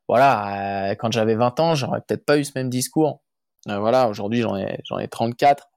voilà, 0.07 0.95
quand 0.99 1.11
j'avais 1.11 1.35
20 1.35 1.59
ans, 1.59 1.75
j'aurais 1.75 2.01
peut-être 2.01 2.25
pas 2.25 2.37
eu 2.37 2.43
ce 2.43 2.51
même 2.55 2.69
discours. 2.69 3.21
Euh, 3.69 3.79
voilà, 3.79 4.07
aujourd'hui 4.09 4.41
j'en 4.41 4.55
ai, 4.55 4.79
j'en 4.85 4.99
ai 4.99 5.07
34. 5.07 5.69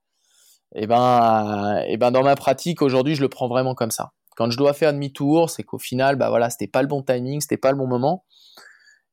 Et 0.74 0.86
ben, 0.86 1.82
et 1.86 1.96
ben 1.96 2.11
dans 2.11 2.22
ma 2.22 2.36
pratique 2.36 2.82
aujourd'hui, 2.82 3.14
je 3.14 3.22
le 3.22 3.28
prends 3.28 3.48
vraiment 3.48 3.74
comme 3.74 3.90
ça. 3.90 4.12
Quand 4.36 4.50
je 4.50 4.59
dois 4.59 4.74
faire 4.74 4.92
demi-tour, 4.92 5.50
c'est 5.50 5.62
qu'au 5.62 5.78
final, 5.78 6.16
bah 6.16 6.28
voilà, 6.28 6.50
c'était 6.50 6.68
pas 6.68 6.82
le 6.82 6.88
bon 6.88 7.02
timing, 7.02 7.40
c'était 7.40 7.56
pas 7.56 7.72
le 7.72 7.78
bon 7.78 7.86
moment. 7.86 8.24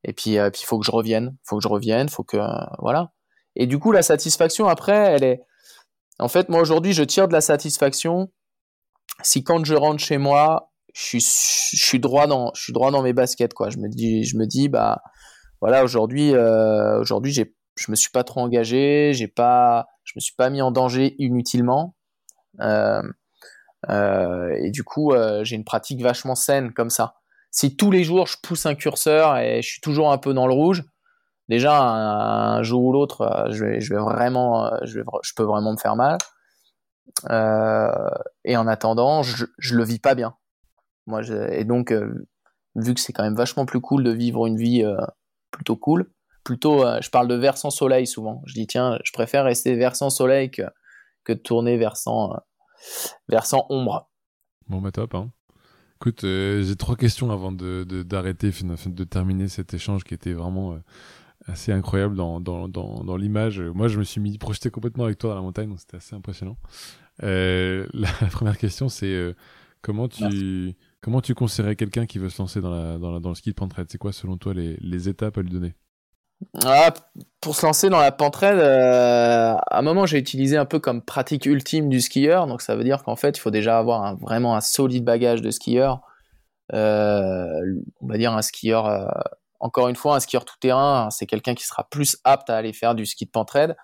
Et 0.06 0.14
puis, 0.14 0.38
euh, 0.38 0.50
puis 0.50 0.62
il 0.64 0.66
faut 0.66 0.80
que 0.80 0.86
je 0.86 0.92
revienne, 0.92 1.36
faut 1.44 1.58
que 1.58 1.64
je 1.64 1.68
revienne, 1.68 2.10
faut 2.10 2.24
que 2.24 2.38
voilà. 2.80 3.12
Et 3.56 3.68
du 3.68 3.80
coup, 3.80 3.92
la 3.92 4.02
satisfaction 4.02 4.68
après, 4.68 4.96
elle 4.96 5.24
est, 5.24 5.42
en 6.20 6.28
fait, 6.28 6.50
moi 6.50 6.62
aujourd'hui, 6.62 6.94
je 6.94 7.04
tire 7.04 7.28
de 7.28 7.34
la 7.34 7.42
satisfaction 7.42 8.32
si 9.24 9.44
quand 9.44 9.64
je 9.66 9.76
rentre 9.76 10.04
chez 10.04 10.18
moi, 10.18 10.72
je 10.94 11.02
suis, 11.02 11.20
je 11.20 11.84
suis 11.84 12.00
droit 12.00 12.28
dans, 12.28 12.52
je 12.56 12.64
suis 12.64 12.74
droit 12.74 12.92
dans 12.92 13.02
mes 13.02 13.14
baskets 13.14 13.54
quoi. 13.54 13.70
Je 13.70 13.78
me 13.78 13.90
dis, 13.90 14.24
je 14.24 14.38
me 14.38 14.46
dis, 14.46 14.70
bah 14.70 15.02
voilà, 15.62 15.84
aujourd'hui, 15.84 16.34
euh, 16.34 17.00
aujourd'hui, 17.00 17.32
j'ai 17.32 17.56
je 17.78 17.92
me 17.92 17.96
suis 17.96 18.10
pas 18.10 18.24
trop 18.24 18.42
engagé, 18.42 19.12
j'ai 19.14 19.28
pas, 19.28 19.88
je 20.04 20.14
me 20.16 20.22
suis 20.22 20.36
pas 20.36 20.50
mis 20.50 20.62
en 20.62 20.72
danger 20.72 21.16
inutilement. 21.20 21.96
Euh, 22.62 23.02
euh, 23.90 24.50
et 24.62 24.72
du 24.72 24.84
coup, 24.84 25.12
euh, 25.12 25.44
j'ai 25.44 25.56
une 25.56 25.66
pratique 25.66 26.02
vachement 26.02 26.36
saine 26.36 26.74
comme 26.74 26.90
ça. 26.90 27.16
Si 27.56 27.78
tous 27.78 27.90
les 27.92 28.04
jours 28.04 28.28
je 28.28 28.38
pousse 28.42 28.66
un 28.66 28.76
curseur 28.76 29.38
et 29.38 29.62
je 29.62 29.68
suis 29.68 29.82
toujours 29.82 30.12
un 30.12 30.18
peu 30.18 30.34
dans 30.34 30.48
le 30.48 30.54
rouge, 30.54 30.84
déjà 31.48 31.82
un, 31.82 32.64
jour 32.64 32.84
ou 32.84 32.92
l'autre, 32.92 33.48
je 33.50 33.64
vais, 33.64 33.82
je 33.82 33.94
vais 33.94 34.00
vraiment, 34.00 34.72
je, 34.84 35.00
vais, 35.00 35.06
je 35.24 35.34
peux 35.36 35.44
vraiment 35.44 35.72
me 35.72 35.78
faire 35.78 35.96
mal. 35.96 36.18
et 38.44 38.58
en 38.58 38.68
attendant, 38.68 39.24
je, 39.24 39.46
je 39.58 39.76
le 39.76 39.84
vis 39.84 40.00
pas 40.00 40.16
bien. 40.16 40.36
Moi, 41.08 41.22
et 41.52 41.64
donc, 41.64 41.94
vu 42.76 42.94
que 42.94 43.00
c'est 43.00 43.14
quand 43.14 43.24
même 43.24 43.36
vachement 43.36 43.66
plus 43.66 43.80
cool 43.80 44.04
de 44.04 44.12
vivre 44.12 44.48
une 44.48 44.58
vie 44.58 44.84
plutôt 45.52 45.78
cool, 45.78 46.12
plutôt, 46.46 46.86
euh, 46.86 47.02
je 47.02 47.10
parle 47.10 47.28
de 47.28 47.36
versant 47.36 47.70
soleil 47.70 48.08
souvent. 48.08 48.42
Je 48.46 48.54
dis, 48.54 48.68
tiens, 48.68 49.00
je 49.04 49.12
préfère 49.12 49.44
rester 49.44 49.76
versant 49.76 50.10
soleil 50.10 50.50
que, 50.52 50.62
que 51.26 51.34
de 51.34 51.40
tourner 51.40 51.76
versant, 51.76 52.32
euh, 52.32 52.38
versant 53.28 53.66
ombre. 53.70 54.10
Bon, 54.68 54.80
bah 54.80 54.92
top. 54.92 55.16
Hein. 55.16 55.32
Écoute, 55.98 56.24
euh, 56.24 56.64
j'ai 56.64 56.76
trois 56.76 56.96
questions 56.96 57.32
avant 57.32 57.52
de, 57.52 57.84
d'arrêter, 58.04 58.50
de, 58.50 58.90
de, 58.90 59.04
terminer 59.04 59.48
cet 59.48 59.74
échange 59.74 60.04
qui 60.04 60.14
était 60.14 60.34
vraiment 60.34 60.78
assez 61.46 61.72
incroyable 61.72 62.16
dans, 62.16 62.40
dans, 62.40 62.68
dans, 62.68 63.04
dans, 63.04 63.18
l'image. 63.18 63.62
Moi, 63.62 63.88
je 63.88 63.98
me 63.98 64.04
suis 64.04 64.20
mis 64.20 64.38
projeté 64.38 64.70
complètement 64.70 65.06
avec 65.06 65.18
toi 65.18 65.32
dans 65.32 65.38
la 65.38 65.42
montagne, 65.42 65.70
donc 65.70 65.80
c'était 65.80 65.98
assez 65.98 66.16
impressionnant. 66.16 66.58
la, 67.20 68.12
première 68.32 68.58
question, 68.58 68.90
c'est 68.90 69.36
comment 69.82 70.08
tu... 70.08 70.76
Comment 71.06 71.22
tu 71.22 71.36
conseillerais 71.36 71.76
quelqu'un 71.76 72.08
qui 72.08 72.18
veut 72.18 72.30
se 72.30 72.42
lancer 72.42 72.62
dans, 72.62 72.72
la, 72.72 72.98
dans, 72.98 73.20
dans 73.20 73.30
le 73.30 73.36
ski 73.36 73.52
de 73.52 73.54
pentraide 73.54 73.86
C'est 73.92 74.00
quoi, 74.00 74.12
selon 74.12 74.38
toi, 74.38 74.56
les, 74.56 74.76
les 74.82 75.08
étapes 75.08 75.38
à 75.38 75.44
lui 75.44 75.52
donner? 75.52 75.76
Ah, 76.64 76.94
pour 77.42 77.56
se 77.56 77.66
lancer 77.66 77.90
dans 77.90 78.00
la 78.00 78.12
pentraide, 78.12 78.58
euh, 78.58 79.54
à 79.56 79.80
un 79.80 79.82
moment 79.82 80.06
j'ai 80.06 80.18
utilisé 80.18 80.58
un 80.58 80.66
peu 80.66 80.80
comme 80.80 81.02
pratique 81.02 81.46
ultime 81.46 81.90
du 81.90 82.02
skieur. 82.02 82.48
Donc 82.48 82.62
ça 82.62 82.76
veut 82.76 82.84
dire 82.84 83.04
qu'en 83.04 83.16
fait 83.16 83.38
il 83.38 83.40
faut 83.40 83.52
déjà 83.52 83.78
avoir 83.78 84.18
vraiment 84.18 84.56
un 84.56 84.62
solide 84.62 85.04
bagage 85.04 85.42
de 85.42 85.52
skieur. 85.52 86.02
Euh, 86.74 87.62
on 88.02 88.08
va 88.08 88.18
dire 88.18 88.34
un 88.34 88.42
skieur, 88.42 88.88
euh, 88.88 89.08
encore 89.60 89.88
une 89.90 89.96
fois 89.96 90.16
un 90.16 90.20
skieur 90.20 90.46
tout 90.46 90.56
terrain, 90.60 91.10
c'est 91.12 91.26
quelqu'un 91.26 91.56
qui 91.56 91.66
sera 91.66 91.88
plus 91.90 92.18
apte 92.24 92.50
à 92.50 92.58
aller 92.58 92.74
faire 92.74 92.96
du 92.96 93.06
ski 93.06 93.26
de 93.26 93.32
pentraide. 93.32 93.76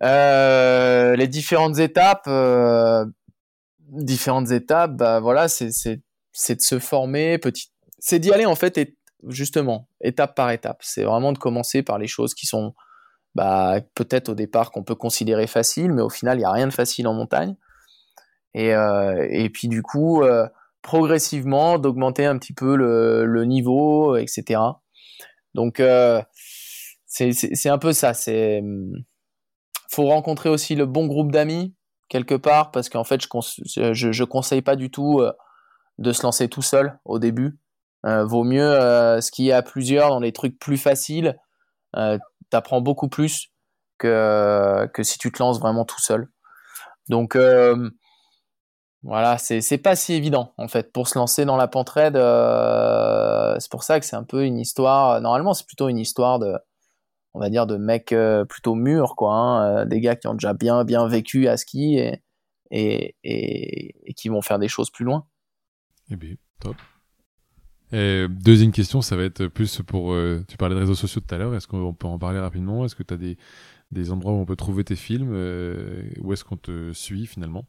les 0.00 1.28
différentes 1.28 1.78
étapes, 1.78 2.28
différentes 3.88 4.50
étapes, 4.50 4.92
bah 4.96 5.20
voilà, 5.20 5.48
c'est 5.48 5.96
de 5.96 6.60
se 6.60 6.78
former 6.78 7.38
petit, 7.38 7.70
c'est 7.98 8.18
d'y 8.18 8.32
aller 8.32 8.46
en 8.46 8.54
fait 8.54 8.78
justement, 9.26 9.88
étape 10.00 10.34
par 10.34 10.50
étape. 10.50 10.78
C'est 10.82 11.04
vraiment 11.04 11.32
de 11.32 11.38
commencer 11.38 11.82
par 11.82 11.98
les 11.98 12.06
choses 12.06 12.34
qui 12.34 12.46
sont 12.46 12.74
bah, 13.34 13.80
peut-être 13.94 14.30
au 14.30 14.34
départ 14.34 14.70
qu'on 14.70 14.82
peut 14.82 14.94
considérer 14.94 15.46
faciles, 15.46 15.92
mais 15.92 16.02
au 16.02 16.08
final, 16.08 16.38
il 16.38 16.40
n'y 16.40 16.44
a 16.44 16.52
rien 16.52 16.66
de 16.66 16.72
facile 16.72 17.06
en 17.06 17.14
montagne. 17.14 17.56
Et, 18.54 18.74
euh, 18.74 19.48
puis 19.52 19.68
du 19.68 19.82
coup, 19.82 20.22
euh, 20.22 20.48
progressivement, 20.82 21.78
d'augmenter 21.78 22.26
un 22.26 22.38
petit 22.38 22.52
peu 22.52 22.76
le, 22.76 23.44
niveau, 23.44 24.16
etc. 24.16 24.60
Donc, 25.54 25.80
euh, 25.80 26.22
c'est 27.06 27.68
un 27.68 27.78
peu 27.78 27.92
ça. 27.92 28.14
C'est 28.14 28.62
faut 29.90 30.06
rencontrer 30.06 30.48
aussi 30.50 30.74
le 30.74 30.86
bon 30.86 31.06
groupe 31.06 31.32
d'amis 31.32 31.74
quelque 32.08 32.34
part, 32.34 32.70
parce 32.70 32.88
qu'en 32.88 33.04
fait, 33.04 33.20
je, 33.22 33.92
je 33.92 34.24
conseille 34.24 34.62
pas 34.62 34.76
du 34.76 34.90
tout 34.90 35.22
de 35.98 36.12
se 36.12 36.22
lancer 36.22 36.48
tout 36.48 36.62
seul 36.62 36.98
au 37.04 37.18
début 37.18 37.58
vaut 38.04 38.44
mieux 38.44 39.20
skier 39.20 39.52
à 39.52 39.62
plusieurs 39.62 40.10
dans 40.10 40.20
des 40.20 40.32
trucs 40.32 40.58
plus 40.58 40.78
faciles. 40.78 41.36
T'apprends 42.50 42.80
beaucoup 42.80 43.08
plus 43.08 43.52
que, 43.98 44.86
que 44.94 45.02
si 45.02 45.18
tu 45.18 45.32
te 45.32 45.42
lances 45.42 45.60
vraiment 45.60 45.84
tout 45.84 46.00
seul. 46.00 46.28
Donc 47.08 47.36
voilà, 49.02 49.38
c'est 49.38 49.78
pas 49.78 49.96
si 49.96 50.14
évident 50.14 50.52
en 50.58 50.68
fait 50.68 50.92
pour 50.92 51.08
se 51.08 51.18
lancer 51.18 51.44
dans 51.44 51.56
la 51.56 51.68
pente 51.68 51.90
raide. 51.90 52.14
c'est 53.60 53.70
pour 53.70 53.82
ça 53.82 54.00
que 54.00 54.06
c'est 54.06 54.16
un 54.16 54.24
peu 54.24 54.44
une 54.44 54.58
histoire. 54.58 55.20
Normalement, 55.20 55.54
c'est 55.54 55.66
plutôt 55.66 55.88
une 55.88 55.98
histoire 55.98 56.38
de, 56.38 56.54
on 57.34 57.40
va 57.40 57.50
dire, 57.50 57.66
de 57.66 57.76
mecs 57.76 58.14
plutôt 58.48 58.74
mûrs, 58.74 59.16
quoi, 59.16 59.34
hein, 59.34 59.86
des 59.86 60.00
gars 60.00 60.16
qui 60.16 60.28
ont 60.28 60.34
déjà 60.34 60.54
bien 60.54 60.84
bien 60.84 61.06
vécu 61.08 61.48
à 61.48 61.56
ski 61.56 61.98
et, 61.98 62.22
et, 62.70 63.94
et, 64.04 64.14
qui 64.14 64.28
vont 64.28 64.42
faire 64.42 64.58
des 64.58 64.68
choses 64.68 64.90
plus 64.90 65.04
loin. 65.04 65.26
Eh 66.10 66.16
bien, 66.16 66.34
top. 66.60 66.76
Et 67.92 68.26
deuxième 68.28 68.72
question, 68.72 69.00
ça 69.00 69.16
va 69.16 69.24
être 69.24 69.46
plus 69.46 69.80
pour. 69.86 70.12
Euh, 70.12 70.44
tu 70.48 70.56
parlais 70.56 70.74
de 70.74 70.80
réseaux 70.80 70.94
sociaux 70.94 71.22
tout 71.26 71.34
à 71.34 71.38
l'heure. 71.38 71.54
Est-ce 71.54 71.66
qu'on 71.66 71.94
peut 71.94 72.06
en 72.06 72.18
parler 72.18 72.38
rapidement? 72.38 72.84
Est-ce 72.84 72.94
que 72.94 73.02
tu 73.02 73.14
as 73.14 73.16
des, 73.16 74.10
endroits 74.10 74.32
où 74.32 74.36
on 74.36 74.44
peut 74.44 74.56
trouver 74.56 74.84
tes 74.84 74.96
films 74.96 75.30
euh, 75.32 76.02
Où 76.20 76.32
est-ce 76.32 76.44
qu'on 76.44 76.56
te 76.56 76.92
suit 76.92 77.26
finalement? 77.26 77.64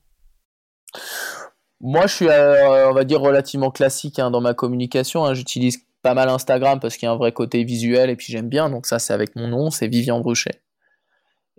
Moi, 1.80 2.08
je 2.08 2.14
suis, 2.14 2.28
euh, 2.28 2.90
on 2.90 2.94
va 2.94 3.06
dire, 3.06 3.22
relativement 3.22 3.72
classique 3.72 4.20
hein, 4.20 4.30
dans 4.30 4.42
ma 4.42 4.54
communication. 4.54 5.26
Hein. 5.26 5.34
J'utilise 5.34 5.86
pas 6.02 6.14
mal 6.14 6.28
Instagram 6.28 6.82
parce 6.82 6.98
qu'il 6.98 7.06
y 7.06 7.10
a 7.10 7.14
un 7.14 7.18
vrai 7.18 7.32
côté 7.32 7.64
visuel 7.64 8.10
et 8.10 8.18
puis 8.18 8.28
j'aime 8.34 8.50
bien. 8.50 8.70
Donc, 8.70 8.86
ça, 8.88 9.00
c'est 9.00 9.14
avec 9.14 9.38
mon 9.38 9.48
nom, 9.48 9.70
c'est 9.70 9.88
Vivian 9.88 10.20
Bruchet. 10.20 10.62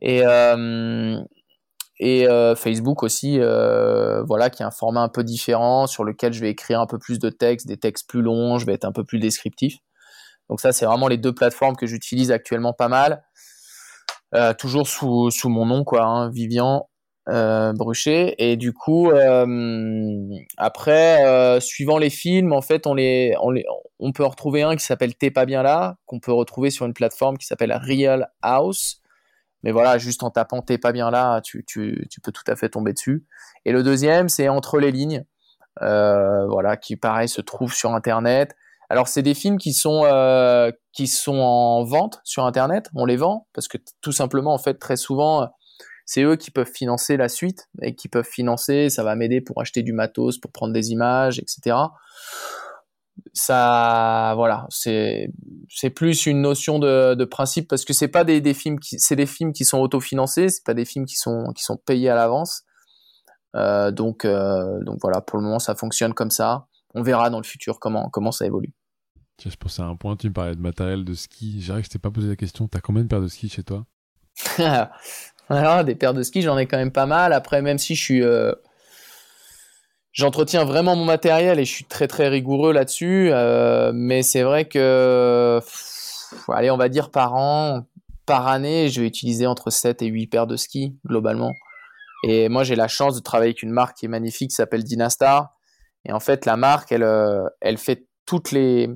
Et, 0.02 0.22
et 2.02 2.26
euh, 2.26 2.56
Facebook 2.56 3.02
aussi, 3.02 3.38
euh, 3.38 4.22
voilà, 4.22 4.48
qui 4.48 4.62
est 4.62 4.66
un 4.66 4.70
format 4.70 5.02
un 5.02 5.10
peu 5.10 5.22
différent 5.22 5.86
sur 5.86 6.02
lequel 6.02 6.32
je 6.32 6.40
vais 6.40 6.48
écrire 6.48 6.80
un 6.80 6.86
peu 6.86 6.98
plus 6.98 7.18
de 7.18 7.28
textes, 7.28 7.66
des 7.66 7.76
textes 7.76 8.08
plus 8.08 8.22
longs, 8.22 8.56
je 8.56 8.64
vais 8.64 8.72
être 8.72 8.86
un 8.86 8.92
peu 8.92 9.04
plus 9.04 9.18
descriptif. 9.18 9.76
Donc 10.48 10.62
ça, 10.62 10.72
c'est 10.72 10.86
vraiment 10.86 11.08
les 11.08 11.18
deux 11.18 11.34
plateformes 11.34 11.76
que 11.76 11.86
j'utilise 11.86 12.32
actuellement 12.32 12.72
pas 12.72 12.88
mal. 12.88 13.22
Euh, 14.34 14.54
toujours 14.54 14.88
sous, 14.88 15.30
sous 15.30 15.50
mon 15.50 15.66
nom, 15.66 15.84
quoi, 15.84 16.04
hein, 16.04 16.30
Vivian 16.30 16.88
Bruchet. 17.28 18.34
Et 18.38 18.56
du 18.56 18.72
coup, 18.72 19.12
après, 20.56 21.60
suivant 21.60 21.98
les 21.98 22.10
films, 22.10 22.52
en 22.52 22.62
fait, 22.62 22.86
on, 22.86 22.94
les, 22.94 23.34
on, 23.42 23.50
les, 23.50 23.64
on 24.00 24.10
peut 24.12 24.24
en 24.24 24.30
retrouver 24.30 24.62
un 24.62 24.74
qui 24.74 24.84
s'appelle 24.84 25.14
T'es 25.14 25.30
pas 25.30 25.44
bien 25.44 25.62
là, 25.62 25.96
qu'on 26.06 26.18
peut 26.18 26.32
retrouver 26.32 26.70
sur 26.70 26.86
une 26.86 26.94
plateforme 26.94 27.36
qui 27.36 27.46
s'appelle 27.46 27.72
Real 27.72 28.30
House 28.42 28.99
mais 29.62 29.72
voilà, 29.72 29.98
juste 29.98 30.22
en 30.22 30.30
tapant 30.30 30.62
t'es 30.62 30.78
pas 30.78 30.92
bien 30.92 31.10
là, 31.10 31.40
tu, 31.40 31.64
tu, 31.64 32.06
tu, 32.10 32.20
peux 32.20 32.32
tout 32.32 32.44
à 32.46 32.56
fait 32.56 32.68
tomber 32.68 32.92
dessus. 32.92 33.24
Et 33.64 33.72
le 33.72 33.82
deuxième, 33.82 34.28
c'est 34.28 34.48
entre 34.48 34.78
les 34.78 34.90
lignes, 34.90 35.24
euh, 35.82 36.46
voilà, 36.46 36.76
qui 36.76 36.96
pareil 36.96 37.28
se 37.28 37.40
trouve 37.40 37.74
sur 37.74 37.94
Internet. 37.94 38.56
Alors 38.88 39.08
c'est 39.08 39.22
des 39.22 39.34
films 39.34 39.58
qui 39.58 39.72
sont 39.72 40.02
euh, 40.04 40.72
qui 40.92 41.06
sont 41.06 41.38
en 41.38 41.84
vente 41.84 42.20
sur 42.24 42.44
Internet, 42.44 42.90
on 42.94 43.04
les 43.04 43.16
vend 43.16 43.46
parce 43.52 43.68
que 43.68 43.78
tout 44.00 44.12
simplement 44.12 44.52
en 44.52 44.58
fait 44.58 44.74
très 44.74 44.96
souvent 44.96 45.48
c'est 46.06 46.24
eux 46.24 46.34
qui 46.34 46.50
peuvent 46.50 46.70
financer 46.70 47.16
la 47.16 47.28
suite 47.28 47.68
et 47.82 47.94
qui 47.94 48.08
peuvent 48.08 48.26
financer, 48.28 48.90
ça 48.90 49.04
va 49.04 49.14
m'aider 49.14 49.40
pour 49.40 49.60
acheter 49.60 49.84
du 49.84 49.92
matos, 49.92 50.38
pour 50.38 50.50
prendre 50.50 50.72
des 50.72 50.90
images, 50.90 51.38
etc 51.38 51.76
ça 53.32 54.32
voilà 54.36 54.66
c'est 54.70 55.28
c'est 55.68 55.90
plus 55.90 56.26
une 56.26 56.40
notion 56.40 56.78
de, 56.78 57.14
de 57.14 57.24
principe 57.24 57.68
parce 57.68 57.84
que 57.84 57.92
c'est 57.92 58.08
pas 58.08 58.24
des, 58.24 58.40
des, 58.40 58.54
films 58.54 58.80
qui 58.80 58.98
c'est 58.98 59.16
des 59.16 59.26
films 59.26 59.52
qui 59.52 59.64
sont 59.64 59.78
autofinancés 59.78 60.48
c'est 60.48 60.64
pas 60.64 60.74
des 60.74 60.84
films 60.84 61.06
qui 61.06 61.16
sont 61.16 61.52
qui 61.54 61.62
sont 61.62 61.76
payés 61.76 62.08
à 62.08 62.14
l'avance. 62.14 62.64
Euh, 63.56 63.90
donc 63.90 64.24
euh, 64.24 64.78
donc 64.84 64.98
voilà 65.00 65.20
pour 65.20 65.38
le 65.38 65.44
moment 65.44 65.58
ça 65.58 65.74
fonctionne 65.74 66.14
comme 66.14 66.30
ça. 66.30 66.66
On 66.94 67.02
verra 67.02 67.30
dans 67.30 67.38
le 67.38 67.44
futur 67.44 67.78
comment 67.78 68.08
comment 68.08 68.32
ça 68.32 68.46
évolue. 68.46 68.72
Je 69.44 69.56
pense 69.56 69.80
à 69.80 69.84
un 69.84 69.96
point 69.96 70.16
tu 70.16 70.28
me 70.28 70.32
parlais 70.32 70.54
de 70.54 70.60
matériel 70.60 71.04
de 71.04 71.14
ski. 71.14 71.60
J'arrive 71.60 71.84
je 71.84 71.90
t'ai 71.90 71.98
pas 71.98 72.10
posé 72.10 72.28
la 72.28 72.36
question. 72.36 72.68
T'as 72.68 72.80
combien 72.80 73.02
de 73.02 73.08
paires 73.08 73.20
de 73.20 73.28
ski 73.28 73.48
chez 73.48 73.62
toi? 73.62 73.86
Alors 75.48 75.84
des 75.84 75.94
paires 75.94 76.14
de 76.14 76.22
ski 76.22 76.42
j'en 76.42 76.58
ai 76.58 76.66
quand 76.66 76.78
même 76.78 76.92
pas 76.92 77.06
mal. 77.06 77.32
Après 77.32 77.62
même 77.62 77.78
si 77.78 77.94
je 77.94 78.02
suis 78.02 78.22
euh, 78.22 78.52
j'entretiens 80.12 80.64
vraiment 80.64 80.96
mon 80.96 81.04
matériel 81.04 81.58
et 81.58 81.64
je 81.64 81.72
suis 81.72 81.84
très 81.84 82.08
très 82.08 82.28
rigoureux 82.28 82.72
là-dessus. 82.72 83.30
Euh, 83.32 83.92
mais 83.94 84.22
c'est 84.22 84.42
vrai 84.42 84.66
que, 84.66 85.60
allez, 86.48 86.70
on 86.70 86.76
va 86.76 86.88
dire 86.88 87.10
par 87.10 87.34
an, 87.34 87.86
par 88.26 88.46
année, 88.46 88.88
je 88.88 89.00
vais 89.00 89.06
utiliser 89.06 89.46
entre 89.46 89.70
7 89.70 90.02
et 90.02 90.06
8 90.06 90.26
paires 90.28 90.46
de 90.46 90.56
skis 90.56 90.96
globalement. 91.06 91.54
Et 92.22 92.48
moi, 92.48 92.64
j'ai 92.64 92.76
la 92.76 92.88
chance 92.88 93.16
de 93.16 93.20
travailler 93.20 93.50
avec 93.50 93.62
une 93.62 93.70
marque 93.70 93.96
qui 93.96 94.06
est 94.06 94.08
magnifique, 94.08 94.50
qui 94.50 94.56
s'appelle 94.56 94.84
Dynastar. 94.84 95.54
Et 96.04 96.12
en 96.12 96.20
fait, 96.20 96.44
la 96.44 96.56
marque, 96.56 96.92
elle, 96.92 97.02
euh, 97.02 97.48
elle 97.60 97.78
fait 97.78 98.06
les, 98.52 98.88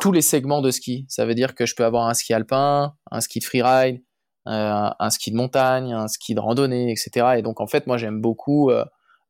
tous 0.00 0.12
les 0.12 0.22
segments 0.22 0.60
de 0.60 0.70
ski. 0.70 1.06
Ça 1.08 1.26
veut 1.26 1.34
dire 1.34 1.54
que 1.54 1.66
je 1.66 1.74
peux 1.74 1.84
avoir 1.84 2.06
un 2.06 2.14
ski 2.14 2.34
alpin, 2.34 2.94
un 3.10 3.20
ski 3.20 3.40
de 3.40 3.44
freeride, 3.44 4.02
euh, 4.46 4.90
un 4.98 5.10
ski 5.10 5.30
de 5.30 5.36
montagne, 5.36 5.92
un 5.92 6.06
ski 6.06 6.34
de 6.34 6.40
randonnée, 6.40 6.92
etc. 6.92 7.34
Et 7.38 7.42
donc, 7.42 7.60
en 7.60 7.66
fait, 7.66 7.86
moi, 7.86 7.96
j'aime 7.96 8.20
beaucoup 8.20 8.70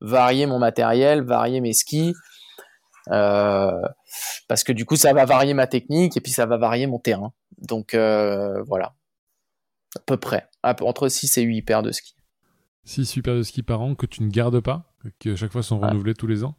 varier 0.00 0.46
mon 0.46 0.58
matériel, 0.58 1.22
varier 1.22 1.60
mes 1.60 1.72
skis. 1.72 2.14
Euh, 3.12 3.80
parce 4.48 4.64
que 4.64 4.72
du 4.72 4.84
coup, 4.84 4.96
ça 4.96 5.12
va 5.12 5.24
varier 5.24 5.54
ma 5.54 5.66
technique 5.66 6.16
et 6.16 6.20
puis 6.20 6.32
ça 6.32 6.46
va 6.46 6.56
varier 6.56 6.86
mon 6.86 6.98
terrain. 6.98 7.32
Donc 7.58 7.94
euh, 7.94 8.62
voilà, 8.64 8.94
à 9.96 10.00
peu 10.06 10.16
près, 10.16 10.48
entre 10.62 11.08
6 11.08 11.38
et 11.38 11.42
8 11.42 11.62
paires 11.62 11.82
de 11.82 11.92
skis. 11.92 12.16
6 12.84 13.22
paires 13.22 13.34
de 13.34 13.42
skis 13.42 13.62
par 13.62 13.80
an 13.80 13.94
que 13.94 14.06
tu 14.06 14.22
ne 14.22 14.30
gardes 14.30 14.60
pas, 14.60 14.92
qui 15.18 15.30
à 15.30 15.36
chaque 15.36 15.52
fois 15.52 15.62
sont 15.62 15.78
renouvelés 15.78 16.14
tous 16.14 16.26
les 16.26 16.44
ans? 16.44 16.54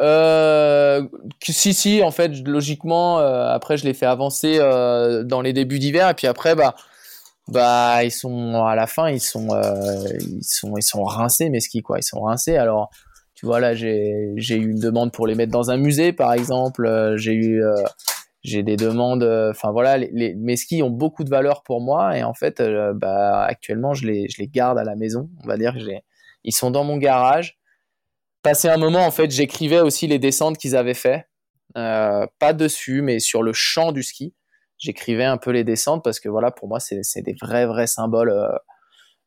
Euh, 0.00 1.06
si 1.42 1.74
si 1.74 2.02
en 2.02 2.10
fait 2.10 2.28
logiquement 2.46 3.18
après 3.18 3.76
je 3.76 3.84
les 3.84 3.92
fais 3.92 4.06
avancer 4.06 4.58
dans 4.58 5.42
les 5.42 5.52
débuts 5.52 5.78
d'hiver 5.78 6.08
et 6.08 6.14
puis 6.14 6.26
après 6.26 6.54
bah 6.54 6.74
bah 7.52 8.02
ils 8.04 8.10
sont 8.10 8.64
à 8.64 8.74
la 8.74 8.86
fin 8.86 9.10
ils 9.10 9.20
sont 9.20 9.54
euh, 9.54 10.04
ils 10.18 10.44
sont 10.44 10.76
ils 10.76 10.82
sont 10.82 11.04
rincés 11.04 11.50
mes 11.50 11.60
skis 11.60 11.82
quoi 11.82 11.98
ils 11.98 12.02
sont 12.02 12.22
rincés. 12.22 12.56
Alors 12.56 12.90
tu 13.34 13.46
vois 13.46 13.60
là 13.60 13.74
j'ai 13.74 14.34
eu 14.36 14.70
une 14.70 14.80
demande 14.80 15.12
pour 15.12 15.26
les 15.26 15.34
mettre 15.34 15.52
dans 15.52 15.70
un 15.70 15.76
musée 15.76 16.12
par 16.12 16.32
exemple. 16.32 16.86
Euh, 16.86 17.16
j'ai 17.16 17.34
eu 17.34 17.62
euh, 17.62 17.74
j'ai 18.42 18.62
des 18.62 18.76
demandes 18.76 19.24
enfin 19.50 19.70
voilà 19.70 19.98
mes 20.12 20.56
skis 20.56 20.82
ont 20.82 20.90
beaucoup 20.90 21.24
de 21.24 21.30
valeur 21.30 21.62
pour 21.62 21.80
moi. 21.80 22.16
Et 22.16 22.24
en 22.24 22.34
fait 22.34 22.62
bah 22.94 23.44
actuellement 23.44 23.94
je 23.94 24.06
les 24.06 24.28
je 24.28 24.40
les 24.40 24.48
garde 24.48 24.78
à 24.78 24.84
la 24.84 24.96
maison 24.96 25.30
on 25.44 25.46
va 25.46 25.56
dire. 25.56 25.74
Que 25.74 25.80
ils 26.44 26.52
sont 26.52 26.70
dans 26.70 26.84
mon 26.84 26.96
garage. 26.96 27.58
Passé 28.42 28.68
un 28.68 28.78
moment 28.78 29.06
en 29.06 29.12
fait 29.12 29.30
j'écrivais 29.30 29.80
aussi 29.80 30.06
les 30.08 30.18
descentes 30.18 30.58
qu'ils 30.58 30.74
avaient 30.74 30.94
fait 30.94 31.26
pas 31.74 32.52
dessus 32.52 33.02
mais 33.02 33.20
sur 33.20 33.42
le 33.42 33.52
champ 33.52 33.92
du 33.92 34.02
ski 34.02 34.34
j'écrivais 34.82 35.24
un 35.24 35.36
peu 35.36 35.50
les 35.50 35.64
descentes 35.64 36.02
parce 36.02 36.20
que 36.20 36.28
voilà, 36.28 36.50
pour 36.50 36.68
moi, 36.68 36.80
c'est 36.80 37.22
des 37.22 37.34
vrais, 37.40 37.66
vrais 37.66 37.86
symboles. 37.86 38.30
Euh, 38.30 38.48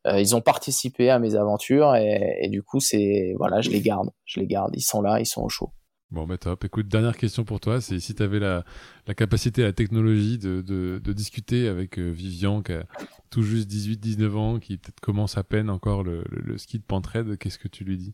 euh, 0.07 0.19
ils 0.19 0.35
ont 0.35 0.41
participé 0.41 1.09
à 1.09 1.17
mes 1.17 1.35
aventures 1.35 1.95
et, 1.95 2.47
du 2.49 2.61
coup, 2.61 2.79
c'est 2.79 3.33
voilà, 3.37 3.61
je 3.61 3.71
les 3.71 3.81
garde, 3.81 4.11
je 4.25 4.39
les 4.39 4.45
garde. 4.45 4.71
Ils 4.75 4.83
sont 4.83 5.01
là, 5.01 5.19
ils 5.19 5.25
sont 5.25 5.41
au 5.41 5.49
chaud. 5.49 5.71
Bon, 6.11 6.27
bah 6.27 6.37
top. 6.37 6.63
Écoute, 6.63 6.87
dernière 6.87 7.17
question 7.17 7.43
pour 7.43 7.59
toi, 7.59 7.81
c'est 7.81 7.99
si 7.99 8.13
tu 8.13 8.21
avais 8.21 8.39
la, 8.39 8.63
la, 9.07 9.15
capacité, 9.15 9.63
la 9.63 9.73
technologie 9.73 10.37
de, 10.37 11.01
discuter 11.13 11.67
avec 11.67 11.97
euh, 11.97 12.11
Vivian, 12.11 12.61
qui 12.61 12.73
a 12.73 12.83
tout 13.31 13.41
juste 13.41 13.67
18-19 13.71 14.35
ans, 14.35 14.59
qui 14.59 14.79
commence 15.01 15.37
à 15.37 15.43
peine 15.43 15.71
encore 15.71 16.03
le, 16.03 16.23
le, 16.29 16.57
ski 16.59 16.77
de 16.77 16.83
pentraide, 16.83 17.37
qu'est-ce 17.39 17.57
que 17.57 17.67
tu 17.67 17.83
lui 17.83 17.97
dis? 17.97 18.13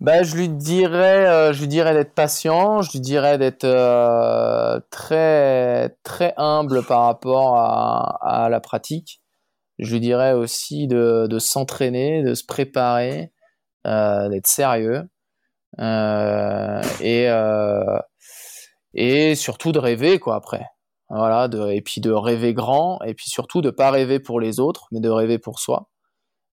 Je 0.00 0.36
lui 0.36 0.48
dirais, 0.48 1.26
euh, 1.26 1.52
je 1.52 1.60
lui 1.60 1.68
dirais 1.68 1.94
d'être 1.94 2.14
patient, 2.14 2.82
je 2.82 2.92
lui 2.92 3.00
dirais 3.00 3.38
d'être 3.38 3.64
euh, 3.64 4.80
très 4.90 6.34
humble 6.36 6.84
par 6.84 7.04
rapport 7.04 7.56
à, 7.58 8.48
la 8.50 8.60
pratique. 8.60 9.22
Je 9.78 9.92
lui 9.92 10.00
dirais 10.00 10.32
aussi 10.32 10.86
de, 10.86 11.26
de 11.28 11.38
s'entraîner, 11.38 12.22
de 12.22 12.34
se 12.34 12.44
préparer, 12.44 13.32
euh, 13.86 14.28
d'être 14.28 14.46
sérieux 14.46 15.08
et 18.94 19.34
surtout 19.34 19.72
de 19.72 19.78
rêver 19.78 20.18
quoi 20.18 20.36
après. 20.36 20.64
Voilà, 21.10 21.48
et 21.72 21.82
puis 21.82 22.00
de 22.00 22.10
rêver 22.10 22.52
grand 22.54 23.00
et 23.02 23.14
puis 23.14 23.30
surtout 23.30 23.60
de 23.60 23.70
pas 23.70 23.90
rêver 23.90 24.18
pour 24.18 24.40
les 24.40 24.58
autres, 24.58 24.86
mais 24.92 25.00
de 25.00 25.10
rêver 25.10 25.38
pour 25.38 25.60
soi 25.60 25.88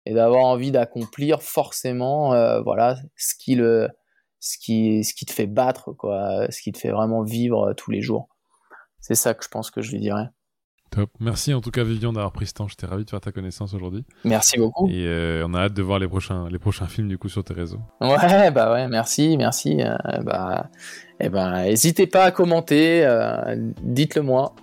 et 0.06 0.14
d'avoir 0.14 0.45
envie 0.45 0.72
d'accomplir 0.72 1.41
forcément 1.41 2.34
euh, 2.34 2.62
voilà 2.62 2.97
ce 3.16 3.36
qui 3.36 3.56
le 3.56 3.89
ce 4.39 4.58
qui 4.58 5.04
ce 5.04 5.14
qui 5.14 5.26
te 5.26 5.32
fait 5.32 5.47
battre 5.47 5.93
quoi 5.93 6.47
ce 6.49 6.62
qui 6.62 6.72
te 6.72 6.78
fait 6.78 6.91
vraiment 6.91 7.24
vivre 7.24 7.70
euh, 7.70 7.74
tous 7.74 7.91
les 7.91 8.01
jours 8.01 8.28
c'est 8.99 9.16
ça 9.16 9.34
que 9.34 9.43
je 9.43 9.49
pense 9.49 9.72
que 9.72 9.82
je 9.82 9.91
lui 9.91 9.99
dirais 9.99 10.28
Top. 10.91 11.10
Merci 11.20 11.56
en 11.56 11.62
tout 11.62 11.72
cas 11.72 11.84
Vivian 11.84 12.14
d'avoir 12.14 12.32
pris 12.32 12.45
ce 12.45 12.54
temps. 12.54 12.68
J'étais 12.68 12.86
ravi 12.86 13.04
de 13.04 13.10
faire 13.10 13.20
ta 13.20 13.32
connaissance 13.32 13.74
aujourd'hui. 13.74 14.06
Merci 14.26 14.60
beaucoup. 14.60 14.88
Et 14.89 15.08
euh, 15.08 15.43
on 15.43 15.56
a 15.56 15.62
hâte 15.62 15.74
de 15.74 15.82
voir 15.82 15.97
les 15.97 16.08
prochains, 16.08 16.47
les 16.51 16.60
prochains 16.60 16.86
films 16.86 17.08
du 17.08 17.18
coup 17.18 17.30
sur 17.30 17.43
tes 17.43 17.56
réseaux. 17.56 17.80
Ouais, 17.99 18.51
bah 18.51 18.72
ouais, 18.72 18.88
merci, 18.88 19.36
merci. 19.36 19.80
bah, 20.22 20.70
et 21.20 21.26
eh 21.26 21.30
ben, 21.30 21.64
n'hésitez 21.64 22.06
pas 22.06 22.26
à 22.26 22.32
commenter, 22.32 23.08
dites-le 23.82 24.22
moi. 24.22 24.54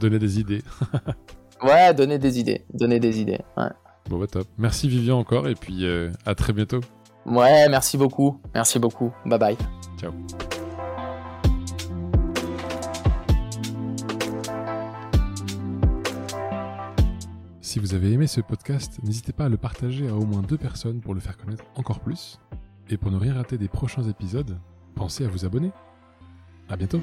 donnez 0.00 0.18
des 0.18 0.40
idées. 0.40 0.62
ouais, 1.62 1.92
donnez 1.92 2.18
des 2.18 2.40
idées, 2.40 2.64
donnez 2.72 2.98
des 2.98 3.20
idées. 3.20 3.40
Ouais. 3.58 3.68
Bah, 4.08 4.40
merci 4.56 4.88
Vivian 4.88 5.18
encore 5.18 5.48
et 5.48 5.54
puis 5.54 5.84
euh, 5.84 6.10
à 6.26 6.34
très 6.34 6.52
bientôt. 6.52 6.80
Ouais, 7.26 7.68
merci 7.68 7.96
beaucoup. 7.96 8.40
Merci 8.54 8.78
beaucoup. 8.78 9.12
Bye 9.26 9.38
bye. 9.38 9.56
Ciao. 10.00 10.12
Si 17.60 17.78
vous 17.80 17.94
avez 17.94 18.12
aimé 18.12 18.26
ce 18.26 18.40
podcast, 18.40 18.98
n'hésitez 19.02 19.32
pas 19.32 19.44
à 19.44 19.48
le 19.50 19.58
partager 19.58 20.08
à 20.08 20.14
au 20.14 20.24
moins 20.24 20.40
deux 20.40 20.56
personnes 20.56 21.00
pour 21.00 21.12
le 21.14 21.20
faire 21.20 21.36
connaître 21.36 21.64
encore 21.76 22.00
plus. 22.00 22.40
Et 22.88 22.96
pour 22.96 23.10
ne 23.10 23.18
rien 23.18 23.34
rater 23.34 23.58
des 23.58 23.68
prochains 23.68 24.04
épisodes, 24.04 24.58
pensez 24.94 25.26
à 25.26 25.28
vous 25.28 25.44
abonner. 25.44 25.70
À 26.70 26.76
bientôt. 26.76 27.00